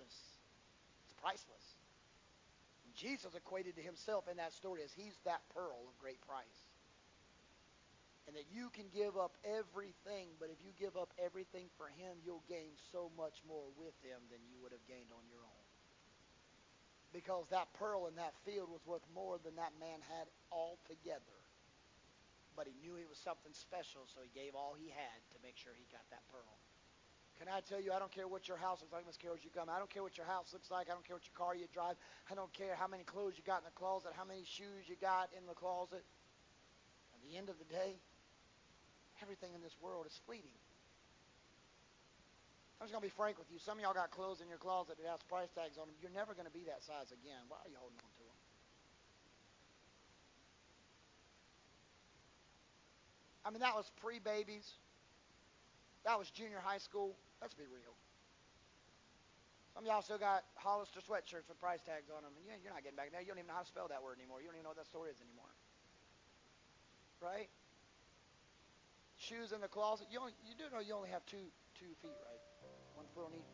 is 1.08 1.14
priceless. 1.22 1.66
And 2.86 2.94
Jesus 2.96 3.34
equated 3.36 3.76
to 3.78 3.82
himself 3.82 4.28
in 4.30 4.38
that 4.38 4.54
story 4.54 4.82
as 4.84 4.92
he's 4.94 5.16
that 5.26 5.42
pearl 5.54 5.88
of 5.88 5.98
great 6.00 6.20
price. 6.28 6.60
and 8.30 8.38
that 8.38 8.46
you 8.54 8.70
can 8.70 8.86
give 8.94 9.18
up 9.18 9.34
everything, 9.42 10.30
but 10.38 10.54
if 10.54 10.62
you 10.62 10.70
give 10.78 10.94
up 10.94 11.10
everything 11.18 11.66
for 11.82 11.90
Him, 11.98 12.22
you'll 12.24 12.46
gain 12.48 12.78
so 12.94 13.10
much 13.18 13.42
more 13.48 13.66
with 13.74 13.98
Him 14.06 14.22
than 14.30 14.38
you 14.46 14.62
would 14.62 14.72
have 14.72 14.86
gained 14.86 15.10
on 15.10 15.26
your 15.34 15.42
own. 15.42 15.49
Because 17.10 17.50
that 17.50 17.74
pearl 17.74 18.06
in 18.06 18.16
that 18.22 18.38
field 18.46 18.70
was 18.70 18.86
worth 18.86 19.06
more 19.16 19.42
than 19.42 19.58
that 19.58 19.74
man 19.82 19.98
had 20.06 20.30
altogether. 20.54 21.40
But 22.54 22.70
he 22.70 22.76
knew 22.78 23.00
it 23.02 23.10
was 23.10 23.18
something 23.18 23.54
special, 23.56 24.06
so 24.06 24.22
he 24.22 24.30
gave 24.30 24.54
all 24.54 24.78
he 24.78 24.94
had 24.94 25.20
to 25.34 25.38
make 25.42 25.58
sure 25.58 25.74
he 25.74 25.90
got 25.90 26.06
that 26.14 26.22
pearl. 26.30 26.60
Can 27.40 27.48
I 27.48 27.64
tell 27.64 27.80
you, 27.80 27.96
I 27.96 28.00
don't 28.04 28.12
care 28.12 28.28
what 28.28 28.52
your 28.52 28.60
house 28.60 28.84
looks 28.84 28.92
like, 28.92 29.08
Miss 29.08 29.16
Carol, 29.16 29.40
as 29.40 29.48
you 29.48 29.50
come. 29.50 29.72
I 29.72 29.80
don't 29.80 29.90
care 29.90 30.04
what 30.04 30.20
your 30.20 30.28
house 30.28 30.52
looks 30.52 30.70
like. 30.70 30.92
I 30.92 30.94
don't 30.94 31.08
care 31.08 31.16
what 31.16 31.24
your 31.24 31.40
car 31.40 31.56
you 31.56 31.72
drive. 31.72 31.96
I 32.30 32.36
don't 32.36 32.52
care 32.52 32.76
how 32.76 32.86
many 32.86 33.08
clothes 33.08 33.40
you 33.40 33.48
got 33.48 33.64
in 33.64 33.68
the 33.72 33.80
closet, 33.80 34.12
how 34.12 34.28
many 34.28 34.44
shoes 34.44 34.92
you 34.92 35.00
got 35.00 35.32
in 35.32 35.48
the 35.48 35.56
closet. 35.56 36.04
At 37.16 37.22
the 37.24 37.40
end 37.40 37.48
of 37.48 37.56
the 37.56 37.66
day, 37.72 37.96
everything 39.24 39.56
in 39.56 39.64
this 39.64 39.80
world 39.80 40.04
is 40.06 40.20
fleeting. 40.28 40.52
I'm 42.80 42.88
just 42.88 42.96
to 43.04 43.12
be 43.12 43.12
frank 43.12 43.36
with 43.36 43.52
you. 43.52 43.60
Some 43.60 43.76
of 43.76 43.84
y'all 43.84 43.94
got 43.94 44.08
clothes 44.08 44.40
in 44.40 44.48
your 44.48 44.58
closet 44.58 44.96
that 44.96 45.04
has 45.04 45.20
price 45.28 45.52
tags 45.52 45.76
on 45.76 45.92
them. 45.92 46.00
You're 46.00 46.16
never 46.16 46.32
to 46.48 46.56
be 46.56 46.64
that 46.72 46.80
size 46.80 47.12
again. 47.12 47.44
Why 47.52 47.60
are 47.60 47.68
you 47.68 47.76
holding 47.76 48.00
on 48.00 48.08
to 48.08 48.24
them? 48.24 48.40
I 53.44 53.52
mean, 53.52 53.60
that 53.60 53.76
was 53.76 53.92
pre 54.00 54.24
babies. 54.24 54.80
That 56.08 56.16
was 56.16 56.32
junior 56.32 56.64
high 56.64 56.80
school. 56.80 57.20
Let's 57.44 57.52
be 57.52 57.68
real. 57.68 57.92
Some 59.76 59.84
of 59.84 59.92
y'all 59.92 60.04
still 60.04 60.20
got 60.20 60.48
Hollister 60.56 61.04
sweatshirts 61.04 61.52
with 61.52 61.60
price 61.60 61.84
tags 61.84 62.08
on 62.08 62.24
them. 62.24 62.32
And 62.40 62.64
you're 62.64 62.72
not 62.72 62.84
getting 62.84 62.96
back 62.96 63.12
there. 63.12 63.20
You 63.20 63.28
don't 63.28 63.44
even 63.44 63.52
know 63.52 63.60
how 63.60 63.68
to 63.68 63.72
spell 63.72 63.92
that 63.92 64.00
word 64.00 64.24
anymore. 64.24 64.40
You 64.40 64.48
don't 64.48 64.56
even 64.56 64.64
know 64.64 64.72
what 64.72 64.80
that 64.80 64.88
store 64.88 65.12
is 65.12 65.20
anymore. 65.20 65.52
Right? 67.20 67.52
Shoes 69.20 69.52
in 69.52 69.60
the 69.60 69.68
closet. 69.68 70.08
You, 70.08 70.24
only, 70.24 70.32
you 70.48 70.56
do 70.56 70.72
know 70.72 70.80
you 70.80 70.96
only 70.96 71.12
have 71.12 71.28
two 71.28 71.52
two 71.76 71.92
feet, 72.04 72.16
right? 72.24 72.49
One 73.00 73.08
foot 73.16 73.32
on 73.32 73.32
each. 73.34 73.48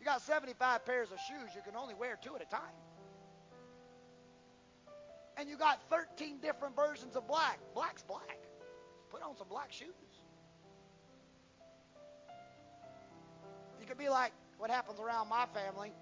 You 0.00 0.06
got 0.06 0.22
75 0.22 0.86
pairs 0.86 1.12
of 1.12 1.18
shoes. 1.28 1.54
You 1.54 1.60
can 1.60 1.76
only 1.76 1.92
wear 1.92 2.18
two 2.20 2.34
at 2.34 2.40
a 2.40 2.46
time. 2.46 2.74
And 5.36 5.50
you 5.50 5.58
got 5.58 5.80
13 5.90 6.38
different 6.40 6.74
versions 6.74 7.14
of 7.14 7.28
black. 7.28 7.58
Black's 7.74 8.02
black. 8.02 8.38
Put 9.10 9.22
on 9.22 9.36
some 9.36 9.48
black 9.48 9.70
shoes. 9.70 9.92
You 13.78 13.86
could 13.86 13.98
be 13.98 14.08
like 14.08 14.32
what 14.56 14.70
happens 14.70 14.98
around 14.98 15.28
my 15.28 15.44
family. 15.52 15.92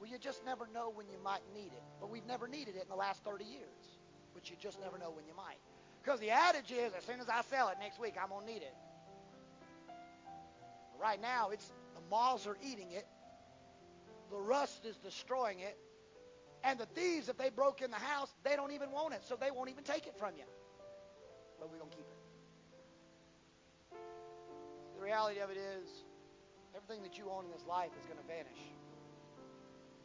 Well, 0.00 0.08
you 0.08 0.16
just 0.16 0.42
never 0.46 0.66
know 0.72 0.90
when 0.94 1.10
you 1.10 1.18
might 1.22 1.42
need 1.52 1.72
it. 1.76 1.82
But 2.00 2.08
we've 2.08 2.26
never 2.26 2.48
needed 2.48 2.74
it 2.76 2.84
in 2.84 2.88
the 2.88 2.96
last 2.96 3.22
30 3.22 3.44
years. 3.44 3.98
But 4.32 4.48
you 4.48 4.56
just 4.58 4.80
never 4.80 4.96
know 4.96 5.10
when 5.10 5.26
you 5.26 5.36
might. 5.36 5.58
Because 6.02 6.20
the 6.20 6.30
adage 6.30 6.72
is, 6.72 6.94
as 6.96 7.04
soon 7.04 7.20
as 7.20 7.28
I 7.28 7.42
sell 7.50 7.68
it 7.68 7.76
next 7.78 8.00
week, 8.00 8.14
I'm 8.18 8.30
going 8.30 8.46
to 8.46 8.52
need 8.52 8.62
it. 8.62 8.74
Right 11.00 11.20
now, 11.20 11.50
it's 11.50 11.72
the 11.94 12.00
moths 12.10 12.46
are 12.46 12.56
eating 12.62 12.90
it. 12.92 13.06
The 14.30 14.36
rust 14.36 14.84
is 14.84 14.96
destroying 14.96 15.60
it. 15.60 15.76
And 16.64 16.78
the 16.78 16.86
thieves, 16.86 17.28
if 17.28 17.38
they 17.38 17.50
broke 17.50 17.82
in 17.82 17.90
the 17.90 17.96
house, 17.96 18.32
they 18.42 18.56
don't 18.56 18.72
even 18.72 18.90
want 18.90 19.14
it, 19.14 19.22
so 19.24 19.36
they 19.40 19.50
won't 19.50 19.70
even 19.70 19.84
take 19.84 20.06
it 20.06 20.18
from 20.18 20.34
you. 20.36 20.44
But 21.60 21.70
we're 21.70 21.78
going 21.78 21.90
to 21.90 21.96
keep 21.96 22.06
it. 22.06 22.18
The 24.96 25.04
reality 25.04 25.40
of 25.40 25.50
it 25.50 25.56
is, 25.56 25.88
everything 26.74 27.04
that 27.04 27.16
you 27.16 27.30
own 27.30 27.44
in 27.44 27.52
this 27.52 27.64
life 27.66 27.90
is 28.00 28.06
going 28.06 28.18
to 28.18 28.26
vanish. 28.26 28.58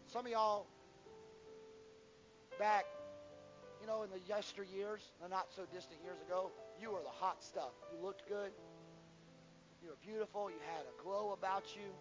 Some 0.06 0.26
of 0.26 0.32
y'all, 0.32 0.68
back, 2.60 2.86
you 3.82 3.88
know, 3.88 4.04
in 4.04 4.10
the 4.12 4.20
yesteryears, 4.32 5.02
the 5.22 5.28
not 5.28 5.48
so 5.56 5.64
distant 5.74 6.00
years 6.04 6.22
ago, 6.22 6.52
you 6.80 6.92
were 6.92 7.02
the 7.02 7.10
hot 7.10 7.44
stuff. 7.44 7.72
You 7.92 8.06
looked 8.06 8.30
good. 8.30 8.52
You 9.84 9.90
were 9.90 10.00
beautiful. 10.00 10.50
You 10.50 10.64
had 10.72 10.86
a 10.88 10.96
glow 11.04 11.36
about 11.36 11.76
you. 11.76 11.92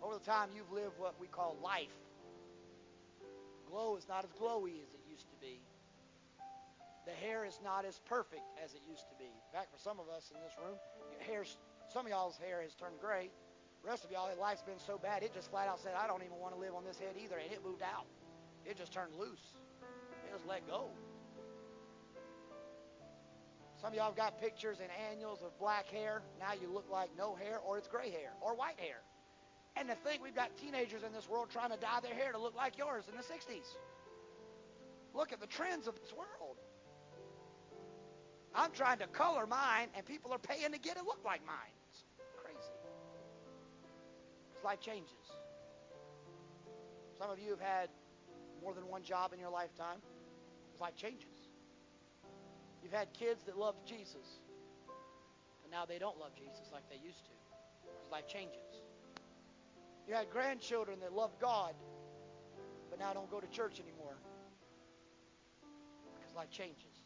Over 0.00 0.14
the 0.14 0.24
time, 0.24 0.48
you've 0.56 0.72
lived 0.72 0.96
what 0.96 1.20
we 1.20 1.26
call 1.26 1.58
life. 1.62 1.92
Glow 3.68 3.96
is 3.96 4.08
not 4.08 4.24
as 4.24 4.32
glowy 4.32 4.80
as 4.80 4.88
it 4.96 5.04
used 5.04 5.28
to 5.28 5.36
be. 5.42 5.60
The 7.04 7.12
hair 7.12 7.44
is 7.44 7.60
not 7.62 7.84
as 7.84 8.00
perfect 8.08 8.48
as 8.64 8.72
it 8.72 8.80
used 8.88 9.04
to 9.10 9.16
be. 9.18 9.28
In 9.28 9.52
fact, 9.52 9.70
for 9.70 9.78
some 9.78 10.00
of 10.00 10.08
us 10.08 10.32
in 10.34 10.40
this 10.40 10.56
room, 10.56 10.78
hair's, 11.20 11.58
some 11.92 12.06
of 12.06 12.10
y'all's 12.10 12.38
hair 12.38 12.62
has 12.62 12.74
turned 12.74 12.96
gray. 12.98 13.28
The 13.82 13.90
rest 13.90 14.04
of 14.04 14.10
y'all, 14.10 14.30
life's 14.40 14.62
been 14.62 14.80
so 14.80 14.96
bad, 14.96 15.22
it 15.22 15.34
just 15.34 15.50
flat 15.50 15.68
out 15.68 15.80
said, 15.80 15.92
I 16.00 16.06
don't 16.06 16.22
even 16.24 16.38
want 16.40 16.54
to 16.54 16.60
live 16.60 16.74
on 16.74 16.84
this 16.84 16.98
head 16.98 17.12
either, 17.22 17.36
and 17.36 17.52
it 17.52 17.60
moved 17.62 17.82
out. 17.82 18.06
It 18.64 18.78
just 18.78 18.92
turned 18.92 19.12
loose. 19.20 19.52
It 20.24 20.32
just 20.32 20.46
let 20.46 20.66
go. 20.66 20.88
Some 23.80 23.90
of 23.90 23.94
y'all 23.94 24.06
have 24.06 24.16
got 24.16 24.40
pictures 24.40 24.78
and 24.80 24.88
annuals 25.10 25.40
of 25.42 25.56
black 25.58 25.86
hair. 25.86 26.22
Now 26.40 26.52
you 26.60 26.68
look 26.72 26.86
like 26.90 27.10
no 27.16 27.36
hair, 27.36 27.60
or 27.64 27.78
it's 27.78 27.86
gray 27.86 28.10
hair, 28.10 28.32
or 28.40 28.56
white 28.56 28.78
hair. 28.78 28.98
And 29.76 29.88
to 29.88 29.94
think 29.94 30.22
we've 30.22 30.34
got 30.34 30.56
teenagers 30.56 31.04
in 31.04 31.12
this 31.12 31.28
world 31.28 31.48
trying 31.52 31.70
to 31.70 31.76
dye 31.76 32.00
their 32.02 32.14
hair 32.14 32.32
to 32.32 32.38
look 32.38 32.56
like 32.56 32.76
yours 32.76 33.04
in 33.08 33.16
the 33.16 33.22
60s. 33.22 33.76
Look 35.14 35.32
at 35.32 35.40
the 35.40 35.46
trends 35.46 35.86
of 35.86 35.94
this 36.00 36.12
world. 36.12 36.56
I'm 38.52 38.72
trying 38.72 38.98
to 38.98 39.06
color 39.06 39.46
mine, 39.46 39.88
and 39.94 40.04
people 40.04 40.32
are 40.32 40.38
paying 40.38 40.72
to 40.72 40.78
get 40.78 40.96
it 40.96 41.04
look 41.04 41.20
like 41.24 41.46
mine. 41.46 41.74
It's 41.90 42.04
crazy. 42.42 42.58
As 44.58 44.64
life 44.64 44.80
changes. 44.80 45.12
Some 47.16 47.30
of 47.30 47.38
you 47.38 47.50
have 47.50 47.60
had 47.60 47.88
more 48.60 48.74
than 48.74 48.88
one 48.88 49.04
job 49.04 49.32
in 49.32 49.38
your 49.38 49.50
lifetime. 49.50 49.98
Life 50.80 50.96
changes. 50.96 51.37
You've 52.88 52.98
had 52.98 53.12
kids 53.12 53.42
that 53.44 53.58
loved 53.58 53.86
Jesus, 53.86 54.40
but 55.60 55.70
now 55.70 55.84
they 55.84 55.98
don't 55.98 56.18
love 56.18 56.34
Jesus 56.34 56.70
like 56.72 56.88
they 56.88 56.96
used 56.96 57.22
to. 57.26 57.30
because 57.82 58.10
life 58.10 58.26
changes. 58.26 58.80
You 60.08 60.14
had 60.14 60.30
grandchildren 60.30 60.98
that 61.00 61.12
loved 61.12 61.38
God, 61.38 61.74
but 62.88 62.98
now 62.98 63.12
don't 63.12 63.30
go 63.30 63.40
to 63.40 63.46
church 63.48 63.78
anymore 63.78 64.16
because 66.18 66.34
life 66.34 66.48
changes. 66.48 67.04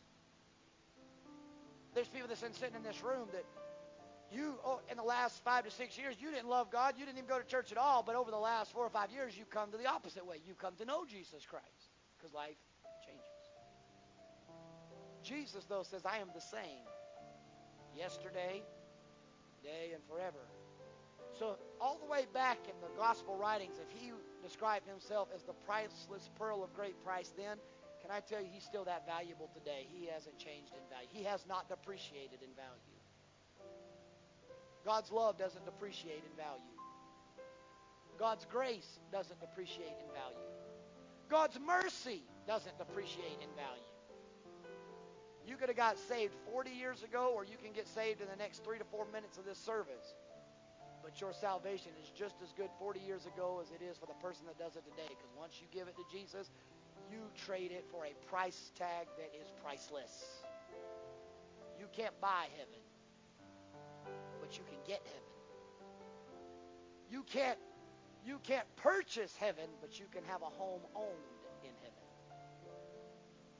There's 1.97 2.07
people 2.07 2.29
that's 2.29 2.43
been 2.43 2.55
sitting 2.55 2.77
in 2.77 2.85
this 2.85 3.03
room 3.03 3.27
that 3.33 3.45
you, 4.31 4.55
oh, 4.65 4.81
in 4.89 4.97
the 4.97 5.03
last 5.03 5.43
five 5.43 5.65
to 5.65 5.71
six 5.73 5.99
years, 5.99 6.15
you 6.21 6.31
didn't 6.31 6.49
love 6.49 6.71
God. 6.71 6.95
You 6.97 7.07
didn't 7.07 7.19
even 7.19 7.29
go 7.29 7.41
to 7.41 7.45
church 7.45 7.73
at 7.73 7.77
all. 7.77 8.05
But 8.05 8.15
over 8.15 8.31
the 8.31 8.39
last 8.39 8.71
four 8.71 8.87
or 8.87 8.91
five 8.91 9.11
years, 9.11 9.37
you've 9.37 9.51
come 9.51 9.73
to 9.73 9.77
the 9.77 9.87
opposite 9.87 10.25
way. 10.25 10.37
You 10.47 10.55
come 10.55 10.75
to 10.77 10.85
know 10.85 11.05
Jesus 11.05 11.45
Christ 11.45 11.91
because 12.17 12.33
life. 12.33 12.55
Jesus, 15.23 15.65
though, 15.65 15.83
says, 15.83 16.03
I 16.05 16.19
am 16.19 16.29
the 16.35 16.41
same 16.41 16.87
yesterday, 17.97 18.63
today, 19.61 19.93
and 19.95 20.03
forever. 20.09 20.45
So, 21.39 21.57
all 21.81 21.99
the 21.99 22.11
way 22.11 22.27
back 22.35 22.59
in 22.67 22.75
the 22.81 22.93
gospel 22.99 23.37
writings, 23.37 23.77
if 23.81 23.91
he 23.99 24.13
described 24.43 24.87
himself 24.87 25.29
as 25.35 25.43
the 25.43 25.55
priceless 25.67 26.31
pearl 26.39 26.63
of 26.63 26.75
great 26.75 27.03
price 27.05 27.33
then, 27.37 27.57
can 28.03 28.11
I 28.11 28.21
tell 28.21 28.41
you, 28.41 28.49
he's 28.53 28.65
still 28.65 28.85
that 28.85 29.07
valuable 29.07 29.49
today. 29.55 29.87
He 29.89 30.07
hasn't 30.07 30.37
changed 30.37 30.73
in 30.75 30.83
value, 30.91 31.09
he 31.11 31.25
has 31.25 31.47
not 31.49 31.69
depreciated 31.69 32.43
in 32.43 32.51
value. 32.57 32.99
God's 34.85 35.13
love 35.13 35.39
doesn't 35.39 35.65
depreciate 35.65 36.25
in 36.29 36.37
value. 36.37 36.75
God's 38.19 38.45
grace 38.45 38.99
doesn't 39.13 39.41
depreciate 39.41 39.95
in 40.03 40.13
value. 40.13 40.49
God's 41.31 41.59
mercy 41.65 42.23
doesn't 42.47 42.77
depreciate 42.79 43.39
in 43.41 43.49
value. 43.57 43.92
You 45.47 45.57
could 45.57 45.69
have 45.69 45.77
got 45.77 45.99
saved 45.99 46.35
40 46.53 46.71
years 46.71 47.03
ago, 47.03 47.33
or 47.35 47.45
you 47.45 47.57
can 47.63 47.73
get 47.73 47.89
saved 47.89 48.21
in 48.21 48.29
the 48.29 48.37
next 48.37 48.65
three 48.65 48.79
to 48.79 48.85
four 48.85 49.07
minutes 49.13 49.39
of 49.39 49.45
this 49.45 49.59
service. 49.59 50.15
But 51.03 51.21
your 51.21 51.33
salvation 51.33 51.91
is 52.01 52.11
just 52.11 52.37
as 52.43 52.53
good 52.53 52.71
40 52.79 53.01
years 53.01 53.27
ago 53.27 53.61
as 53.61 53.71
it 53.73 53.83
is 53.83 53.99
for 53.99 54.07
the 54.07 54.15
person 54.23 54.47
that 54.47 54.59
does 54.59 54.77
it 54.77 54.85
today. 54.85 55.09
Because 55.09 55.31
once 55.37 55.61
you 55.61 55.67
give 55.73 55.89
it 55.89 55.97
to 55.97 56.05
Jesus, 56.11 56.51
you 57.11 57.19
trade 57.45 57.73
it 57.73 57.85
for 57.91 58.07
a 58.07 58.15
price 58.31 58.71
tag 58.79 59.09
that 59.19 59.33
is 59.39 59.51
priceless. 59.65 60.43
You 61.79 61.87
can't 61.93 62.19
buy 62.21 62.47
heaven, 62.57 62.81
but 64.41 64.57
you 64.57 64.63
can 64.65 64.79
get 64.87 65.03
heaven. 65.05 65.33
You 67.11 67.25
can't 67.25 67.59
you 68.25 68.39
can't 68.45 68.67
purchase 68.77 69.35
heaven, 69.37 69.69
but 69.81 69.99
you 69.99 70.07
can 70.13 70.23
have 70.25 70.43
a 70.43 70.47
home 70.47 70.83
owned. 70.95 71.42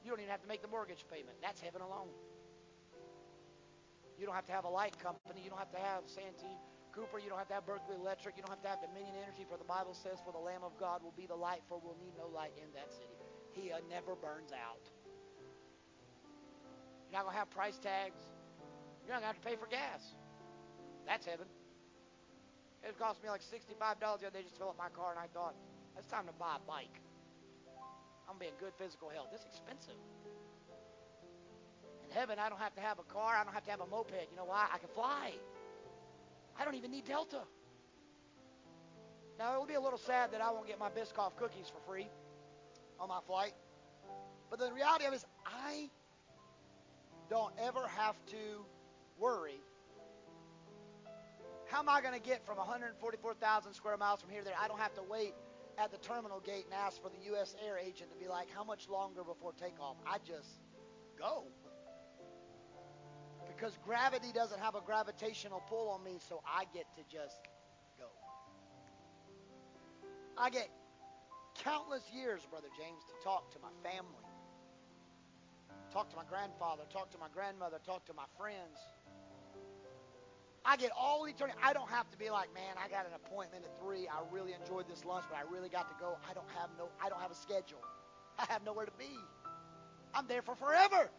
You 0.03 0.11
don't 0.11 0.19
even 0.19 0.31
have 0.31 0.43
to 0.43 0.51
make 0.51 0.61
the 0.61 0.67
mortgage 0.67 1.05
payment. 1.07 1.39
That's 1.41 1.61
heaven 1.63 1.81
alone. 1.81 2.11
You 4.19 4.27
don't 4.27 4.35
have 4.35 4.45
to 4.47 4.55
have 4.55 4.65
a 4.65 4.69
light 4.69 4.99
company. 4.99 5.41
You 5.41 5.49
don't 5.49 5.59
have 5.59 5.71
to 5.71 5.79
have 5.79 6.03
Santee 6.05 6.59
Cooper. 6.91 7.17
You 7.17 7.31
don't 7.31 7.39
have 7.39 7.47
to 7.47 7.55
have 7.55 7.65
Berkeley 7.65 7.95
Electric. 7.95 8.35
You 8.37 8.43
don't 8.43 8.51
have 8.51 8.61
to 8.61 8.69
have 8.69 8.83
Dominion 8.83 9.15
Energy, 9.23 9.47
for 9.47 9.57
the 9.57 9.65
Bible 9.65 9.95
says, 9.95 10.19
For 10.23 10.31
the 10.31 10.43
Lamb 10.43 10.61
of 10.61 10.75
God 10.77 11.01
will 11.01 11.15
be 11.15 11.25
the 11.25 11.35
light, 11.35 11.63
for 11.67 11.79
we'll 11.79 11.97
need 11.97 12.13
no 12.19 12.27
light 12.27 12.53
in 12.59 12.67
that 12.75 12.91
city. 12.91 13.15
He 13.55 13.71
uh, 13.71 13.79
never 13.89 14.15
burns 14.19 14.51
out. 14.51 14.83
You're 17.09 17.19
not 17.19 17.25
going 17.25 17.33
to 17.33 17.39
have 17.39 17.49
price 17.49 17.79
tags. 17.79 18.19
You're 19.05 19.15
not 19.15 19.23
going 19.23 19.33
to 19.33 19.39
have 19.39 19.41
to 19.41 19.47
pay 19.47 19.55
for 19.55 19.67
gas. 19.71 20.03
That's 21.07 21.25
heaven. 21.25 21.47
It 22.83 22.99
cost 22.99 23.23
me 23.23 23.29
like 23.29 23.41
$65 23.41 23.79
the 23.99 24.27
other 24.27 24.29
day 24.29 24.43
just 24.43 24.55
to 24.55 24.59
fill 24.59 24.69
up 24.69 24.77
my 24.77 24.89
car, 24.91 25.11
and 25.11 25.19
I 25.19 25.27
thought, 25.31 25.55
it's 25.97 26.07
time 26.07 26.27
to 26.27 26.33
buy 26.33 26.57
a 26.59 26.63
bike. 26.67 26.99
I'm 28.33 28.39
being 28.39 28.53
good 28.59 28.73
physical 28.79 29.09
health. 29.09 29.27
It's 29.31 29.45
expensive. 29.45 29.93
In 32.03 32.15
heaven, 32.15 32.39
I 32.39 32.49
don't 32.49 32.59
have 32.59 32.73
to 32.73 32.81
have 32.81 32.97
a 32.97 33.03
car. 33.03 33.35
I 33.35 33.43
don't 33.43 33.53
have 33.53 33.63
to 33.65 33.71
have 33.71 33.79
a 33.79 33.85
moped. 33.85 34.27
You 34.31 34.35
know 34.35 34.45
why? 34.45 34.65
I 34.73 34.79
can 34.79 34.89
fly. 34.89 35.33
I 36.59 36.65
don't 36.65 36.73
even 36.73 36.89
need 36.89 37.05
Delta. 37.05 37.41
Now, 39.37 39.53
it 39.53 39.59
will 39.59 39.67
be 39.67 39.75
a 39.75 39.81
little 39.81 39.99
sad 39.99 40.31
that 40.31 40.41
I 40.41 40.51
won't 40.51 40.67
get 40.67 40.79
my 40.79 40.89
Biscoff 40.89 41.35
cookies 41.35 41.69
for 41.69 41.79
free 41.87 42.07
on 42.99 43.09
my 43.09 43.19
flight. 43.27 43.53
But 44.49 44.57
the 44.57 44.71
reality 44.71 45.05
of 45.05 45.13
it 45.13 45.17
is, 45.17 45.25
I 45.45 45.89
don't 47.29 47.53
ever 47.59 47.87
have 47.87 48.15
to 48.27 48.65
worry. 49.19 49.61
How 51.67 51.79
am 51.79 51.89
I 51.89 52.01
going 52.01 52.13
to 52.13 52.19
get 52.19 52.45
from 52.45 52.57
144,000 52.57 53.73
square 53.73 53.97
miles 53.97 54.21
from 54.21 54.31
here 54.31 54.39
to 54.39 54.45
there? 54.45 54.55
I 54.59 54.67
don't 54.67 54.79
have 54.79 54.93
to 54.95 55.03
wait 55.09 55.33
at 55.77 55.91
the 55.91 55.97
terminal 55.97 56.39
gate 56.39 56.65
and 56.65 56.73
ask 56.73 57.01
for 57.01 57.09
the 57.09 57.25
U.S. 57.31 57.55
air 57.65 57.77
agent 57.77 58.11
to 58.11 58.17
be 58.17 58.27
like, 58.27 58.47
how 58.53 58.63
much 58.63 58.87
longer 58.89 59.23
before 59.23 59.53
takeoff? 59.53 59.97
I 60.05 60.17
just 60.19 60.61
go. 61.17 61.45
Because 63.47 63.77
gravity 63.85 64.31
doesn't 64.33 64.59
have 64.59 64.75
a 64.75 64.81
gravitational 64.81 65.61
pull 65.67 65.89
on 65.89 66.03
me, 66.03 66.19
so 66.29 66.41
I 66.45 66.65
get 66.73 66.85
to 66.95 67.03
just 67.11 67.39
go. 67.97 68.05
I 70.37 70.49
get 70.49 70.69
countless 71.63 72.03
years, 72.13 72.41
Brother 72.49 72.69
James, 72.77 73.03
to 73.07 73.23
talk 73.23 73.51
to 73.53 73.59
my 73.59 73.69
family, 73.83 74.25
talk 75.91 76.09
to 76.09 76.15
my 76.15 76.23
grandfather, 76.27 76.83
talk 76.91 77.11
to 77.11 77.17
my 77.17 77.27
grandmother, 77.33 77.77
talk 77.85 78.05
to 78.05 78.13
my 78.13 78.25
friends. 78.37 78.79
I 80.65 80.77
get 80.77 80.91
all 80.97 81.25
eternity. 81.25 81.59
I 81.61 81.73
don't 81.73 81.89
have 81.89 82.09
to 82.11 82.17
be 82.17 82.29
like, 82.29 82.53
man, 82.53 82.75
I 82.83 82.87
got 82.87 83.05
an 83.05 83.11
appointment 83.13 83.65
at 83.65 83.79
3 83.79 84.02
really 84.31 84.53
enjoyed 84.53 84.87
this 84.87 85.05
lunch, 85.05 85.25
but 85.29 85.37
I 85.37 85.51
really 85.51 85.69
got 85.69 85.89
to 85.89 85.95
go. 85.99 86.17
I 86.29 86.33
don't 86.33 86.49
have 86.57 86.69
no 86.77 86.89
I 87.03 87.09
don't 87.09 87.21
have 87.21 87.31
a 87.31 87.35
schedule. 87.35 87.81
I 88.39 88.45
have 88.49 88.63
nowhere 88.63 88.85
to 88.85 88.91
be. 88.97 89.17
I'm 90.13 90.27
there 90.27 90.41
for 90.41 90.55
forever. 90.55 91.09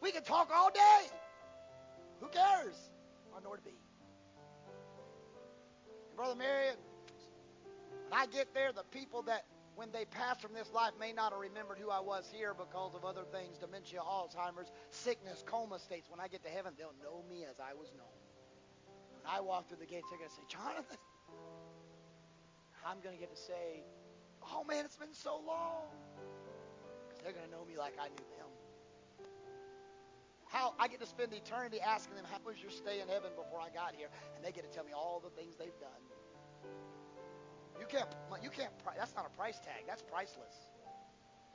We 0.00 0.12
can 0.12 0.22
talk 0.22 0.50
all 0.54 0.70
day. 0.70 1.10
Who 2.20 2.28
cares? 2.28 2.76
I 3.36 3.40
know 3.42 3.50
where 3.50 3.58
to 3.58 3.64
be. 3.64 3.76
And 6.08 6.16
Brother 6.16 6.34
Marion, 6.36 6.76
when 8.08 8.20
I 8.20 8.26
get 8.26 8.54
there, 8.54 8.72
the 8.72 8.84
people 8.84 9.22
that 9.22 9.44
when 9.74 9.92
they 9.92 10.06
pass 10.06 10.40
from 10.40 10.54
this 10.54 10.72
life 10.72 10.92
may 10.98 11.12
not 11.12 11.32
have 11.32 11.40
remembered 11.40 11.78
who 11.78 11.90
I 11.90 12.00
was 12.00 12.30
here 12.32 12.54
because 12.54 12.94
of 12.94 13.04
other 13.04 13.24
things, 13.30 13.58
dementia, 13.58 14.00
Alzheimer's, 14.00 14.72
sickness, 14.88 15.44
coma 15.44 15.78
states. 15.78 16.08
When 16.10 16.18
I 16.18 16.28
get 16.28 16.42
to 16.44 16.48
heaven, 16.48 16.72
they'll 16.78 16.96
know 17.02 17.22
me 17.28 17.44
as 17.44 17.60
I 17.60 17.74
was 17.74 17.92
known. 17.92 18.16
When 19.12 19.22
I 19.28 19.40
walk 19.40 19.68
through 19.68 19.78
the 19.78 19.86
gates, 19.86 20.06
they're 20.08 20.18
going 20.18 20.30
to 20.30 20.34
say, 20.34 20.48
Jonathan. 20.48 20.96
I'm 22.86 23.02
going 23.02 23.14
to 23.14 23.20
get 23.20 23.34
to 23.34 23.40
say, 23.40 23.82
oh 24.54 24.62
man, 24.62 24.84
it's 24.84 24.94
been 24.94 25.12
so 25.12 25.42
long. 25.42 25.90
Because 27.02 27.18
they're 27.18 27.34
going 27.34 27.44
to 27.44 27.50
know 27.50 27.66
me 27.66 27.74
like 27.74 27.98
I 27.98 28.06
knew 28.06 28.26
them. 28.38 28.46
How 30.46 30.78
I 30.78 30.86
get 30.86 31.02
to 31.02 31.10
spend 31.10 31.34
eternity 31.34 31.82
asking 31.82 32.14
them, 32.14 32.24
how 32.30 32.38
was 32.46 32.62
your 32.62 32.70
stay 32.70 33.02
in 33.02 33.10
heaven 33.10 33.34
before 33.34 33.58
I 33.58 33.74
got 33.74 33.98
here? 33.98 34.06
And 34.38 34.44
they 34.46 34.54
get 34.54 34.62
to 34.62 34.70
tell 34.70 34.86
me 34.86 34.94
all 34.94 35.18
the 35.18 35.34
things 35.34 35.58
they've 35.58 35.74
done. 35.82 35.98
You 37.74 37.90
can't, 37.90 38.06
you 38.38 38.54
can't, 38.54 38.70
that's 38.94 39.18
not 39.18 39.26
a 39.26 39.34
price 39.34 39.58
tag. 39.58 39.82
That's 39.90 40.06
priceless. 40.06 40.70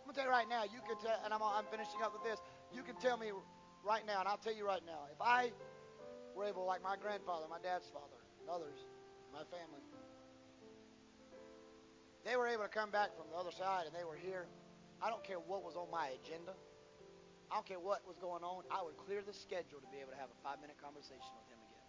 I'm 0.04 0.12
going 0.12 0.12
to 0.12 0.20
tell 0.20 0.28
you 0.28 0.36
right 0.36 0.50
now, 0.52 0.68
you 0.68 0.84
could 0.84 1.00
tell, 1.00 1.16
and 1.24 1.32
I'm, 1.32 1.40
I'm 1.40 1.64
finishing 1.72 2.04
up 2.04 2.12
with 2.12 2.28
this. 2.28 2.44
You 2.76 2.84
can 2.84 3.00
tell 3.00 3.16
me 3.16 3.32
right 3.88 4.04
now, 4.06 4.20
and 4.20 4.28
I'll 4.28 4.42
tell 4.42 4.54
you 4.54 4.68
right 4.68 4.84
now, 4.84 5.08
if 5.08 5.22
I 5.24 5.56
were 6.36 6.44
able, 6.44 6.68
like 6.68 6.84
my 6.84 7.00
grandfather, 7.00 7.48
my 7.48 7.64
dad's 7.64 7.88
father, 7.88 8.20
and 8.44 8.52
others, 8.52 8.84
my 9.32 9.48
family, 9.48 9.82
they 12.26 12.38
were 12.38 12.48
able 12.48 12.64
to 12.64 12.74
come 12.74 12.92
back 12.92 13.16
from 13.18 13.26
the 13.32 13.38
other 13.38 13.52
side 13.52 13.86
and 13.90 13.94
they 13.96 14.06
were 14.06 14.18
here. 14.18 14.46
I 15.02 15.10
don't 15.10 15.24
care 15.24 15.42
what 15.42 15.66
was 15.66 15.76
on 15.76 15.90
my 15.90 16.14
agenda. 16.22 16.54
I 17.50 17.60
don't 17.60 17.66
care 17.66 17.82
what 17.82 18.06
was 18.08 18.16
going 18.22 18.46
on. 18.46 18.64
I 18.72 18.80
would 18.80 18.96
clear 18.96 19.26
the 19.26 19.34
schedule 19.34 19.82
to 19.82 19.90
be 19.92 20.00
able 20.00 20.14
to 20.14 20.20
have 20.22 20.30
a 20.30 20.40
five 20.40 20.62
minute 20.62 20.78
conversation 20.80 21.34
with 21.36 21.48
him 21.52 21.60
again. 21.60 21.86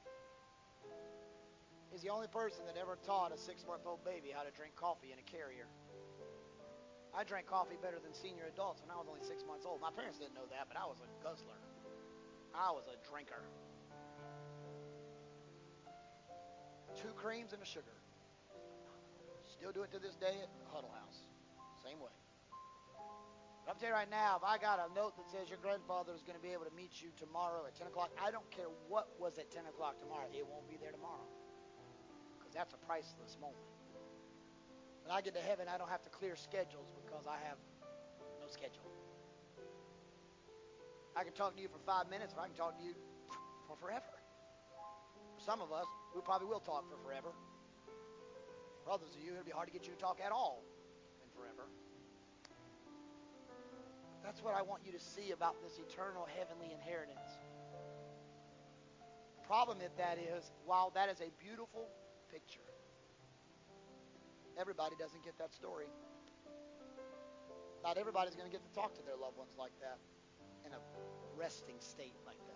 He's 1.93 2.03
the 2.03 2.11
only 2.11 2.27
person 2.27 2.65
that 2.67 2.81
ever 2.81 2.97
taught 3.05 3.31
a 3.31 3.39
six 3.39 3.63
month 3.69 3.85
old 3.85 4.03
baby 4.03 4.33
how 4.33 4.43
to 4.43 4.51
drink 4.51 4.75
coffee 4.75 5.13
in 5.13 5.21
a 5.21 5.27
carrier. 5.29 5.69
I 7.13 7.23
drank 7.23 7.47
coffee 7.47 7.77
better 7.77 8.01
than 8.01 8.17
senior 8.17 8.49
adults 8.49 8.81
when 8.81 8.91
I 8.91 8.97
was 8.97 9.05
only 9.07 9.21
six 9.23 9.45
months 9.45 9.69
old. 9.69 9.85
My 9.85 9.93
parents 9.93 10.19
didn't 10.19 10.35
know 10.35 10.49
that, 10.49 10.67
but 10.67 10.81
I 10.81 10.89
was 10.89 10.97
a 11.05 11.09
guzzler. 11.21 11.61
I 12.57 12.73
was 12.73 12.89
a 12.89 12.97
drinker. 13.07 13.45
Two 16.97 17.13
creams 17.15 17.53
and 17.53 17.63
a 17.63 17.69
sugar. 17.69 18.02
Still 19.63 19.71
do 19.71 19.87
it 19.87 19.95
to 19.95 20.03
this 20.03 20.19
day 20.19 20.43
at 20.43 20.51
Huddle 20.75 20.91
House. 20.91 21.23
Same 21.87 22.03
way. 22.03 22.11
But 23.63 23.71
I'm 23.71 23.79
telling 23.79 23.95
you 23.95 24.03
right 24.03 24.11
now, 24.11 24.35
if 24.35 24.43
I 24.43 24.59
got 24.59 24.83
a 24.83 24.91
note 24.91 25.15
that 25.15 25.31
says 25.31 25.47
your 25.47 25.63
grandfather 25.63 26.11
is 26.19 26.27
going 26.27 26.35
to 26.35 26.43
be 26.43 26.51
able 26.51 26.67
to 26.67 26.75
meet 26.75 26.99
you 26.99 27.15
tomorrow 27.15 27.63
at 27.63 27.79
10 27.79 27.87
o'clock, 27.87 28.11
I 28.19 28.35
don't 28.35 28.51
care 28.51 28.67
what 28.91 29.15
was 29.23 29.39
at 29.39 29.55
10 29.55 29.71
o'clock 29.71 30.03
tomorrow. 30.03 30.27
It 30.35 30.43
won't 30.43 30.67
be 30.67 30.75
there 30.83 30.91
tomorrow. 30.91 31.31
Because 32.43 32.51
that's 32.51 32.75
a 32.75 32.81
priceless 32.91 33.39
moment. 33.39 33.63
When 35.07 35.15
I 35.15 35.23
get 35.23 35.39
to 35.39 35.45
heaven, 35.47 35.71
I 35.71 35.79
don't 35.79 35.95
have 35.95 36.03
to 36.03 36.11
clear 36.11 36.35
schedules 36.35 36.91
because 36.99 37.31
I 37.31 37.39
have 37.47 37.63
no 38.43 38.51
schedule. 38.51 38.91
I 41.15 41.23
can 41.23 41.39
talk 41.39 41.55
to 41.55 41.63
you 41.63 41.71
for 41.71 41.79
five 41.87 42.11
minutes, 42.11 42.35
or 42.35 42.43
I 42.43 42.51
can 42.51 42.59
talk 42.59 42.75
to 42.75 42.83
you 42.83 42.99
for 43.71 43.79
forever. 43.79 44.11
For 45.39 45.43
some 45.47 45.63
of 45.63 45.71
us, 45.71 45.87
we 46.19 46.21
probably 46.27 46.51
will 46.51 46.67
talk 46.67 46.91
for 46.91 46.99
forever. 47.07 47.31
For 48.85 48.91
others 48.91 49.15
of 49.15 49.23
you, 49.23 49.33
it'll 49.33 49.45
be 49.45 49.53
hard 49.53 49.69
to 49.69 49.73
get 49.73 49.87
you 49.87 49.95
to 49.95 49.99
talk 49.99 50.19
at 50.25 50.33
all 50.33 50.63
in 51.23 51.31
forever. 51.31 51.69
That's 54.23 54.43
what 54.43 54.55
I 54.55 54.63
want 54.63 54.83
you 54.85 54.93
to 54.93 55.01
see 55.01 55.33
about 55.33 55.61
this 55.63 55.79
eternal 55.79 56.27
heavenly 56.39 56.73
inheritance. 56.73 57.39
The 59.43 59.47
problem 59.47 59.79
with 59.79 59.97
that 59.99 60.19
is, 60.19 60.53
while 60.65 60.91
that 60.95 61.09
is 61.11 61.21
a 61.21 61.31
beautiful 61.43 61.89
picture, 62.31 62.67
everybody 64.59 64.95
doesn't 64.99 65.25
get 65.25 65.37
that 65.39 65.53
story. 65.53 65.87
Not 67.83 67.99
everybody's 67.99 68.37
going 68.37 68.47
to 68.49 68.53
get 68.53 68.63
to 68.63 68.73
talk 68.73 68.95
to 68.95 69.03
their 69.03 69.17
loved 69.17 69.37
ones 69.37 69.55
like 69.59 69.73
that 69.81 69.99
in 70.65 70.73
a 70.73 70.79
resting 71.37 71.77
state 71.81 72.15
like 72.25 72.39
that. 72.47 72.52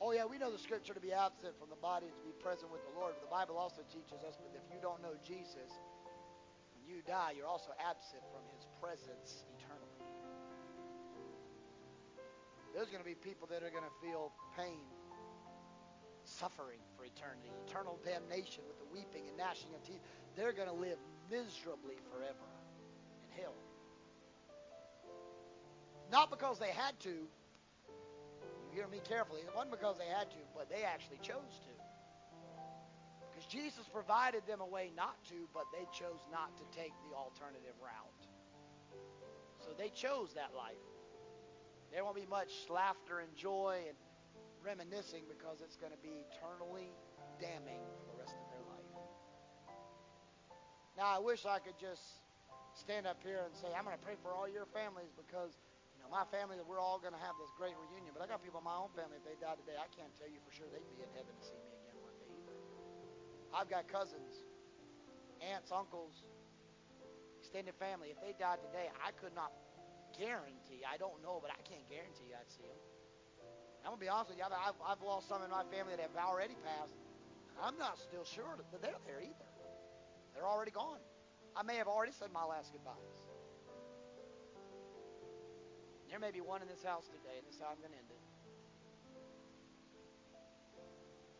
Oh, 0.00 0.12
yeah, 0.12 0.24
we 0.26 0.38
know 0.38 0.50
the 0.50 0.62
scripture 0.62 0.94
to 0.94 1.00
be 1.02 1.12
absent 1.12 1.58
from 1.58 1.70
the 1.70 1.80
body 1.82 2.06
and 2.06 2.14
to 2.14 2.22
be 2.22 2.36
present 2.38 2.70
with 2.70 2.86
the 2.86 2.94
Lord. 2.94 3.18
But 3.18 3.26
the 3.26 3.34
Bible 3.34 3.58
also 3.58 3.82
teaches 3.90 4.22
us 4.22 4.38
that 4.38 4.54
if 4.54 4.62
you 4.70 4.78
don't 4.78 5.02
know 5.02 5.18
Jesus, 5.26 5.74
when 6.70 6.86
you 6.86 7.02
die, 7.02 7.34
you're 7.34 7.50
also 7.50 7.74
absent 7.82 8.22
from 8.30 8.46
his 8.54 8.62
presence 8.78 9.42
eternally. 9.58 9.98
There's 12.74 12.94
going 12.94 13.02
to 13.02 13.10
be 13.10 13.18
people 13.18 13.48
that 13.50 13.66
are 13.66 13.74
going 13.74 13.90
to 13.90 13.96
feel 13.98 14.30
pain, 14.54 14.86
suffering 16.22 16.78
for 16.94 17.02
eternity, 17.02 17.50
eternal 17.66 17.98
damnation 18.06 18.62
with 18.70 18.78
the 18.78 18.86
weeping 18.94 19.26
and 19.26 19.36
gnashing 19.36 19.74
of 19.74 19.82
teeth. 19.82 19.98
They're 20.36 20.52
going 20.52 20.68
to 20.68 20.78
live 20.78 20.98
miserably 21.26 21.98
forever 22.06 22.46
in 23.18 23.42
hell. 23.42 23.58
Not 26.12 26.30
because 26.30 26.60
they 26.60 26.70
had 26.70 26.94
to, 27.00 27.26
hear 28.72 28.86
me 28.88 29.00
carefully. 29.06 29.40
It 29.40 29.52
wasn't 29.54 29.72
because 29.72 29.98
they 29.98 30.06
had 30.06 30.30
to, 30.30 30.42
but 30.54 30.68
they 30.68 30.82
actually 30.82 31.18
chose 31.22 31.60
to. 31.64 31.72
Because 33.30 33.46
Jesus 33.46 33.86
provided 33.92 34.46
them 34.46 34.60
a 34.60 34.66
way 34.66 34.90
not 34.96 35.22
to, 35.30 35.48
but 35.54 35.64
they 35.72 35.86
chose 35.92 36.20
not 36.32 36.56
to 36.56 36.64
take 36.76 36.92
the 37.08 37.16
alternative 37.16 37.76
route. 37.80 38.22
So 39.60 39.70
they 39.76 39.90
chose 39.90 40.34
that 40.34 40.54
life. 40.56 40.80
There 41.92 42.04
won't 42.04 42.16
be 42.16 42.26
much 42.28 42.50
laughter 42.68 43.20
and 43.20 43.34
joy 43.36 43.80
and 43.88 43.96
reminiscing 44.64 45.24
because 45.28 45.60
it's 45.60 45.76
going 45.76 45.92
to 45.92 46.02
be 46.02 46.24
eternally 46.28 46.92
damning 47.40 47.80
for 47.96 48.04
the 48.12 48.18
rest 48.18 48.34
of 48.34 48.46
their 48.50 48.64
life. 48.68 48.92
Now, 50.96 51.14
I 51.14 51.18
wish 51.18 51.46
I 51.46 51.58
could 51.58 51.78
just 51.78 52.02
stand 52.74 53.06
up 53.06 53.22
here 53.22 53.42
and 53.46 53.54
say, 53.54 53.68
I'm 53.76 53.84
going 53.84 53.96
to 53.96 54.04
pray 54.04 54.18
for 54.22 54.34
all 54.34 54.48
your 54.48 54.66
families 54.66 55.14
because 55.14 55.56
my 56.06 56.24
family, 56.30 56.56
we're 56.62 56.78
all 56.78 57.02
going 57.02 57.12
to 57.12 57.20
have 57.20 57.34
this 57.42 57.50
great 57.58 57.74
reunion. 57.74 58.14
But 58.14 58.22
I 58.22 58.30
got 58.30 58.40
people 58.40 58.62
in 58.62 58.66
my 58.66 58.78
own 58.78 58.94
family, 58.94 59.18
if 59.18 59.26
they 59.26 59.34
died 59.42 59.58
today, 59.58 59.74
I 59.74 59.90
can't 59.90 60.14
tell 60.14 60.30
you 60.30 60.38
for 60.46 60.54
sure 60.54 60.70
they'd 60.70 60.86
be 60.94 61.02
in 61.02 61.10
heaven 61.12 61.34
to 61.34 61.42
see 61.44 61.58
me 61.58 61.74
again 61.82 61.98
one 62.00 62.14
day 62.22 62.30
either. 62.30 62.56
I've 63.50 63.68
got 63.68 63.90
cousins, 63.90 64.46
aunts, 65.42 65.74
uncles, 65.74 66.22
extended 67.42 67.74
family. 67.76 68.14
If 68.14 68.22
they 68.22 68.32
died 68.38 68.62
today, 68.62 68.88
I 69.02 69.10
could 69.18 69.34
not 69.34 69.50
guarantee, 70.16 70.86
I 70.86 70.96
don't 70.96 71.20
know, 71.20 71.42
but 71.42 71.50
I 71.50 71.60
can't 71.66 71.84
guarantee 71.90 72.32
I'd 72.32 72.48
see 72.48 72.66
them. 72.66 72.80
I'm 73.84 73.96
going 73.96 74.00
to 74.00 74.06
be 74.06 74.12
honest 74.12 74.30
with 74.30 74.38
you, 74.38 74.44
I've, 74.44 74.76
I've 74.84 75.02
lost 75.02 75.28
some 75.28 75.42
in 75.42 75.50
my 75.50 75.64
family 75.70 75.96
that 75.96 76.12
have 76.12 76.18
already 76.18 76.54
passed. 76.66 76.94
I'm 77.62 77.78
not 77.78 77.98
still 77.98 78.24
sure 78.24 78.58
that 78.58 78.82
they're 78.82 79.00
there 79.06 79.22
either. 79.22 79.48
They're 80.34 80.46
already 80.46 80.70
gone. 80.70 81.02
I 81.56 81.62
may 81.62 81.76
have 81.76 81.88
already 81.88 82.12
said 82.12 82.30
my 82.32 82.44
last 82.44 82.70
goodbyes. 82.72 83.17
There 86.08 86.16
may 86.16 86.32
be 86.32 86.40
one 86.40 86.64
in 86.64 86.68
this 86.72 86.80
house 86.80 87.04
today, 87.12 87.36
and 87.36 87.44
this 87.44 87.56
is 87.56 87.60
how 87.60 87.76
I'm 87.76 87.80
going 87.84 87.92
to 87.92 88.00
end 88.00 88.08
it. 88.08 88.24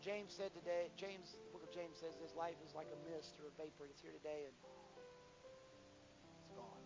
James 0.04 0.30
said 0.36 0.52
today, 0.54 0.92
James, 0.94 1.36
the 1.36 1.50
book 1.50 1.64
of 1.64 1.72
James 1.74 1.96
says 1.98 2.14
this 2.20 2.36
life 2.36 2.56
is 2.62 2.72
like 2.76 2.86
a 2.92 2.98
mist 3.08 3.34
or 3.42 3.50
a 3.50 3.54
vapor. 3.58 3.88
It's 3.90 4.00
here 4.00 4.14
today 4.14 4.46
and 4.46 4.54
it's 6.38 6.54
gone. 6.54 6.84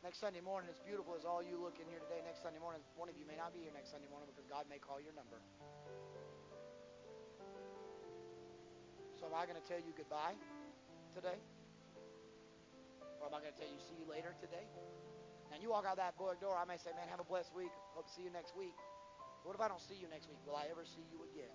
Next 0.00 0.22
Sunday 0.22 0.40
morning, 0.40 0.70
as 0.70 0.78
beautiful 0.80 1.18
as 1.18 1.26
all 1.26 1.42
you 1.42 1.58
look 1.58 1.76
in 1.82 1.84
here 1.90 2.00
today, 2.00 2.22
next 2.24 2.40
Sunday 2.40 2.62
morning, 2.62 2.80
one 2.94 3.10
of 3.10 3.18
you 3.18 3.26
may 3.26 3.36
not 3.36 3.52
be 3.52 3.66
here 3.66 3.74
next 3.74 3.90
Sunday 3.90 4.08
morning 4.08 4.30
because 4.30 4.46
God 4.46 4.70
may 4.70 4.78
call 4.78 5.02
your 5.02 5.12
number. 5.12 5.42
So 9.18 9.28
am 9.28 9.36
I 9.36 9.44
going 9.44 9.60
to 9.60 9.66
tell 9.66 9.82
you 9.82 9.92
goodbye 9.92 10.38
today? 11.12 11.36
Or 13.20 13.28
am 13.28 13.34
I 13.36 13.42
going 13.42 13.52
to 13.52 13.58
tell 13.58 13.68
you 13.68 13.76
see 13.84 13.98
you 14.00 14.06
later 14.08 14.32
today? 14.40 14.64
And 15.50 15.58
you 15.62 15.70
walk 15.70 15.84
out 15.86 15.98
that 15.98 16.14
door, 16.16 16.54
I 16.54 16.64
may 16.64 16.78
say, 16.78 16.94
man, 16.94 17.10
have 17.10 17.18
a 17.18 17.26
blessed 17.26 17.50
week. 17.54 17.74
Hope 17.94 18.06
to 18.06 18.12
see 18.12 18.22
you 18.22 18.30
next 18.30 18.54
week. 18.54 18.74
What 19.42 19.58
if 19.58 19.60
I 19.60 19.66
don't 19.66 19.82
see 19.82 19.98
you 19.98 20.06
next 20.06 20.30
week? 20.30 20.38
Will 20.46 20.54
I 20.54 20.70
ever 20.70 20.86
see 20.86 21.02
you 21.10 21.26
again? 21.26 21.50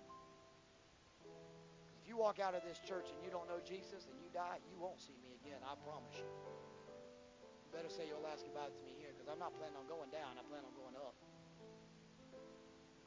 If 2.02 2.04
you 2.04 2.20
walk 2.20 2.38
out 2.38 2.54
of 2.54 2.62
this 2.62 2.78
church 2.84 3.10
and 3.10 3.18
you 3.24 3.32
don't 3.32 3.48
know 3.48 3.58
Jesus 3.64 4.06
and 4.06 4.14
you 4.20 4.30
die, 4.30 4.62
you 4.70 4.78
won't 4.78 5.00
see 5.00 5.16
me 5.22 5.34
again. 5.42 5.58
I 5.64 5.74
promise 5.82 6.14
you. 6.14 6.28
You 7.66 7.68
better 7.74 7.90
say 7.90 8.06
your 8.06 8.22
last 8.22 8.46
goodbye 8.46 8.70
to 8.70 8.80
me 8.84 8.94
here 9.00 9.10
because 9.10 9.26
I'm 9.26 9.42
not 9.42 9.56
planning 9.58 9.74
on 9.74 9.90
going 9.90 10.12
down. 10.14 10.38
I 10.38 10.42
plan 10.46 10.62
on 10.62 10.74
going 10.76 10.94
up. 10.94 11.16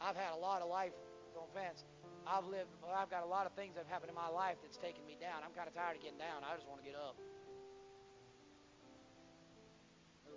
I've 0.03 0.15
had 0.15 0.31
a 0.35 0.39
lot 0.39 0.63
of 0.63 0.67
life, 0.67 0.95
no 1.35 1.47
offense. 1.47 1.83
I've 2.27 2.47
lived, 2.47 2.71
I've 2.87 3.11
got 3.11 3.23
a 3.23 3.31
lot 3.31 3.47
of 3.47 3.55
things 3.55 3.75
that 3.75 3.87
have 3.87 3.91
happened 3.91 4.11
in 4.11 4.19
my 4.19 4.31
life 4.31 4.59
that's 4.63 4.79
taken 4.79 5.03
me 5.07 5.15
down. 5.19 5.47
I'm 5.47 5.55
kind 5.55 5.67
of 5.67 5.75
tired 5.75 5.95
of 5.95 6.03
getting 6.03 6.19
down. 6.19 6.43
I 6.43 6.55
just 6.55 6.67
want 6.67 6.83
to 6.83 6.87
get 6.87 6.95
up. 6.95 7.15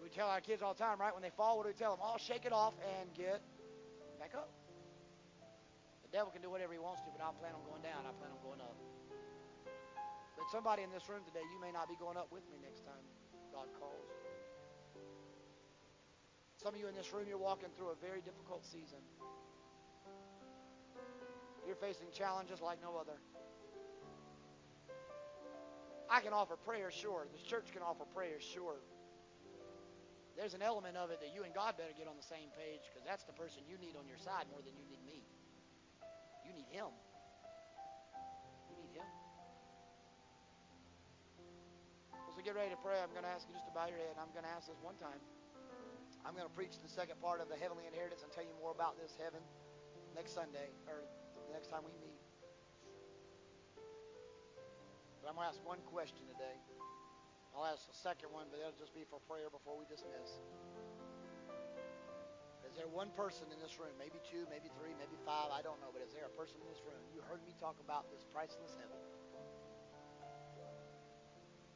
We 0.03 0.11
tell 0.11 0.27
our 0.29 0.41
kids 0.43 0.63
all 0.63 0.75
the 0.75 0.83
time, 0.83 0.99
right? 0.99 1.15
When 1.15 1.23
they 1.23 1.31
fall, 1.31 1.57
what 1.57 1.65
do 1.65 1.71
we 1.71 1.79
tell 1.79 1.95
them? 1.95 2.03
Oh, 2.03 2.19
shake 2.19 2.45
it 2.45 2.53
off 2.53 2.75
and 2.99 3.07
get 3.15 3.41
back 4.19 4.35
up. 4.35 4.51
The 6.03 6.11
devil 6.11 6.35
can 6.35 6.43
do 6.43 6.51
whatever 6.51 6.75
he 6.75 6.83
wants 6.83 7.01
to, 7.07 7.09
but 7.15 7.23
I 7.23 7.31
plan 7.39 7.55
on 7.55 7.63
going 7.71 7.87
down. 7.87 8.03
I 8.03 8.13
plan 8.19 8.35
on 8.35 8.43
going 8.43 8.61
up. 8.61 8.75
But 10.37 10.51
somebody 10.51 10.83
in 10.83 10.91
this 10.91 11.09
room 11.09 11.23
today, 11.23 11.47
you 11.55 11.61
may 11.63 11.71
not 11.71 11.87
be 11.87 11.95
going 11.95 12.19
up 12.19 12.35
with 12.35 12.43
me 12.51 12.59
next 12.59 12.83
time 12.83 13.07
God 13.53 13.69
calls. 13.79 14.11
Some 16.57 16.75
of 16.75 16.81
you 16.81 16.89
in 16.89 16.95
this 16.95 17.13
room, 17.13 17.27
you're 17.29 17.39
walking 17.39 17.69
through 17.77 17.91
a 17.91 17.99
very 18.01 18.23
difficult 18.23 18.65
season. 18.65 18.99
You're 21.67 21.77
facing 21.77 22.11
challenges 22.13 22.61
like 22.61 22.81
no 22.83 22.97
other. 22.97 23.19
I 26.11 26.21
can 26.21 26.33
offer 26.33 26.57
prayer, 26.57 26.91
sure. 26.91 27.27
The 27.33 27.49
church 27.49 27.73
can 27.73 27.83
offer 27.83 28.05
prayer, 28.15 28.41
sure. 28.41 28.77
There's 30.37 30.55
an 30.55 30.63
element 30.63 30.97
of 30.97 31.11
it 31.13 31.21
that 31.21 31.31
you 31.35 31.45
and 31.45 31.53
God 31.53 31.77
better 31.77 31.93
get 31.93 32.09
on 32.09 32.17
the 32.17 32.25
same 32.25 32.49
page 32.57 32.89
because 32.89 33.05
that's 33.05 33.25
the 33.25 33.37
person 33.37 33.63
you 33.69 33.77
need 33.77 33.95
on 33.95 34.09
your 34.09 34.19
side 34.19 34.49
more 34.49 34.65
than 34.65 34.73
you 34.75 34.85
need 34.89 35.03
me. 35.05 35.23
You 36.43 36.53
need 36.57 36.69
Him. 36.73 36.91
You 38.71 38.75
need 38.81 38.93
Him. 38.97 39.09
We 42.43 42.51
get 42.51 42.59
ready 42.59 42.75
to 42.75 42.83
pray, 42.83 42.99
I'm 42.99 43.15
going 43.15 43.23
to 43.23 43.31
ask 43.31 43.47
you 43.47 43.55
just 43.55 43.71
to 43.71 43.75
bow 43.77 43.87
your 43.87 44.03
head. 44.03 44.19
I'm 44.19 44.35
going 44.35 44.43
to 44.43 44.51
ask 44.51 44.67
this 44.67 44.83
one 44.83 44.99
time. 44.99 45.23
I'm 46.27 46.35
going 46.35 46.43
to 46.43 46.51
preach 46.51 46.75
the 46.83 46.91
second 46.91 47.23
part 47.23 47.39
of 47.39 47.47
the 47.47 47.55
heavenly 47.55 47.87
inheritance 47.87 48.27
and 48.27 48.35
tell 48.35 48.43
you 48.43 48.51
more 48.59 48.75
about 48.75 48.99
this 48.99 49.15
heaven 49.15 49.39
next 50.19 50.35
Sunday 50.35 50.75
or 50.91 51.07
the 51.47 51.55
next 51.55 51.71
time 51.71 51.87
we 51.87 51.95
meet. 52.03 52.19
But 55.23 55.31
I'm 55.31 55.39
going 55.39 55.47
to 55.47 55.55
ask 55.55 55.63
one 55.63 55.79
question 55.87 56.27
today. 56.27 56.59
I'll 57.53 57.69
ask 57.69 57.85
a 57.85 57.99
second 58.01 58.33
one, 58.33 58.49
but 58.49 58.65
that'll 58.65 58.81
just 58.81 58.97
be 58.97 59.05
for 59.05 59.21
prayer 59.29 59.53
before 59.53 59.77
we 59.77 59.85
dismiss. 59.85 60.41
Is 62.65 62.81
there 62.81 62.89
one 62.89 63.13
person 63.13 63.53
in 63.53 63.61
this 63.61 63.77
room, 63.77 63.93
maybe 64.01 64.17
two, 64.25 64.49
maybe 64.49 64.73
three, 64.81 64.97
maybe 64.97 65.21
five, 65.29 65.53
I 65.53 65.61
don't 65.61 65.77
know, 65.85 65.93
but 65.93 66.01
is 66.01 66.17
there 66.17 66.25
a 66.25 66.33
person 66.33 66.57
in 66.65 66.69
this 66.73 66.81
room? 66.81 66.97
You 67.13 67.21
heard 67.29 67.45
me 67.45 67.53
talk 67.61 67.77
about 67.85 68.09
this 68.09 68.25
priceless 68.33 68.73
heaven. 68.81 68.97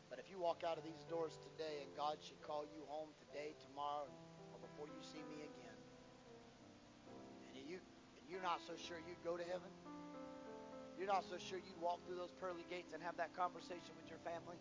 But 0.08 0.16
if 0.16 0.32
you 0.32 0.40
walk 0.40 0.64
out 0.64 0.80
of 0.80 0.84
these 0.88 1.04
doors 1.12 1.36
today 1.44 1.84
and 1.84 1.92
God 1.92 2.16
should 2.24 2.40
call 2.40 2.64
you 2.64 2.88
home 2.88 3.12
today, 3.28 3.52
tomorrow, 3.68 4.08
or 4.56 4.58
before 4.64 4.88
you 4.88 4.96
see 5.04 5.20
me 5.28 5.44
again, 5.44 5.78
and 7.52 7.68
you 7.68 7.76
and 8.16 8.24
you're 8.24 8.40
not 8.40 8.64
so 8.64 8.72
sure 8.80 8.96
you'd 9.04 9.20
go 9.20 9.36
to 9.36 9.44
heaven, 9.44 9.68
you're 10.96 11.12
not 11.12 11.28
so 11.28 11.36
sure 11.36 11.60
you'd 11.60 11.76
walk 11.84 12.00
through 12.08 12.16
those 12.16 12.32
pearly 12.40 12.64
gates 12.72 12.96
and 12.96 13.04
have 13.04 13.20
that 13.20 13.36
conversation 13.36 13.92
with 14.00 14.08
your 14.08 14.22
family. 14.24 14.56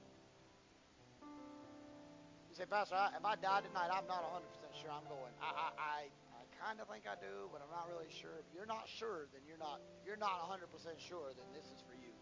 Say, 2.56 2.64
Pastor, 2.64 2.95
I, 2.95 3.11
if 3.19 3.26
I 3.27 3.36
die 3.36 3.68
tonight, 3.68 3.91
I'm 3.91 4.07
not 4.07 4.23
100% 4.32 4.40
sure 4.80 4.88
I'm 4.88 5.03
going. 5.11 5.36
I, 5.44 5.52
I, 5.52 5.68
I, 5.76 5.99
I 6.40 6.41
kind 6.56 6.80
of 6.80 6.88
think 6.88 7.03
I 7.03 7.19
do, 7.19 7.52
but 7.52 7.60
I'm 7.60 7.68
not 7.68 7.91
really 7.91 8.07
sure. 8.07 8.32
If 8.40 8.48
you're 8.56 8.64
not 8.64 8.88
sure, 8.88 9.27
then 9.36 9.44
you're 9.44 9.60
not. 9.60 9.84
You're 10.07 10.15
not 10.15 10.40
100% 10.48 10.64
sure, 10.95 11.36
then 11.36 11.52
this 11.52 11.68
is 11.68 11.84
for 11.84 11.99
you. 11.99 12.15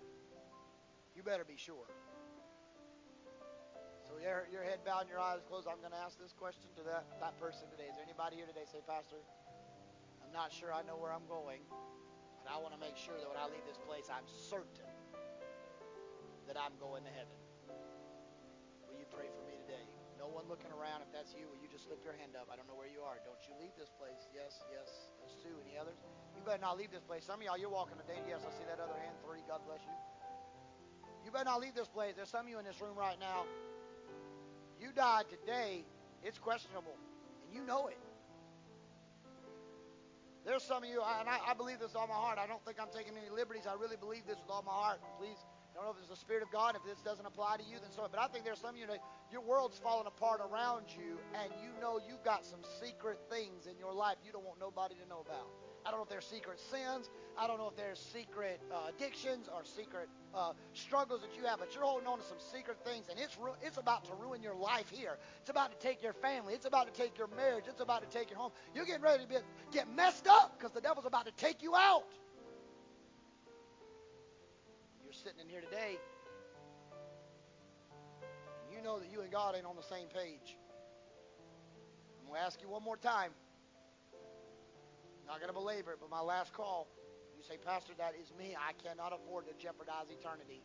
You 1.13 1.21
better 1.21 1.45
be 1.45 1.53
sure. 1.53 1.85
So 4.09 4.17
your, 4.17 4.49
your 4.49 4.65
head 4.65 4.81
bowed 4.81 5.05
and 5.05 5.13
your 5.13 5.21
eyes 5.21 5.45
closed. 5.45 5.69
I'm 5.69 5.77
going 5.85 5.93
to 5.93 6.01
ask 6.01 6.17
this 6.17 6.33
question 6.33 6.73
to 6.81 6.83
that, 6.89 7.05
that 7.21 7.37
person 7.37 7.69
today. 7.69 7.93
Is 7.93 7.93
there 7.93 8.05
anybody 8.09 8.41
here 8.41 8.49
today 8.49 8.65
say, 8.65 8.81
Pastor, 8.89 9.21
I'm 10.25 10.33
not 10.33 10.49
sure 10.49 10.73
I 10.73 10.81
know 10.81 10.97
where 10.97 11.13
I'm 11.13 11.29
going, 11.29 11.61
but 12.41 12.49
I 12.49 12.57
want 12.57 12.73
to 12.73 12.81
make 12.81 12.97
sure 12.97 13.21
that 13.21 13.29
when 13.29 13.37
I 13.37 13.45
leave 13.53 13.69
this 13.69 13.77
place, 13.85 14.09
I'm 14.09 14.25
certain 14.25 14.89
that 16.49 16.57
I'm 16.57 16.73
going 16.81 17.05
to 17.05 17.13
heaven. 17.13 17.37
Will 18.89 18.97
you 18.97 19.05
pray 19.13 19.29
for? 19.29 19.42
No 20.23 20.31
one 20.31 20.47
looking 20.47 20.71
around. 20.71 21.03
If 21.03 21.11
that's 21.11 21.35
you, 21.35 21.51
will 21.51 21.59
you 21.59 21.67
just 21.67 21.83
slip 21.83 21.99
your 21.99 22.15
hand 22.15 22.39
up? 22.39 22.47
I 22.47 22.55
don't 22.55 22.63
know 22.63 22.79
where 22.79 22.87
you 22.87 23.03
are. 23.03 23.19
Don't 23.27 23.43
you 23.43 23.59
leave 23.59 23.75
this 23.75 23.91
place. 23.99 24.23
Yes, 24.31 24.63
yes. 24.71 25.11
That's 25.19 25.35
two. 25.43 25.51
Any 25.67 25.75
others? 25.75 25.99
You 26.31 26.39
better 26.47 26.63
not 26.63 26.79
leave 26.79 26.95
this 26.95 27.03
place. 27.03 27.27
Some 27.27 27.43
of 27.43 27.43
y'all, 27.43 27.59
you're 27.59 27.67
walking 27.67 27.99
today. 27.99 28.23
Yes, 28.23 28.39
I 28.47 28.51
see 28.55 28.63
that 28.71 28.79
other 28.79 28.95
hand. 29.03 29.19
Three. 29.27 29.43
God 29.51 29.59
bless 29.67 29.83
you. 29.83 29.91
You 31.27 31.29
better 31.35 31.51
not 31.51 31.59
leave 31.59 31.75
this 31.75 31.91
place. 31.91 32.15
There's 32.15 32.31
some 32.31 32.47
of 32.47 32.51
you 32.55 32.55
in 32.55 32.63
this 32.63 32.79
room 32.79 32.95
right 32.95 33.19
now. 33.19 33.43
You 34.79 34.95
died 34.95 35.27
today. 35.27 35.83
It's 36.23 36.39
questionable, 36.39 36.95
and 37.43 37.51
you 37.51 37.67
know 37.67 37.91
it. 37.91 37.99
There's 40.47 40.63
some 40.63 40.83
of 40.83 40.89
you, 40.89 41.03
and 41.03 41.27
I, 41.27 41.51
I 41.51 41.53
believe 41.53 41.83
this 41.83 41.91
with 41.91 41.99
all 41.99 42.07
my 42.07 42.15
heart. 42.15 42.39
I 42.39 42.47
don't 42.47 42.63
think 42.63 42.79
I'm 42.79 42.91
taking 42.95 43.19
any 43.19 43.27
liberties. 43.27 43.67
I 43.67 43.75
really 43.75 43.99
believe 43.99 44.23
this 44.23 44.39
with 44.39 44.47
all 44.47 44.63
my 44.63 44.71
heart. 44.71 45.03
Please 45.19 45.39
I 45.73 45.81
don't 45.81 45.85
know 45.85 45.91
if 45.91 45.99
it's 45.99 46.09
the 46.09 46.15
Spirit 46.15 46.43
of 46.43 46.51
God. 46.51 46.75
If 46.75 46.85
this 46.85 47.01
doesn't 47.01 47.25
apply 47.25 47.57
to 47.57 47.63
you, 47.63 47.81
then 47.81 47.89
so. 47.89 48.05
But 48.09 48.21
I 48.21 48.27
think 48.27 48.45
there's 48.45 48.59
some 48.61 48.75
you 48.75 48.85
that 48.87 48.99
your 49.31 49.41
world's 49.41 49.79
falling 49.79 50.05
apart 50.05 50.39
around 50.39 50.85
you, 50.93 51.17
and 51.33 51.51
you 51.61 51.73
know 51.81 51.99
you've 52.07 52.23
got 52.23 52.45
some 52.45 52.59
secret 52.79 53.17
things 53.29 53.65
in 53.65 53.77
your 53.79 53.91
life 53.91 54.17
you 54.23 54.31
don't 54.31 54.45
want 54.45 54.59
nobody 54.59 54.93
to 55.01 55.09
know 55.09 55.25
about. 55.25 55.49
I 55.85 55.89
don't 55.89 55.99
know 55.99 56.03
if 56.03 56.09
they're 56.09 56.21
secret 56.21 56.59
sins. 56.59 57.09
I 57.37 57.47
don't 57.47 57.57
know 57.57 57.67
if 57.67 57.75
there's 57.75 57.99
secret 57.99 58.61
uh, 58.71 58.93
addictions 58.95 59.49
or 59.53 59.65
secret 59.65 60.07
uh, 60.33 60.53
struggles 60.73 61.21
that 61.21 61.35
you 61.35 61.45
have, 61.45 61.59
but 61.59 61.73
you're 61.73 61.83
holding 61.83 62.07
on 62.07 62.19
to 62.19 62.23
some 62.23 62.37
secret 62.53 62.77
things, 62.85 63.07
and 63.09 63.19
it's 63.19 63.35
ru- 63.37 63.57
it's 63.61 63.77
about 63.77 64.05
to 64.05 64.13
ruin 64.13 64.41
your 64.41 64.55
life 64.55 64.89
here. 64.89 65.17
It's 65.41 65.49
about 65.49 65.71
to 65.77 65.85
take 65.85 66.03
your 66.03 66.13
family. 66.13 66.53
It's 66.53 66.65
about 66.65 66.93
to 66.93 67.01
take 67.01 67.17
your 67.17 67.27
marriage. 67.35 67.65
It's 67.67 67.81
about 67.81 68.09
to 68.09 68.17
take 68.17 68.29
your 68.29 68.39
home. 68.39 68.51
You're 68.73 68.85
getting 68.85 69.01
ready 69.01 69.23
to 69.23 69.29
be, 69.29 69.35
get 69.71 69.93
messed 69.93 70.27
up 70.27 70.57
because 70.57 70.71
the 70.71 70.81
devil's 70.81 71.05
about 71.05 71.25
to 71.25 71.33
take 71.33 71.61
you 71.63 71.75
out. 71.75 72.03
Sitting 75.23 75.39
in 75.39 75.47
here 75.47 75.63
today, 75.63 75.95
you 78.67 78.83
know 78.83 78.99
that 78.99 79.07
you 79.07 79.23
and 79.23 79.31
God 79.31 79.55
ain't 79.55 79.63
on 79.63 79.79
the 79.79 79.87
same 79.87 80.11
page. 80.11 80.59
I'm 82.19 82.27
going 82.27 82.35
to 82.35 82.43
ask 82.43 82.59
you 82.59 82.67
one 82.67 82.83
more 82.83 82.99
time. 82.99 83.31
Not 85.23 85.39
going 85.39 85.47
to 85.47 85.55
belabor 85.55 85.95
it, 85.95 86.03
but 86.03 86.11
my 86.11 86.19
last 86.19 86.51
call. 86.51 86.91
You 87.39 87.43
say, 87.47 87.55
Pastor, 87.55 87.95
that 87.95 88.19
is 88.19 88.35
me. 88.35 88.51
I 88.51 88.75
cannot 88.83 89.15
afford 89.15 89.47
to 89.47 89.55
jeopardize 89.55 90.11
eternity 90.11 90.59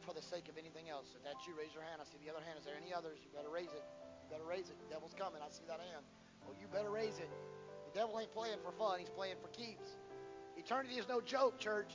for 0.00 0.16
the 0.16 0.24
sake 0.24 0.48
of 0.48 0.56
anything 0.56 0.88
else. 0.88 1.12
If 1.12 1.20
that's 1.20 1.44
you, 1.44 1.52
raise 1.52 1.76
your 1.76 1.84
hand. 1.84 2.00
I 2.00 2.08
see 2.08 2.16
the 2.24 2.32
other 2.32 2.40
hand. 2.40 2.56
Is 2.56 2.64
there 2.64 2.80
any 2.80 2.96
others? 2.96 3.20
You 3.20 3.28
better 3.28 3.52
raise 3.52 3.76
it. 3.76 3.84
You 4.24 4.26
better 4.32 4.48
raise 4.48 4.72
it. 4.72 4.80
The 4.80 4.88
devil's 4.88 5.12
coming. 5.12 5.44
I 5.44 5.52
see 5.52 5.68
that 5.68 5.84
hand. 5.84 6.08
Oh, 6.48 6.56
you 6.56 6.64
better 6.72 6.88
raise 6.88 7.20
it. 7.20 7.28
The 7.92 7.92
devil 7.92 8.16
ain't 8.16 8.32
playing 8.32 8.64
for 8.64 8.72
fun. 8.72 9.04
He's 9.04 9.12
playing 9.12 9.36
for 9.44 9.52
keeps. 9.52 10.00
Eternity 10.56 10.96
is 10.96 11.04
no 11.12 11.20
joke, 11.20 11.60
church. 11.60 11.92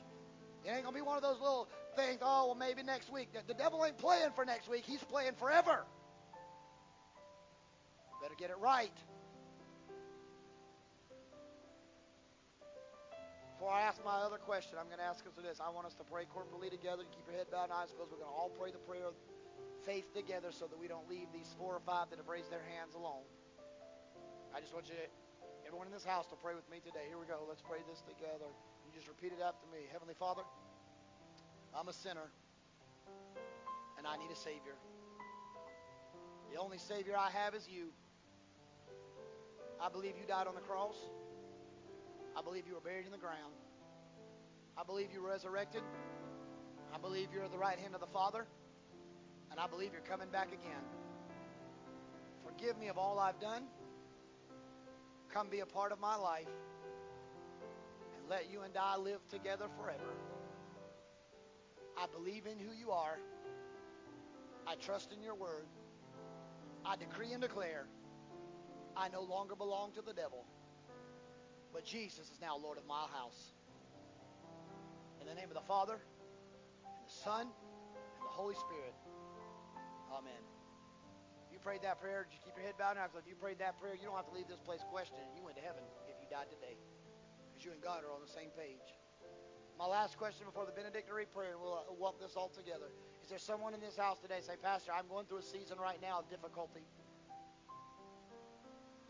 It 0.61 0.69
ain't 0.69 0.85
going 0.85 0.93
to 0.93 1.01
be 1.01 1.05
one 1.05 1.17
of 1.17 1.25
those 1.25 1.41
little 1.41 1.65
things, 1.97 2.21
oh, 2.21 2.53
well, 2.53 2.55
maybe 2.55 2.83
next 2.83 3.11
week. 3.11 3.33
The, 3.33 3.53
devil 3.53 3.83
ain't 3.83 3.97
playing 3.97 4.29
for 4.35 4.45
next 4.45 4.69
week. 4.69 4.85
He's 4.85 5.03
playing 5.03 5.33
forever. 5.33 5.83
Better 8.21 8.37
get 8.37 8.49
it 8.49 8.61
right. 8.61 8.93
Before 13.57 13.73
I 13.73 13.81
ask 13.81 13.97
my 14.05 14.21
other 14.21 14.37
question, 14.37 14.77
I'm 14.77 14.85
going 14.85 15.01
to 15.01 15.09
ask 15.09 15.25
us 15.25 15.33
this. 15.41 15.57
I 15.57 15.73
want 15.73 15.89
us 15.89 15.97
to 15.97 16.05
pray 16.05 16.29
corporately 16.29 16.69
together. 16.69 17.01
Keep 17.09 17.25
your 17.25 17.41
head 17.41 17.49
bowed 17.49 17.73
and 17.73 17.73
eyes 17.73 17.89
closed. 17.89 18.13
We're 18.13 18.21
going 18.21 18.29
to 18.29 18.37
all 18.37 18.53
pray 18.53 18.69
the 18.69 18.77
prayer 18.85 19.09
of 19.09 19.17
faith 19.81 20.13
together 20.13 20.53
so 20.53 20.69
that 20.69 20.77
we 20.77 20.85
don't 20.85 21.09
leave 21.09 21.25
these 21.33 21.49
four 21.57 21.73
or 21.73 21.81
five 21.81 22.13
that 22.13 22.21
have 22.21 22.29
raised 22.29 22.53
their 22.53 22.61
hands 22.77 22.93
alone. 22.93 23.25
I 24.53 24.61
just 24.61 24.77
want 24.77 24.85
you, 24.85 24.97
everyone 25.65 25.89
in 25.89 25.93
this 25.93 26.05
house, 26.05 26.29
to 26.29 26.37
pray 26.37 26.53
with 26.53 26.69
me 26.69 26.85
today. 26.85 27.09
Here 27.09 27.17
we 27.17 27.25
go. 27.25 27.41
Let's 27.49 27.65
pray 27.65 27.81
this 27.89 28.05
together. 28.05 28.45
You 28.85 28.93
just 28.93 29.09
repeat 29.09 29.33
it 29.33 29.41
after 29.41 29.65
me. 29.73 29.89
Heavenly 29.89 30.13
Father, 30.13 30.45
I'm 31.75 31.87
a 31.87 31.93
sinner 31.93 32.29
and 33.97 34.05
I 34.05 34.17
need 34.17 34.31
a 34.31 34.35
Savior. 34.35 34.75
The 36.51 36.59
only 36.59 36.77
Savior 36.77 37.15
I 37.17 37.29
have 37.29 37.55
is 37.55 37.67
you. 37.69 37.87
I 39.81 39.89
believe 39.89 40.13
you 40.19 40.25
died 40.27 40.47
on 40.47 40.55
the 40.55 40.61
cross. 40.61 40.95
I 42.35 42.41
believe 42.41 42.67
you 42.67 42.73
were 42.75 42.81
buried 42.81 43.05
in 43.05 43.11
the 43.11 43.17
ground. 43.17 43.53
I 44.77 44.83
believe 44.83 45.09
you 45.13 45.21
were 45.21 45.29
resurrected. 45.29 45.81
I 46.93 46.97
believe 46.97 47.29
you're 47.33 47.43
at 47.43 47.51
the 47.51 47.57
right 47.57 47.77
hand 47.77 47.93
of 47.93 48.01
the 48.01 48.07
Father. 48.07 48.45
And 49.51 49.59
I 49.59 49.67
believe 49.67 49.91
you're 49.93 50.01
coming 50.01 50.29
back 50.29 50.47
again 50.47 50.83
Forgive 52.57 52.77
me 52.79 52.87
of 52.87 52.97
all 52.97 53.19
I've 53.19 53.39
done. 53.39 53.63
Come 55.31 55.47
be 55.49 55.59
a 55.59 55.65
part 55.65 55.91
of 55.91 55.99
my 55.99 56.15
life. 56.15 56.47
And 58.17 58.29
let 58.29 58.51
you 58.51 58.61
and 58.61 58.75
I 58.75 58.97
live 58.97 59.19
together 59.29 59.65
forever. 59.79 60.13
I 61.97 62.05
believe 62.13 62.45
in 62.45 62.59
who 62.59 62.73
you 62.73 62.91
are. 62.91 63.17
I 64.67 64.75
trust 64.75 65.11
in 65.11 65.23
your 65.23 65.35
word. 65.35 65.65
I 66.85 66.95
decree 66.95 67.33
and 67.33 67.41
declare 67.41 67.87
I 68.95 69.09
no 69.09 69.21
longer 69.21 69.55
belong 69.55 69.93
to 69.93 70.01
the 70.01 70.13
devil, 70.13 70.45
but 71.73 71.85
Jesus 71.85 72.29
is 72.29 72.39
now 72.41 72.57
Lord 72.57 72.77
of 72.77 72.85
my 72.85 73.05
house. 73.13 73.53
In 75.21 75.27
the 75.27 75.33
name 75.33 75.49
of 75.49 75.55
the 75.55 75.67
Father, 75.67 75.97
and 75.97 77.05
the 77.05 77.13
Son, 77.23 77.41
and 77.41 78.23
the 78.23 78.33
Holy 78.33 78.55
Spirit. 78.55 78.93
Amen. 80.13 80.41
If 81.47 81.53
you 81.53 81.59
prayed 81.59 81.81
that 81.83 81.99
prayer, 81.99 82.25
just 82.29 82.45
you 82.45 82.51
keep 82.51 82.57
your 82.57 82.65
head 82.65 82.77
bowed 82.77 82.95
down. 82.95 83.09
If 83.17 83.27
you 83.27 83.35
prayed 83.35 83.59
that 83.59 83.79
prayer, 83.79 83.95
you 83.95 84.05
don't 84.05 84.15
have 84.15 84.27
to 84.27 84.35
leave 84.35 84.47
this 84.47 84.61
place 84.61 84.81
questioning. 84.91 85.25
You 85.35 85.43
went 85.43 85.57
to 85.57 85.63
heaven 85.63 85.83
if 86.07 86.15
you 86.21 86.27
died 86.29 86.49
today. 86.49 86.77
Because 87.49 87.65
you 87.65 87.71
and 87.71 87.81
God 87.81 88.03
are 88.03 88.13
on 88.13 88.21
the 88.21 88.31
same 88.31 88.49
page. 88.53 88.85
My 89.77 89.85
last 89.85 90.17
question 90.17 90.45
before 90.45 90.65
the 90.65 90.71
benedictory 90.71 91.27
prayer, 91.29 91.53
we'll 91.61 91.85
uh, 91.85 91.93
walk 91.93 92.19
this 92.19 92.33
all 92.35 92.49
together. 92.49 92.89
Is 93.21 93.29
there 93.29 93.37
someone 93.37 93.75
in 93.75 93.79
this 93.79 93.95
house 93.95 94.17
today 94.17 94.41
say, 94.41 94.57
Pastor, 94.57 94.91
I'm 94.91 95.05
going 95.07 95.27
through 95.27 95.37
a 95.37 95.45
season 95.45 95.77
right 95.77 96.01
now 96.01 96.17
of 96.19 96.29
difficulty? 96.29 96.81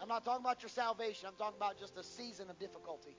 I'm 0.01 0.11
not 0.11 0.25
talking 0.25 0.43
about 0.43 0.61
your 0.61 0.69
salvation. 0.69 1.31
I'm 1.31 1.39
talking 1.39 1.55
about 1.55 1.79
just 1.79 1.95
a 1.95 2.03
season 2.03 2.49
of 2.49 2.59
difficulty. 2.59 3.15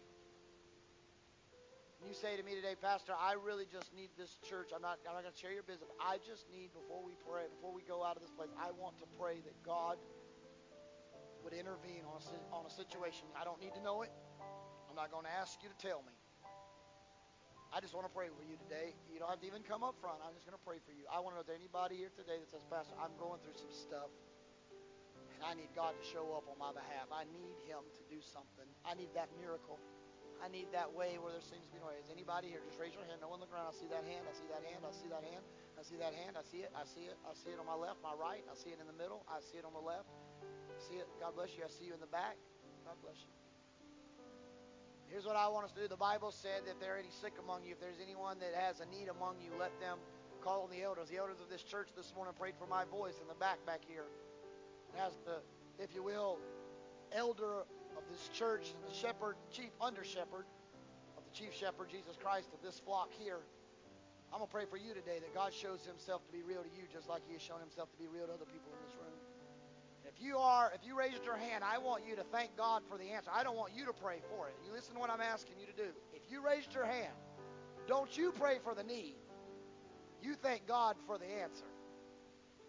And 1.98 2.06
you 2.06 2.14
say 2.14 2.36
to 2.36 2.44
me 2.44 2.54
today, 2.54 2.76
Pastor, 2.76 3.16
I 3.16 3.34
really 3.40 3.64
just 3.64 3.96
need 3.96 4.12
this 4.20 4.36
church. 4.44 4.70
I'm 4.76 4.84
not, 4.84 5.00
I'm 5.08 5.16
not 5.16 5.24
going 5.24 5.32
to 5.32 5.40
share 5.40 5.56
your 5.56 5.64
business. 5.64 5.88
I 5.96 6.20
just 6.20 6.46
need, 6.52 6.76
before 6.76 7.00
we 7.00 7.16
pray, 7.24 7.48
before 7.48 7.72
we 7.72 7.80
go 7.80 8.04
out 8.04 8.14
of 8.14 8.22
this 8.22 8.30
place, 8.30 8.52
I 8.60 8.76
want 8.76 9.00
to 9.00 9.08
pray 9.18 9.40
that 9.40 9.56
God 9.64 9.96
would 11.42 11.56
intervene 11.56 12.04
on 12.04 12.20
a, 12.20 12.54
on 12.54 12.66
a 12.68 12.70
situation. 12.70 13.24
I 13.32 13.42
don't 13.42 13.58
need 13.58 13.72
to 13.72 13.82
know 13.82 14.02
it. 14.04 14.12
I'm 14.86 14.94
not 14.94 15.10
going 15.10 15.24
to 15.24 15.32
ask 15.32 15.58
you 15.64 15.72
to 15.72 15.78
tell 15.80 16.04
me. 16.04 16.12
I 17.68 17.84
just 17.84 17.92
want 17.92 18.08
to 18.08 18.14
pray 18.16 18.32
for 18.32 18.40
you 18.48 18.56
today. 18.56 18.96
You 19.12 19.20
don't 19.20 19.28
have 19.28 19.44
to 19.44 19.48
even 19.48 19.60
come 19.60 19.84
up 19.84 19.92
front. 20.00 20.24
I'm 20.24 20.32
just 20.32 20.48
going 20.48 20.56
to 20.56 20.64
pray 20.64 20.80
for 20.88 20.96
you. 20.96 21.04
I 21.12 21.20
want 21.20 21.36
to 21.36 21.40
know 21.40 21.44
if 21.44 21.48
there's 21.52 21.60
anybody 21.60 22.00
here 22.00 22.12
today 22.16 22.40
that 22.40 22.48
says, 22.48 22.64
Pastor, 22.72 22.96
I'm 22.96 23.12
going 23.20 23.44
through 23.44 23.60
some 23.60 23.72
stuff. 23.72 24.08
And 25.36 25.44
I 25.44 25.52
need 25.52 25.68
God 25.76 25.92
to 25.92 26.04
show 26.08 26.32
up 26.32 26.48
on 26.48 26.56
my 26.56 26.72
behalf. 26.72 27.12
I 27.12 27.28
need 27.28 27.54
Him 27.68 27.84
to 27.84 28.02
do 28.08 28.24
something. 28.24 28.66
I 28.88 28.96
need 28.96 29.12
that 29.12 29.28
miracle. 29.36 29.76
I 30.40 30.48
need 30.48 30.70
that 30.72 30.88
way 30.94 31.18
where 31.20 31.34
there 31.34 31.44
seems 31.44 31.66
to 31.66 31.72
be 31.74 31.82
no 31.82 31.90
way. 31.92 31.98
Is 32.00 32.08
anybody 32.08 32.48
here? 32.48 32.62
Just 32.64 32.78
raise 32.80 32.94
your 32.96 33.04
hand. 33.04 33.20
No 33.20 33.28
one 33.28 33.42
on 33.42 33.44
the 33.44 33.50
ground. 33.50 33.68
I 33.68 33.74
see 33.76 33.90
that 33.90 34.06
hand. 34.06 34.24
I 34.24 34.34
see 34.34 34.48
that 34.48 34.62
hand. 34.64 34.82
I 34.86 34.92
see 34.94 35.10
that 35.10 35.24
hand. 35.26 35.44
I 35.76 35.82
see 35.84 35.98
that 36.00 36.14
hand. 36.14 36.32
I 36.38 36.44
see 36.46 36.62
it. 36.64 36.70
I 36.72 36.84
see 36.88 37.06
it. 37.10 37.18
I 37.26 37.34
see 37.36 37.52
it 37.52 37.58
on 37.60 37.66
my 37.68 37.78
left, 37.78 38.00
my 38.02 38.14
right. 38.14 38.42
I 38.48 38.54
see 38.56 38.70
it 38.72 38.80
in 38.80 38.88
the 38.88 38.96
middle. 38.96 39.26
I 39.28 39.44
see 39.44 39.60
it 39.60 39.66
on 39.66 39.74
the 39.74 39.82
left. 39.82 40.08
I 40.42 40.78
see 40.78 40.98
it. 40.98 41.06
God 41.20 41.36
bless 41.36 41.54
you. 41.54 41.66
I 41.66 41.70
see 41.70 41.90
you 41.90 41.94
in 41.94 42.02
the 42.02 42.10
back. 42.10 42.38
God 42.86 42.98
bless 43.02 43.18
you. 43.22 43.37
Here's 45.10 45.24
what 45.24 45.36
I 45.36 45.48
want 45.48 45.64
us 45.64 45.72
to 45.72 45.80
do. 45.80 45.88
The 45.88 45.96
Bible 45.96 46.30
said 46.30 46.66
that 46.66 46.72
if 46.72 46.80
there 46.80 46.94
are 46.94 46.98
any 46.98 47.10
sick 47.10 47.32
among 47.42 47.64
you, 47.64 47.72
if 47.72 47.80
there's 47.80 48.00
anyone 48.02 48.38
that 48.40 48.52
has 48.54 48.80
a 48.80 48.86
need 48.86 49.08
among 49.08 49.36
you, 49.40 49.50
let 49.58 49.72
them 49.80 49.98
call 50.44 50.62
on 50.62 50.70
the 50.70 50.82
elders. 50.82 51.08
The 51.08 51.16
elders 51.16 51.40
of 51.40 51.48
this 51.48 51.62
church 51.62 51.88
this 51.96 52.12
morning 52.14 52.34
prayed 52.38 52.54
for 52.58 52.66
my 52.66 52.84
voice 52.84 53.16
in 53.20 53.26
the 53.26 53.34
back 53.34 53.64
back 53.64 53.80
here. 53.88 54.04
As 55.00 55.16
the, 55.24 55.40
if 55.82 55.94
you 55.94 56.02
will, 56.02 56.38
elder 57.12 57.64
of 57.96 58.04
this 58.10 58.28
church 58.36 58.72
and 58.76 58.84
the 58.84 58.94
shepherd, 58.94 59.36
chief 59.50 59.72
under 59.80 60.04
shepherd 60.04 60.44
of 61.16 61.24
the 61.24 61.32
chief 61.32 61.54
shepherd, 61.54 61.88
Jesus 61.90 62.16
Christ, 62.20 62.52
of 62.52 62.62
this 62.62 62.78
flock 62.78 63.08
here, 63.18 63.40
I'm 64.32 64.38
going 64.38 64.48
to 64.48 64.52
pray 64.52 64.66
for 64.68 64.76
you 64.76 64.92
today 64.92 65.18
that 65.18 65.34
God 65.34 65.52
shows 65.54 65.88
himself 65.88 66.24
to 66.26 66.32
be 66.32 66.42
real 66.42 66.62
to 66.62 66.68
you 66.76 66.84
just 66.92 67.08
like 67.08 67.22
he 67.26 67.32
has 67.32 67.42
shown 67.42 67.60
himself 67.60 67.90
to 67.92 67.98
be 67.98 68.06
real 68.06 68.26
to 68.28 68.34
other 68.36 68.44
people 68.44 68.70
in 68.76 68.80
this 68.84 68.94
room. 69.00 69.17
If 70.08 70.22
you 70.24 70.38
are, 70.38 70.72
if 70.74 70.86
you 70.86 70.98
raised 70.98 71.24
your 71.24 71.36
hand, 71.36 71.62
I 71.62 71.78
want 71.78 72.04
you 72.08 72.16
to 72.16 72.22
thank 72.22 72.56
God 72.56 72.82
for 72.88 72.96
the 72.96 73.10
answer. 73.10 73.30
I 73.32 73.42
don't 73.42 73.56
want 73.56 73.72
you 73.76 73.84
to 73.86 73.92
pray 73.92 74.20
for 74.30 74.48
it. 74.48 74.54
You 74.64 74.72
listen 74.72 74.94
to 74.94 75.00
what 75.00 75.10
I'm 75.10 75.20
asking 75.20 75.56
you 75.60 75.66
to 75.66 75.72
do. 75.72 75.90
If 76.14 76.22
you 76.30 76.44
raised 76.44 76.72
your 76.74 76.86
hand, 76.86 77.12
don't 77.86 78.16
you 78.16 78.32
pray 78.32 78.58
for 78.64 78.74
the 78.74 78.82
need. 78.82 79.16
You 80.22 80.34
thank 80.34 80.66
God 80.66 80.96
for 81.06 81.18
the 81.18 81.26
answer. 81.26 81.66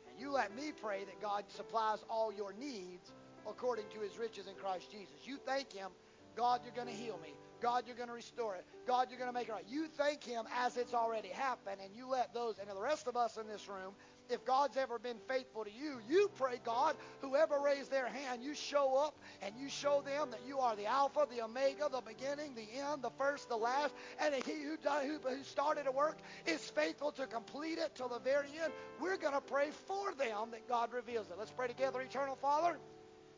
And 0.10 0.20
you 0.20 0.32
let 0.32 0.56
me 0.56 0.72
pray 0.72 1.06
that 1.06 1.22
God 1.22 1.46
supplies 1.48 2.04
all 2.10 2.34
your 2.34 2.54
needs 2.54 3.12
according 3.48 3.86
to 3.90 4.00
his 4.00 4.18
riches 4.18 4.48
in 4.48 4.56
Christ 4.56 4.92
Jesus. 4.92 5.16
You 5.24 5.38
thank 5.46 5.72
him, 5.72 5.92
God, 6.36 6.62
you're 6.64 6.76
going 6.76 6.88
to 6.88 6.94
heal 6.94 7.20
me. 7.24 7.34
God, 7.62 7.84
you're 7.88 7.96
going 7.96 8.10
to 8.10 8.16
restore 8.16 8.56
it. 8.56 8.66
God, 8.88 9.08
you're 9.10 9.20
going 9.20 9.30
to 9.30 9.38
make 9.38 9.50
it 9.50 9.52
right. 9.52 9.66
You 9.68 9.88
thank 9.88 10.24
him 10.24 10.46
as 10.58 10.78
it's 10.78 10.94
already 10.94 11.30
happened, 11.30 11.78
and 11.84 11.94
you 11.94 12.08
let 12.08 12.34
those, 12.34 12.58
and 12.60 12.70
the 12.70 12.82
rest 12.82 13.08
of 13.08 13.18
us 13.18 13.38
in 13.38 13.48
this 13.48 13.68
room, 13.68 13.94
if 14.30 14.46
God's 14.46 14.78
ever 14.78 15.00
been 15.00 15.18
faithful 15.28 15.64
to 15.64 15.72
you, 15.72 16.00
you 16.10 16.30
pray, 16.38 16.60
God, 16.64 16.96
whoever 17.22 17.60
raised 17.60 17.92
their 17.92 18.08
hand, 18.08 18.44
you 18.44 18.54
show 18.54 18.96
up 18.98 19.18
and 19.42 19.54
you 19.58 19.70
show 19.70 20.02
them 20.02 20.32
that 20.32 20.42
you 20.48 20.60
are 20.60 20.76
the 20.76 20.86
Alpha, 20.86 21.28
the 21.30 21.42
Omega, 21.44 21.90
the 21.92 22.02
beginning, 22.02 22.56
the 22.56 22.68
end, 22.80 23.02
the 23.02 23.12
first, 23.18 23.50
the 23.50 23.58
last, 23.58 23.94
and 24.20 24.34
he 24.36 24.64
who, 24.64 24.78
who, 24.90 25.20
who 25.30 25.44
started 25.44 25.88
a 25.88 25.92
work 25.92 26.18
is 26.46 26.60
faithful 26.70 27.12
to 27.14 27.28
complete 27.28 27.78
it 27.78 27.96
till 27.96 28.08
the 28.08 28.20
very 28.20 28.50
end. 28.64 28.72
We're 29.00 29.18
going 29.18 29.34
to 29.34 29.42
pray 29.42 29.70
for 29.88 30.14
them 30.14 30.52
that 30.52 30.68
God 30.68 30.94
reveals 30.94 31.28
it. 31.30 31.36
Let's 31.38 31.52
pray 31.52 31.68
together, 31.68 32.02
Eternal 32.02 32.36
Father. 32.36 32.78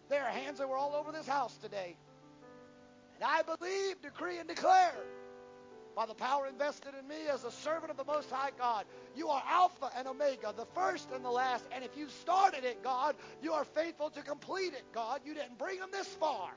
There 0.10 0.24
are 0.24 0.32
hands 0.32 0.60
that 0.60 0.68
were 0.68 0.78
all 0.78 0.96
over 0.96 1.12
this 1.12 1.28
house 1.28 1.56
today. 1.58 1.96
And 3.16 3.24
I 3.24 3.44
believe, 3.44 4.02
decree, 4.02 4.40
and 4.40 4.48
declare 4.50 4.94
by 5.96 6.06
the 6.06 6.14
power 6.14 6.48
invested 6.48 6.94
in 7.00 7.08
me 7.08 7.28
as 7.32 7.44
a 7.44 7.52
servant 7.52 7.92
of 7.92 7.98
the 7.98 8.06
Most 8.06 8.30
High 8.30 8.52
God. 8.58 8.86
You 9.16 9.30
are 9.30 9.44
Alpha 9.48 9.90
and 9.98 10.08
Omega, 10.08 10.54
the 10.56 10.66
first 10.74 11.10
and 11.12 11.24
the 11.24 11.32
last. 11.32 11.66
And 11.72 11.84
if 11.84 11.98
you 11.98 12.08
started 12.10 12.64
it, 12.64 12.84
God, 12.84 13.16
you 13.42 13.54
are 13.54 13.66
faithful 13.66 14.10
to 14.12 14.22
complete 14.22 14.74
it, 14.74 14.84
God. 14.94 15.22
You 15.26 15.34
didn't 15.34 15.58
bring 15.58 15.80
them 15.80 15.90
this 15.92 16.08
far 16.08 16.52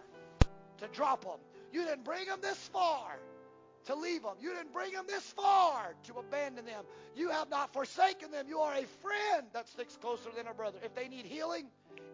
to 0.79 0.89
drop 0.89 1.25
them. 1.25 1.39
You 1.73 1.85
didn't 1.85 2.05
bring 2.05 2.27
them 2.27 2.39
this 2.41 2.59
far 2.69 3.19
to 3.87 3.95
leave 3.95 4.23
them. 4.23 4.35
You 4.41 4.55
didn't 4.55 4.73
bring 4.73 4.93
them 4.93 5.05
this 5.07 5.25
far 5.33 5.95
to 6.05 6.15
abandon 6.15 6.65
them. 6.65 6.85
You 7.15 7.31
have 7.31 7.51
not 7.51 7.73
forsaken 7.73 8.31
them. 8.31 8.47
You 8.49 8.61
are 8.61 8.75
a 8.75 8.87
friend 9.03 9.47
that 9.53 9.69
sticks 9.69 9.97
closer 9.97 10.31
than 10.37 10.47
a 10.47 10.55
brother. 10.55 10.79
If 10.83 10.95
they 10.95 11.09
need 11.09 11.27
healing, 11.27 11.67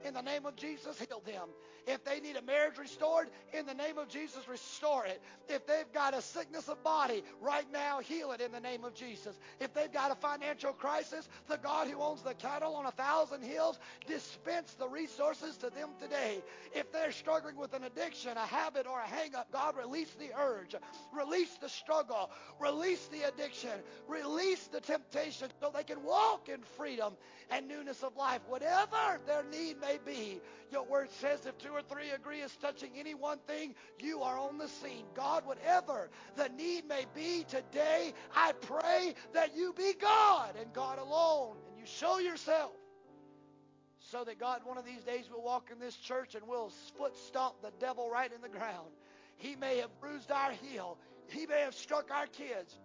in 0.05 0.15
the 0.15 0.23
name 0.23 0.47
of 0.47 0.57
Jesus, 0.57 0.99
heal 0.99 1.23
them. 1.25 1.49
If 1.87 2.05
they 2.05 2.21
need 2.21 2.37
a 2.37 2.43
marriage 2.43 2.79
restored, 2.79 3.29
in 3.53 3.67
the 3.67 3.75
name 3.75 3.99
of 3.99 4.09
Jesus, 4.09 4.47
restore 4.49 5.07
it. 5.07 5.21
If 5.49 5.67
they've 5.67 5.91
got 5.93 6.15
a 6.15 6.23
sickness 6.23 6.69
of 6.69 6.83
body, 6.83 7.25
right 7.41 7.67
now, 7.73 8.01
heal 8.01 8.33
it 8.33 8.41
in 8.41 8.53
the 8.53 8.61
name 8.61 8.85
of 8.85 8.95
Jesus. 8.95 9.39
If 9.61 9.73
they've 9.75 9.93
got 9.93 10.11
a 10.11 10.15
financial 10.15 10.73
crisis, 10.73 11.29
the 11.49 11.57
God 11.57 11.89
who 11.89 12.01
owns 12.01 12.23
the 12.23 12.35
cattle 12.35 12.75
on 12.75 12.87
a 12.87 12.91
thousand 12.93 13.43
hills, 13.43 13.79
dispense 14.07 14.75
the 14.75 14.89
resources 14.89 15.57
to 15.59 15.71
them 15.71 15.91
today. 16.01 16.43
If 16.75 16.93
they're 16.93 17.13
struggling 17.13 17.57
with 17.57 17.73
an 17.73 17.85
addiction, 17.85 18.37
a 18.37 18.47
habit, 18.47 18.87
or 18.87 19.01
a 19.01 19.07
hang-up, 19.07 19.51
God, 19.53 19.77
release 19.77 20.15
the 20.19 20.31
urge, 20.39 20.75
release 21.13 21.57
the 21.61 21.69
struggle, 21.69 22.31
release 22.61 23.07
the 23.07 23.29
addiction, 23.29 23.71
release 24.07 24.67
the 24.69 24.81
temptation 24.81 25.49
so 25.61 25.71
they 25.75 25.85
can 25.85 26.03
walk 26.05 26.49
in 26.49 26.61
freedom 26.77 27.15
and 27.51 27.67
newness 27.67 28.03
of 28.03 28.17
life. 28.17 28.41
Whatever 28.49 29.21
their 29.27 29.45
need 29.45 29.81
may 29.81 29.90
be, 29.99 30.41
your 30.71 30.85
word 30.85 31.11
says 31.21 31.47
if 31.47 31.59
two 31.59 31.73
or 31.73 31.83
three 31.83 32.11
agree 32.11 32.43
as 32.43 32.55
touching 32.57 32.91
any 32.97 33.15
one 33.15 33.39
thing, 33.47 33.75
you 33.99 34.23
are 34.23 34.39
on 34.39 34.59
the 34.59 34.69
scene. 34.69 35.05
God, 35.15 35.47
whatever 35.47 36.11
the 36.37 36.49
need 36.49 36.87
may 36.89 37.07
be 37.15 37.45
today, 37.49 38.15
I 38.35 38.53
pray 38.53 39.15
that 39.33 39.57
you 39.57 39.73
be 39.73 39.95
God 40.01 40.55
and 40.61 40.73
God 40.73 40.99
alone, 40.99 41.57
and 41.69 41.79
you 41.79 41.87
show 41.87 42.19
yourself 42.19 42.73
so 44.11 44.25
that 44.25 44.39
God, 44.39 44.63
one 44.65 44.79
of 44.79 44.85
these 44.85 45.03
days, 45.03 45.31
will 45.31 45.43
walk 45.43 45.71
in 45.73 45.79
this 45.79 45.97
church 45.97 46.35
and 46.35 46.47
we'll 46.47 46.71
foot 46.99 47.17
stomp 47.17 47.63
the 47.63 47.73
devil 47.79 48.11
right 48.11 48.31
in 48.33 48.41
the 48.41 48.49
ground. 48.49 48.89
He 49.37 49.57
may 49.57 49.79
have 49.79 50.01
bruised 50.01 50.31
our 50.31 50.53
heel. 50.53 50.99
He 51.29 51.47
may 51.47 51.61
have 51.61 51.75
struck 51.75 52.11
our 52.11 52.27
kids. 52.27 52.79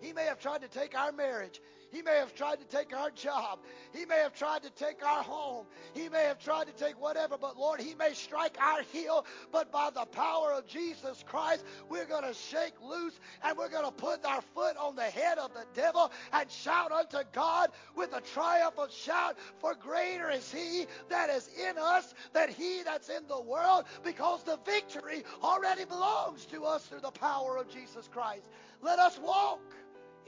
He 0.00 0.12
may 0.12 0.24
have 0.24 0.38
tried 0.38 0.62
to 0.62 0.68
take 0.68 0.96
our 0.96 1.12
marriage. 1.12 1.60
He 1.90 2.02
may 2.02 2.16
have 2.16 2.34
tried 2.34 2.60
to 2.60 2.64
take 2.66 2.96
our 2.96 3.10
job. 3.10 3.58
He 3.92 4.04
may 4.04 4.18
have 4.18 4.34
tried 4.34 4.62
to 4.62 4.70
take 4.70 5.04
our 5.04 5.22
home. 5.22 5.66
He 5.92 6.08
may 6.08 6.24
have 6.24 6.38
tried 6.38 6.66
to 6.66 6.72
take 6.72 7.00
whatever, 7.00 7.36
but 7.38 7.56
Lord, 7.56 7.80
He 7.80 7.94
may 7.94 8.14
strike 8.14 8.56
our 8.60 8.82
heel. 8.92 9.26
But 9.50 9.72
by 9.72 9.90
the 9.90 10.04
power 10.06 10.52
of 10.52 10.66
Jesus 10.66 11.24
Christ, 11.26 11.64
we're 11.88 12.06
going 12.06 12.24
to 12.24 12.34
shake 12.34 12.74
loose 12.82 13.18
and 13.42 13.58
we're 13.58 13.68
going 13.68 13.84
to 13.84 13.90
put 13.90 14.24
our 14.24 14.42
foot 14.54 14.76
on 14.76 14.94
the 14.94 15.02
head 15.02 15.38
of 15.38 15.52
the 15.52 15.64
devil 15.74 16.12
and 16.32 16.50
shout 16.50 16.92
unto 16.92 17.18
God 17.32 17.70
with 17.96 18.14
a 18.14 18.20
triumphant 18.20 18.92
shout, 18.92 19.36
For 19.58 19.74
greater 19.74 20.30
is 20.30 20.52
He 20.52 20.86
that 21.08 21.30
is 21.30 21.48
in 21.48 21.76
us 21.78 22.14
than 22.32 22.50
He 22.50 22.82
that's 22.84 23.08
in 23.08 23.26
the 23.28 23.40
world, 23.40 23.84
because 24.04 24.42
the 24.44 24.58
victory 24.64 25.24
already 25.42 25.84
belongs 25.84 26.46
to 26.46 26.64
us 26.64 26.86
through 26.86 27.00
the 27.00 27.10
power 27.10 27.56
of 27.56 27.68
Jesus 27.68 28.08
Christ. 28.08 28.48
Let 28.82 28.98
us 28.98 29.18
walk 29.18 29.60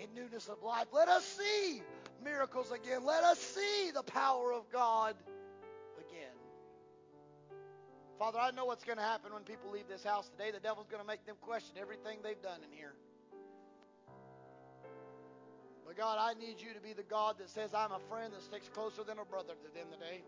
in 0.02 0.14
newness 0.14 0.48
of 0.48 0.62
life. 0.62 0.86
Let 0.92 1.08
us 1.08 1.24
see 1.24 1.82
miracles 2.24 2.72
again. 2.72 3.04
Let 3.04 3.24
us 3.24 3.38
see 3.38 3.90
the 3.92 4.02
power 4.02 4.52
of 4.52 4.70
God 4.70 5.14
again. 5.98 6.34
Father, 8.18 8.38
I 8.38 8.50
know 8.50 8.64
what's 8.64 8.84
going 8.84 8.98
to 8.98 9.04
happen 9.04 9.32
when 9.32 9.42
people 9.42 9.70
leave 9.70 9.88
this 9.88 10.04
house 10.04 10.28
today. 10.28 10.50
The 10.50 10.60
devil's 10.60 10.88
going 10.88 11.02
to 11.02 11.06
make 11.06 11.24
them 11.26 11.36
question 11.40 11.76
everything 11.80 12.18
they've 12.22 12.40
done 12.42 12.60
in 12.62 12.76
here. 12.76 12.94
But 15.86 15.96
God, 15.96 16.18
I 16.20 16.34
need 16.38 16.60
you 16.60 16.72
to 16.74 16.80
be 16.80 16.92
the 16.92 17.02
God 17.02 17.36
that 17.38 17.50
says, 17.50 17.74
I'm 17.74 17.92
a 17.92 18.00
friend 18.08 18.32
that 18.32 18.42
sticks 18.42 18.68
closer 18.68 19.04
than 19.04 19.18
a 19.18 19.24
brother 19.24 19.54
to 19.54 19.74
them 19.74 19.86
today. 19.92 20.22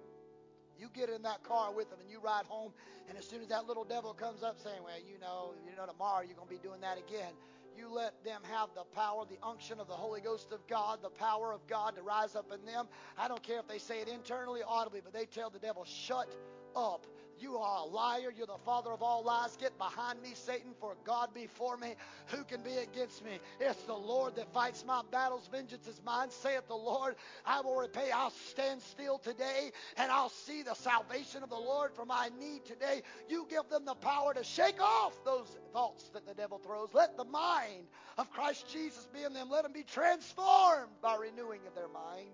You 0.78 0.88
get 0.92 1.08
in 1.08 1.22
that 1.22 1.44
car 1.44 1.72
with 1.72 1.88
them 1.90 2.00
and 2.02 2.10
you 2.10 2.18
ride 2.18 2.46
home, 2.46 2.72
and 3.08 3.16
as 3.16 3.24
soon 3.24 3.40
as 3.40 3.48
that 3.48 3.66
little 3.66 3.84
devil 3.84 4.12
comes 4.12 4.42
up 4.42 4.58
saying, 4.58 4.82
Well, 4.82 4.98
you 4.98 5.20
know, 5.20 5.54
you 5.64 5.76
know, 5.76 5.86
tomorrow 5.86 6.26
you're 6.26 6.34
going 6.34 6.48
to 6.48 6.54
be 6.54 6.60
doing 6.60 6.80
that 6.80 6.98
again, 6.98 7.32
you 7.76 7.92
let 7.92 8.24
them 8.24 8.40
have 8.50 8.70
the 8.74 8.84
power, 8.94 9.24
the 9.28 9.38
unction 9.46 9.80
of 9.80 9.86
the 9.86 9.94
Holy 9.94 10.20
Ghost 10.20 10.52
of 10.52 10.66
God, 10.66 11.00
the 11.02 11.10
power 11.10 11.52
of 11.52 11.66
God 11.66 11.96
to 11.96 12.02
rise 12.02 12.34
up 12.36 12.52
in 12.52 12.64
them. 12.64 12.86
I 13.18 13.28
don't 13.28 13.42
care 13.42 13.58
if 13.58 13.68
they 13.68 13.78
say 13.78 14.00
it 14.00 14.08
internally, 14.08 14.60
audibly, 14.66 15.00
but 15.02 15.12
they 15.12 15.26
tell 15.26 15.50
the 15.50 15.58
devil, 15.58 15.84
Shut 15.84 16.28
up. 16.76 17.06
You 17.40 17.56
are 17.56 17.84
a 17.84 17.84
liar. 17.84 18.32
You're 18.36 18.46
the 18.46 18.58
father 18.64 18.90
of 18.90 19.02
all 19.02 19.24
lies. 19.24 19.56
Get 19.56 19.76
behind 19.78 20.22
me, 20.22 20.32
Satan, 20.34 20.72
for 20.80 20.96
God 21.04 21.34
before 21.34 21.76
me. 21.76 21.94
Who 22.28 22.44
can 22.44 22.62
be 22.62 22.74
against 22.76 23.24
me? 23.24 23.38
It's 23.60 23.82
the 23.82 23.94
Lord 23.94 24.36
that 24.36 24.52
fights 24.52 24.84
my 24.86 25.02
battles. 25.10 25.48
Vengeance 25.50 25.86
is 25.86 26.00
mine, 26.04 26.30
saith 26.30 26.66
the 26.68 26.74
Lord. 26.74 27.16
I 27.44 27.60
will 27.60 27.76
repay. 27.76 28.10
I'll 28.10 28.32
stand 28.50 28.82
still 28.82 29.18
today 29.18 29.72
and 29.96 30.10
I'll 30.10 30.30
see 30.30 30.62
the 30.62 30.74
salvation 30.74 31.42
of 31.42 31.50
the 31.50 31.56
Lord 31.56 31.92
for 31.94 32.04
my 32.04 32.30
need 32.38 32.64
today. 32.64 33.02
You 33.28 33.46
give 33.48 33.68
them 33.68 33.84
the 33.84 33.94
power 33.94 34.34
to 34.34 34.44
shake 34.44 34.80
off 34.80 35.12
those 35.24 35.56
thoughts 35.72 36.08
that 36.10 36.26
the 36.26 36.34
devil 36.34 36.58
throws. 36.58 36.90
Let 36.92 37.16
the 37.16 37.24
mind 37.24 37.86
of 38.18 38.30
Christ 38.30 38.68
Jesus 38.72 39.08
be 39.12 39.22
in 39.22 39.32
them. 39.32 39.50
Let 39.50 39.64
them 39.64 39.72
be 39.72 39.82
transformed 39.82 40.92
by 41.02 41.16
renewing 41.16 41.60
of 41.66 41.74
their 41.74 41.88
mind. 41.88 42.28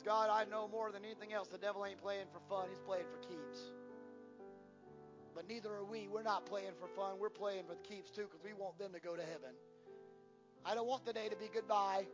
Because, 0.00 0.28
God, 0.28 0.30
I 0.30 0.48
know 0.50 0.68
more 0.68 0.92
than 0.92 1.04
anything 1.04 1.32
else, 1.32 1.48
the 1.48 1.58
devil 1.58 1.84
ain't 1.84 2.00
playing 2.00 2.26
for 2.32 2.40
fun, 2.48 2.68
he's 2.70 2.80
playing 2.80 3.04
for 3.10 3.18
keeps. 3.28 3.60
But 5.34 5.48
neither 5.48 5.70
are 5.70 5.84
we. 5.84 6.08
We're 6.08 6.22
not 6.22 6.46
playing 6.46 6.72
for 6.80 6.88
fun, 6.96 7.18
we're 7.18 7.28
playing 7.28 7.64
for 7.68 7.74
the 7.74 7.88
keeps 7.88 8.10
too, 8.10 8.22
because 8.22 8.40
we 8.44 8.52
want 8.52 8.78
them 8.78 8.92
to 8.92 9.00
go 9.00 9.16
to 9.16 9.22
heaven. 9.22 9.52
I 10.64 10.74
don't 10.74 10.86
want 10.86 11.04
today 11.04 11.28
to 11.28 11.36
be 11.36 11.48
goodbye. 11.52 12.06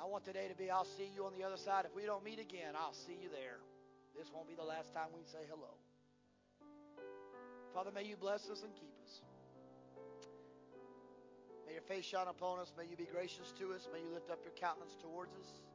I 0.00 0.06
want 0.06 0.24
today 0.24 0.48
to 0.48 0.54
be, 0.54 0.70
I'll 0.70 0.88
see 0.98 1.08
you 1.14 1.24
on 1.24 1.32
the 1.38 1.44
other 1.44 1.56
side. 1.56 1.86
If 1.86 1.94
we 1.94 2.04
don't 2.04 2.24
meet 2.24 2.38
again, 2.38 2.74
I'll 2.76 2.94
see 2.94 3.16
you 3.20 3.28
there. 3.30 3.58
This 4.16 4.30
won't 4.34 4.48
be 4.48 4.54
the 4.54 4.66
last 4.66 4.92
time 4.92 5.08
we 5.14 5.22
say 5.24 5.46
hello. 5.48 5.72
Father, 7.74 7.90
may 7.94 8.04
you 8.04 8.16
bless 8.16 8.48
us 8.50 8.62
and 8.62 8.74
keep 8.74 8.92
us. 9.04 9.22
May 11.66 11.74
your 11.74 11.82
face 11.82 12.04
shine 12.04 12.28
upon 12.28 12.60
us. 12.60 12.72
May 12.76 12.84
you 12.90 12.96
be 12.96 13.08
gracious 13.10 13.52
to 13.58 13.72
us. 13.72 13.88
May 13.92 14.00
you 14.00 14.10
lift 14.12 14.30
up 14.30 14.40
your 14.44 14.54
countenance 14.54 14.96
towards 15.00 15.32
us. 15.34 15.65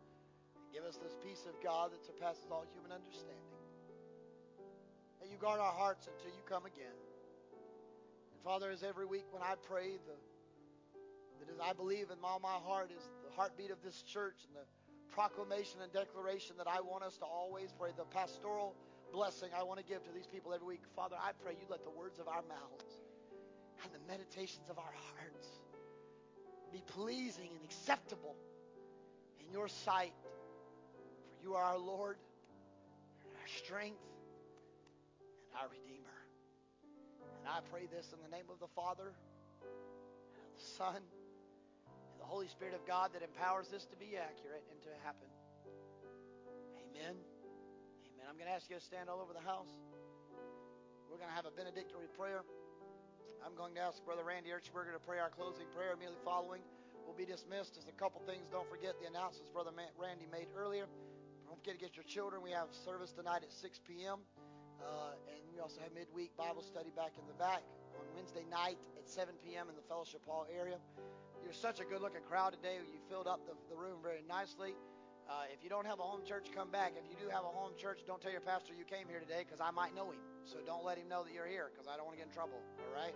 Give 0.74 0.84
us 0.84 0.96
this 0.96 1.16
peace 1.24 1.46
of 1.48 1.62
God 1.62 1.92
that 1.92 2.04
surpasses 2.04 2.48
all 2.50 2.66
human 2.74 2.92
understanding. 2.92 3.60
May 5.20 5.28
you 5.28 5.38
guard 5.38 5.60
our 5.60 5.74
hearts 5.74 6.08
until 6.08 6.32
you 6.32 6.42
come 6.48 6.66
again. 6.66 6.98
And 8.34 8.40
Father, 8.44 8.72
as 8.72 8.82
every 8.82 9.06
week 9.06 9.26
when 9.32 9.44
I 9.44 9.56
pray, 9.68 10.00
the, 10.08 10.16
that 11.40 11.52
as 11.52 11.60
I 11.60 11.74
believe 11.74 12.10
in 12.10 12.18
all 12.24 12.40
my 12.40 12.56
heart 12.64 12.90
is 12.90 13.04
the 13.24 13.36
heartbeat 13.36 13.72
of 13.72 13.84
this 13.84 14.02
church 14.02 14.48
and 14.48 14.56
the 14.56 14.66
proclamation 15.14 15.82
and 15.84 15.92
declaration 15.92 16.56
that 16.58 16.68
I 16.68 16.80
want 16.80 17.04
us 17.04 17.18
to 17.18 17.26
always 17.26 17.74
pray, 17.78 17.92
the 17.96 18.06
pastoral 18.06 18.76
blessing 19.12 19.50
I 19.58 19.64
want 19.64 19.80
to 19.80 19.86
give 19.86 20.04
to 20.06 20.12
these 20.16 20.28
people 20.28 20.54
every 20.54 20.68
week. 20.68 20.82
Father, 20.96 21.18
I 21.20 21.32
pray 21.44 21.54
you 21.60 21.68
let 21.70 21.84
the 21.84 21.92
words 21.92 22.20
of 22.20 22.28
our 22.28 22.42
mouths 22.48 23.04
and 23.84 23.92
the 23.94 24.00
meditations 24.08 24.70
of 24.70 24.80
our 24.80 24.94
hearts 25.14 25.48
be 26.72 26.82
pleasing 26.88 27.50
and 27.54 27.64
acceptable 27.66 28.36
in 29.40 29.52
your 29.52 29.68
sight. 29.68 30.14
You 31.42 31.58
are 31.58 31.66
our 31.66 31.82
Lord, 31.82 32.22
our 33.26 33.50
strength, 33.50 34.06
and 35.50 35.58
our 35.58 35.66
Redeemer. 35.74 36.14
And 37.42 37.50
I 37.50 37.66
pray 37.74 37.90
this 37.90 38.14
in 38.14 38.22
the 38.22 38.30
name 38.30 38.46
of 38.54 38.62
the 38.62 38.70
Father, 38.78 39.10
the 39.66 40.64
Son, 40.78 41.02
and 41.02 42.18
the 42.22 42.30
Holy 42.30 42.46
Spirit 42.46 42.78
of 42.78 42.86
God 42.86 43.18
that 43.18 43.26
empowers 43.26 43.74
this 43.74 43.90
to 43.90 43.98
be 43.98 44.14
accurate 44.22 44.62
and 44.70 44.78
to 44.86 44.94
happen. 45.02 45.26
Amen. 46.78 47.18
Amen. 47.18 48.26
I'm 48.30 48.38
going 48.38 48.46
to 48.46 48.54
ask 48.54 48.70
you 48.70 48.78
to 48.78 48.86
stand 48.86 49.10
all 49.10 49.18
over 49.18 49.34
the 49.34 49.42
house. 49.42 49.74
We're 51.10 51.18
going 51.18 51.34
to 51.34 51.36
have 51.36 51.50
a 51.50 51.56
benedictory 51.58 52.06
prayer. 52.14 52.46
I'm 53.42 53.58
going 53.58 53.74
to 53.74 53.82
ask 53.82 53.98
Brother 54.06 54.22
Randy 54.22 54.54
Erchberger 54.54 54.94
to 54.94 55.02
pray 55.02 55.18
our 55.18 55.34
closing 55.34 55.66
prayer 55.74 55.98
immediately 55.98 56.22
following. 56.22 56.62
We'll 57.02 57.18
be 57.18 57.26
dismissed. 57.26 57.82
There's 57.82 57.90
a 57.90 57.98
couple 57.98 58.22
things. 58.30 58.46
Don't 58.54 58.70
forget 58.70 58.94
the 59.02 59.10
announcements 59.10 59.50
Brother 59.50 59.74
Randy 59.98 60.30
made 60.30 60.54
earlier. 60.54 60.86
Don't 61.52 61.60
forget 61.60 61.76
to 61.76 61.84
get 61.84 62.00
your 62.00 62.08
children. 62.08 62.40
We 62.40 62.56
have 62.56 62.72
service 62.72 63.12
tonight 63.12 63.44
at 63.44 63.52
6 63.52 63.84
p.m. 63.84 64.24
Uh, 64.80 65.20
and 65.28 65.44
we 65.52 65.60
also 65.60 65.84
have 65.84 65.92
midweek 65.92 66.32
Bible 66.40 66.64
study 66.64 66.96
back 66.96 67.20
in 67.20 67.28
the 67.28 67.36
back 67.36 67.60
on 68.00 68.08
Wednesday 68.16 68.48
night 68.48 68.80
at 68.96 69.04
7 69.04 69.36
p.m. 69.44 69.68
in 69.68 69.76
the 69.76 69.84
fellowship 69.84 70.24
hall 70.24 70.48
area. 70.48 70.80
You're 71.44 71.52
such 71.52 71.84
a 71.84 71.84
good 71.84 72.00
looking 72.00 72.24
crowd 72.24 72.56
today. 72.56 72.80
You 72.80 73.04
filled 73.12 73.28
up 73.28 73.44
the, 73.44 73.52
the 73.68 73.76
room 73.76 74.00
very 74.00 74.24
nicely. 74.24 74.80
Uh, 75.28 75.52
if 75.52 75.60
you 75.60 75.68
don't 75.68 75.84
have 75.84 76.00
a 76.00 76.08
home 76.08 76.24
church, 76.24 76.48
come 76.56 76.72
back. 76.72 76.96
If 76.96 77.04
you 77.12 77.20
do 77.20 77.28
have 77.28 77.44
a 77.44 77.52
home 77.52 77.76
church, 77.76 78.08
don't 78.08 78.24
tell 78.24 78.32
your 78.32 78.48
pastor 78.48 78.72
you 78.72 78.88
came 78.88 79.12
here 79.12 79.20
today 79.20 79.44
because 79.44 79.60
I 79.60 79.76
might 79.76 79.92
know 79.92 80.08
him. 80.08 80.24
So 80.48 80.64
don't 80.64 80.88
let 80.88 80.96
him 80.96 81.12
know 81.12 81.28
that 81.28 81.36
you're 81.36 81.52
here 81.52 81.68
because 81.68 81.92
I 81.92 82.00
don't 82.00 82.08
want 82.08 82.16
to 82.16 82.24
get 82.24 82.32
in 82.32 82.34
trouble. 82.34 82.64
All 82.80 82.96
right? 82.96 83.16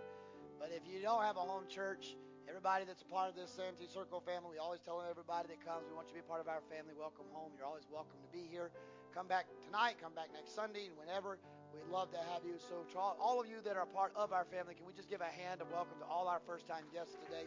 But 0.60 0.76
if 0.76 0.84
you 0.84 1.00
don't 1.00 1.24
have 1.24 1.40
a 1.40 1.46
home 1.48 1.64
church, 1.72 2.20
everybody 2.48 2.86
that's 2.86 3.02
a 3.02 3.10
part 3.10 3.28
of 3.28 3.34
this 3.34 3.50
Sanity 3.50 3.90
Circle 3.90 4.22
family, 4.22 4.54
we 4.54 4.58
always 4.62 4.80
tell 4.80 5.02
everybody 5.02 5.50
that 5.50 5.60
comes, 5.66 5.82
we 5.90 5.94
want 5.94 6.06
you 6.08 6.14
to 6.14 6.22
be 6.22 6.26
a 6.26 6.30
part 6.30 6.38
of 6.38 6.46
our 6.46 6.62
family. 6.70 6.94
Welcome 6.94 7.26
home. 7.34 7.50
You're 7.58 7.66
always 7.66 7.86
welcome 7.90 8.22
to 8.22 8.30
be 8.30 8.46
here. 8.46 8.70
Come 9.10 9.26
back 9.26 9.50
tonight, 9.66 9.98
come 9.98 10.14
back 10.14 10.30
next 10.30 10.54
Sunday, 10.54 10.86
and 10.86 10.94
whenever. 10.94 11.38
We'd 11.74 11.90
love 11.90 12.14
to 12.14 12.22
have 12.32 12.46
you. 12.46 12.56
So, 12.62 12.86
to 12.94 12.96
all, 12.96 13.18
all 13.18 13.42
of 13.42 13.50
you 13.50 13.58
that 13.66 13.76
are 13.76 13.84
part 13.84 14.14
of 14.14 14.32
our 14.32 14.46
family, 14.46 14.78
can 14.78 14.86
we 14.86 14.94
just 14.94 15.10
give 15.10 15.20
a 15.20 15.28
hand 15.28 15.60
of 15.60 15.68
welcome 15.74 15.98
to 15.98 16.08
all 16.08 16.30
our 16.30 16.40
first 16.46 16.64
time 16.70 16.86
guests 16.94 17.18
today? 17.26 17.44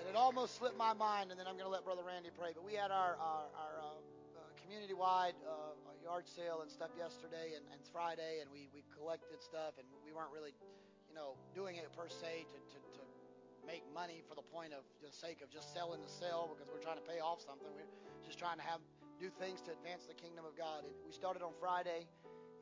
And 0.00 0.08
it 0.08 0.16
almost 0.16 0.58
slipped 0.58 0.80
my 0.80 0.96
mind, 0.96 1.30
and 1.30 1.38
then 1.38 1.46
I'm 1.46 1.54
going 1.54 1.68
to 1.68 1.74
let 1.74 1.84
Brother 1.84 2.02
Randy 2.02 2.32
pray. 2.34 2.50
But 2.56 2.64
we 2.64 2.74
had 2.74 2.90
our, 2.90 3.14
our, 3.20 3.46
our 3.54 3.74
uh, 3.78 3.94
uh, 3.94 4.50
community 4.58 4.96
wide 4.96 5.36
uh, 5.46 5.76
yard 6.02 6.26
sale 6.26 6.66
and 6.66 6.70
stuff 6.70 6.90
yesterday 6.98 7.54
and, 7.54 7.62
and 7.70 7.78
Friday, 7.94 8.42
and 8.42 8.50
we, 8.50 8.66
we 8.74 8.82
collected 8.90 9.38
stuff, 9.38 9.78
and 9.78 9.86
we 10.02 10.10
weren't 10.10 10.34
really, 10.34 10.50
you 11.12 11.20
know, 11.20 11.36
doing 11.52 11.76
it 11.76 11.84
per 11.92 12.08
se 12.08 12.48
to, 12.48 12.56
to, 12.72 12.78
to 12.96 13.04
make 13.68 13.84
money 13.92 14.24
for 14.24 14.32
the 14.32 14.46
point 14.48 14.72
of 14.72 14.80
the 15.04 15.12
sake 15.12 15.44
of 15.44 15.52
just 15.52 15.76
selling 15.76 16.00
the 16.00 16.08
sale 16.08 16.48
because 16.48 16.72
we're 16.72 16.80
trying 16.80 16.96
to 16.96 17.04
pay 17.04 17.20
off 17.20 17.44
something. 17.44 17.68
We're 17.68 17.84
just 18.24 18.40
trying 18.40 18.56
to 18.56 18.64
have 18.64 18.80
do 19.20 19.28
things 19.36 19.60
to 19.68 19.76
advance 19.76 20.08
the 20.08 20.16
kingdom 20.16 20.48
of 20.48 20.56
God. 20.56 20.88
And 20.88 20.96
we 21.04 21.12
started 21.12 21.44
on 21.44 21.52
Friday 21.60 22.08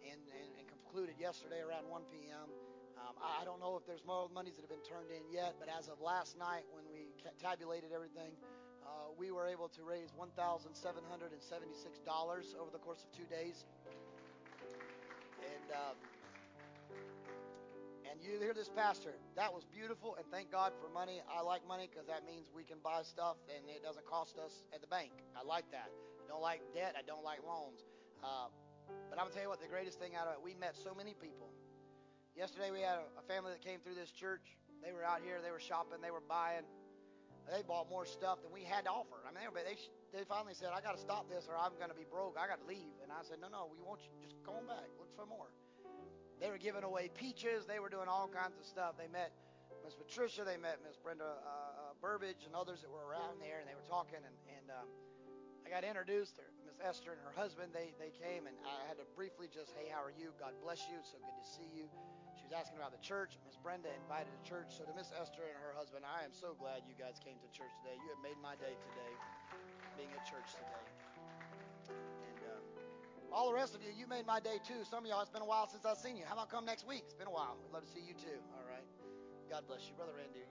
and, 0.02 0.18
and, 0.34 0.50
and 0.58 0.66
concluded 0.66 1.14
yesterday 1.14 1.62
around 1.62 1.86
1 1.86 2.10
p.m. 2.10 2.50
Um, 2.98 3.14
I 3.22 3.46
don't 3.46 3.62
know 3.62 3.78
if 3.78 3.86
there's 3.86 4.02
more 4.02 4.26
monies 4.34 4.58
that 4.58 4.66
have 4.66 4.74
been 4.74 4.82
turned 4.82 5.14
in 5.14 5.22
yet, 5.30 5.54
but 5.62 5.70
as 5.70 5.86
of 5.86 6.02
last 6.02 6.34
night 6.34 6.66
when 6.74 6.82
we 6.90 7.14
tabulated 7.38 7.94
everything, 7.94 8.34
uh, 8.82 9.14
we 9.14 9.30
were 9.30 9.46
able 9.46 9.70
to 9.78 9.86
raise 9.86 10.10
$1,776 10.18 10.74
over 12.58 12.70
the 12.74 12.82
course 12.82 13.06
of 13.06 13.14
two 13.14 13.30
days. 13.30 13.62
And 15.38 15.70
um, 15.70 15.94
and 18.10 18.18
you 18.18 18.42
hear 18.42 18.50
this, 18.50 18.66
Pastor, 18.66 19.14
that 19.38 19.54
was 19.54 19.62
beautiful, 19.70 20.18
and 20.18 20.26
thank 20.34 20.50
God 20.50 20.74
for 20.82 20.90
money. 20.90 21.22
I 21.30 21.46
like 21.46 21.62
money 21.62 21.86
because 21.86 22.10
that 22.10 22.26
means 22.26 22.50
we 22.50 22.66
can 22.66 22.82
buy 22.82 23.06
stuff 23.06 23.38
and 23.46 23.62
it 23.70 23.86
doesn't 23.86 24.02
cost 24.02 24.34
us 24.34 24.66
at 24.74 24.82
the 24.82 24.90
bank. 24.90 25.14
I 25.38 25.46
like 25.46 25.70
that. 25.70 25.94
I 26.18 26.26
don't 26.26 26.42
like 26.42 26.58
debt. 26.74 26.98
I 26.98 27.06
don't 27.06 27.22
like 27.22 27.38
loans. 27.46 27.86
Uh, 28.26 28.50
but 29.06 29.14
I'm 29.22 29.30
going 29.30 29.30
to 29.30 29.34
tell 29.38 29.46
you 29.46 29.52
what, 29.54 29.62
the 29.62 29.70
greatest 29.70 30.02
thing 30.02 30.18
out 30.18 30.26
of 30.26 30.34
it, 30.34 30.42
we 30.42 30.58
met 30.58 30.74
so 30.74 30.90
many 30.90 31.14
people. 31.14 31.54
Yesterday 32.34 32.74
we 32.74 32.82
had 32.82 32.98
a, 32.98 33.06
a 33.22 33.24
family 33.30 33.54
that 33.54 33.62
came 33.62 33.78
through 33.78 33.94
this 33.94 34.10
church. 34.10 34.58
They 34.82 34.90
were 34.90 35.06
out 35.06 35.22
here, 35.22 35.38
they 35.38 35.54
were 35.54 35.62
shopping, 35.62 36.02
they 36.02 36.10
were 36.10 36.24
buying. 36.26 36.66
They 37.46 37.62
bought 37.62 37.90
more 37.90 38.06
stuff 38.06 38.42
than 38.42 38.50
we 38.50 38.62
had 38.62 38.86
to 38.86 38.92
offer. 38.94 39.22
I 39.26 39.34
mean, 39.34 39.46
they, 39.54 39.78
they, 40.14 40.26
finally 40.26 40.54
said, 40.54 40.70
I 40.74 40.82
got 40.82 40.94
to 40.94 41.02
stop 41.02 41.26
this 41.30 41.50
or 41.50 41.58
I'm 41.58 41.74
going 41.78 41.90
to 41.90 41.98
be 41.98 42.06
broke. 42.06 42.38
I 42.38 42.46
got 42.46 42.62
to 42.62 42.68
leave. 42.68 42.94
And 43.02 43.10
I 43.10 43.22
said, 43.26 43.38
no, 43.42 43.50
no, 43.50 43.70
we 43.70 43.82
want 43.82 44.02
you, 44.02 44.10
just 44.22 44.38
go 44.42 44.54
on 44.58 44.66
back. 44.66 44.86
Look 44.98 45.10
for 45.14 45.26
more. 45.26 45.50
They 46.40 46.48
were 46.48 46.58
giving 46.58 46.88
away 46.88 47.12
peaches. 47.12 47.68
They 47.68 47.78
were 47.78 47.92
doing 47.92 48.08
all 48.08 48.24
kinds 48.24 48.56
of 48.56 48.64
stuff. 48.64 48.96
They 48.96 49.12
met 49.12 49.28
Miss 49.84 49.92
Patricia. 49.92 50.40
They 50.40 50.56
met 50.56 50.80
Miss 50.80 50.96
Brenda 50.96 51.36
uh, 51.44 51.92
uh, 51.92 51.92
Burbage 52.00 52.48
and 52.48 52.56
others 52.56 52.80
that 52.80 52.88
were 52.88 53.04
around 53.04 53.44
there, 53.44 53.60
and 53.60 53.68
they 53.68 53.76
were 53.76 53.84
talking. 53.84 54.24
And, 54.24 54.36
and 54.48 54.66
um, 54.72 54.88
I 55.62 55.68
got 55.68 55.84
introduced 55.84 56.40
to 56.40 56.44
Miss 56.64 56.80
Esther 56.80 57.12
and 57.12 57.20
her 57.20 57.36
husband. 57.36 57.76
They 57.76 57.92
they 58.00 58.08
came, 58.08 58.48
and 58.48 58.56
I 58.64 58.88
had 58.88 58.96
to 58.96 59.06
briefly 59.12 59.52
just, 59.52 59.76
hey, 59.76 59.92
how 59.92 60.00
are 60.00 60.16
you? 60.16 60.32
God 60.40 60.56
bless 60.64 60.88
you. 60.88 60.96
It's 60.96 61.12
so 61.12 61.20
good 61.20 61.36
to 61.36 61.44
see 61.44 61.68
you. 61.76 61.84
She 62.40 62.48
was 62.48 62.56
asking 62.56 62.80
about 62.80 62.96
the 62.96 63.04
church. 63.04 63.36
Miss 63.44 63.60
Brenda 63.60 63.92
invited 63.92 64.32
the 64.32 64.44
church. 64.48 64.72
So 64.72 64.88
to 64.88 64.92
Miss 64.96 65.12
Esther 65.12 65.44
and 65.44 65.60
her 65.60 65.76
husband, 65.76 66.08
I 66.08 66.24
am 66.24 66.32
so 66.32 66.56
glad 66.56 66.88
you 66.88 66.96
guys 66.96 67.20
came 67.20 67.36
to 67.36 67.48
church 67.52 67.72
today. 67.84 68.00
You 68.00 68.08
have 68.16 68.22
made 68.24 68.40
my 68.40 68.56
day 68.56 68.72
today, 68.80 69.12
being 70.00 70.08
at 70.16 70.24
church 70.24 70.56
today 70.56 72.29
all 73.32 73.48
the 73.48 73.54
rest 73.54 73.74
of 73.74 73.82
you, 73.82 73.90
you 73.96 74.06
made 74.06 74.26
my 74.26 74.40
day 74.40 74.58
too. 74.66 74.82
Some 74.90 75.04
of 75.04 75.10
y'all, 75.10 75.20
it's 75.22 75.30
been 75.30 75.42
a 75.42 75.46
while 75.46 75.68
since 75.68 75.84
I've 75.84 75.98
seen 75.98 76.16
you. 76.16 76.24
How 76.26 76.34
about 76.34 76.50
come 76.50 76.64
next 76.64 76.86
week? 76.86 77.02
It's 77.04 77.14
been 77.14 77.28
a 77.28 77.32
while. 77.32 77.56
We'd 77.62 77.72
love 77.72 77.84
to 77.84 77.90
see 77.90 78.02
you 78.02 78.14
too. 78.14 78.38
All 78.58 78.66
right. 78.66 78.84
God 79.48 79.66
bless 79.66 79.86
you. 79.88 79.94
Brother 79.94 80.12
Randy. 80.16 80.46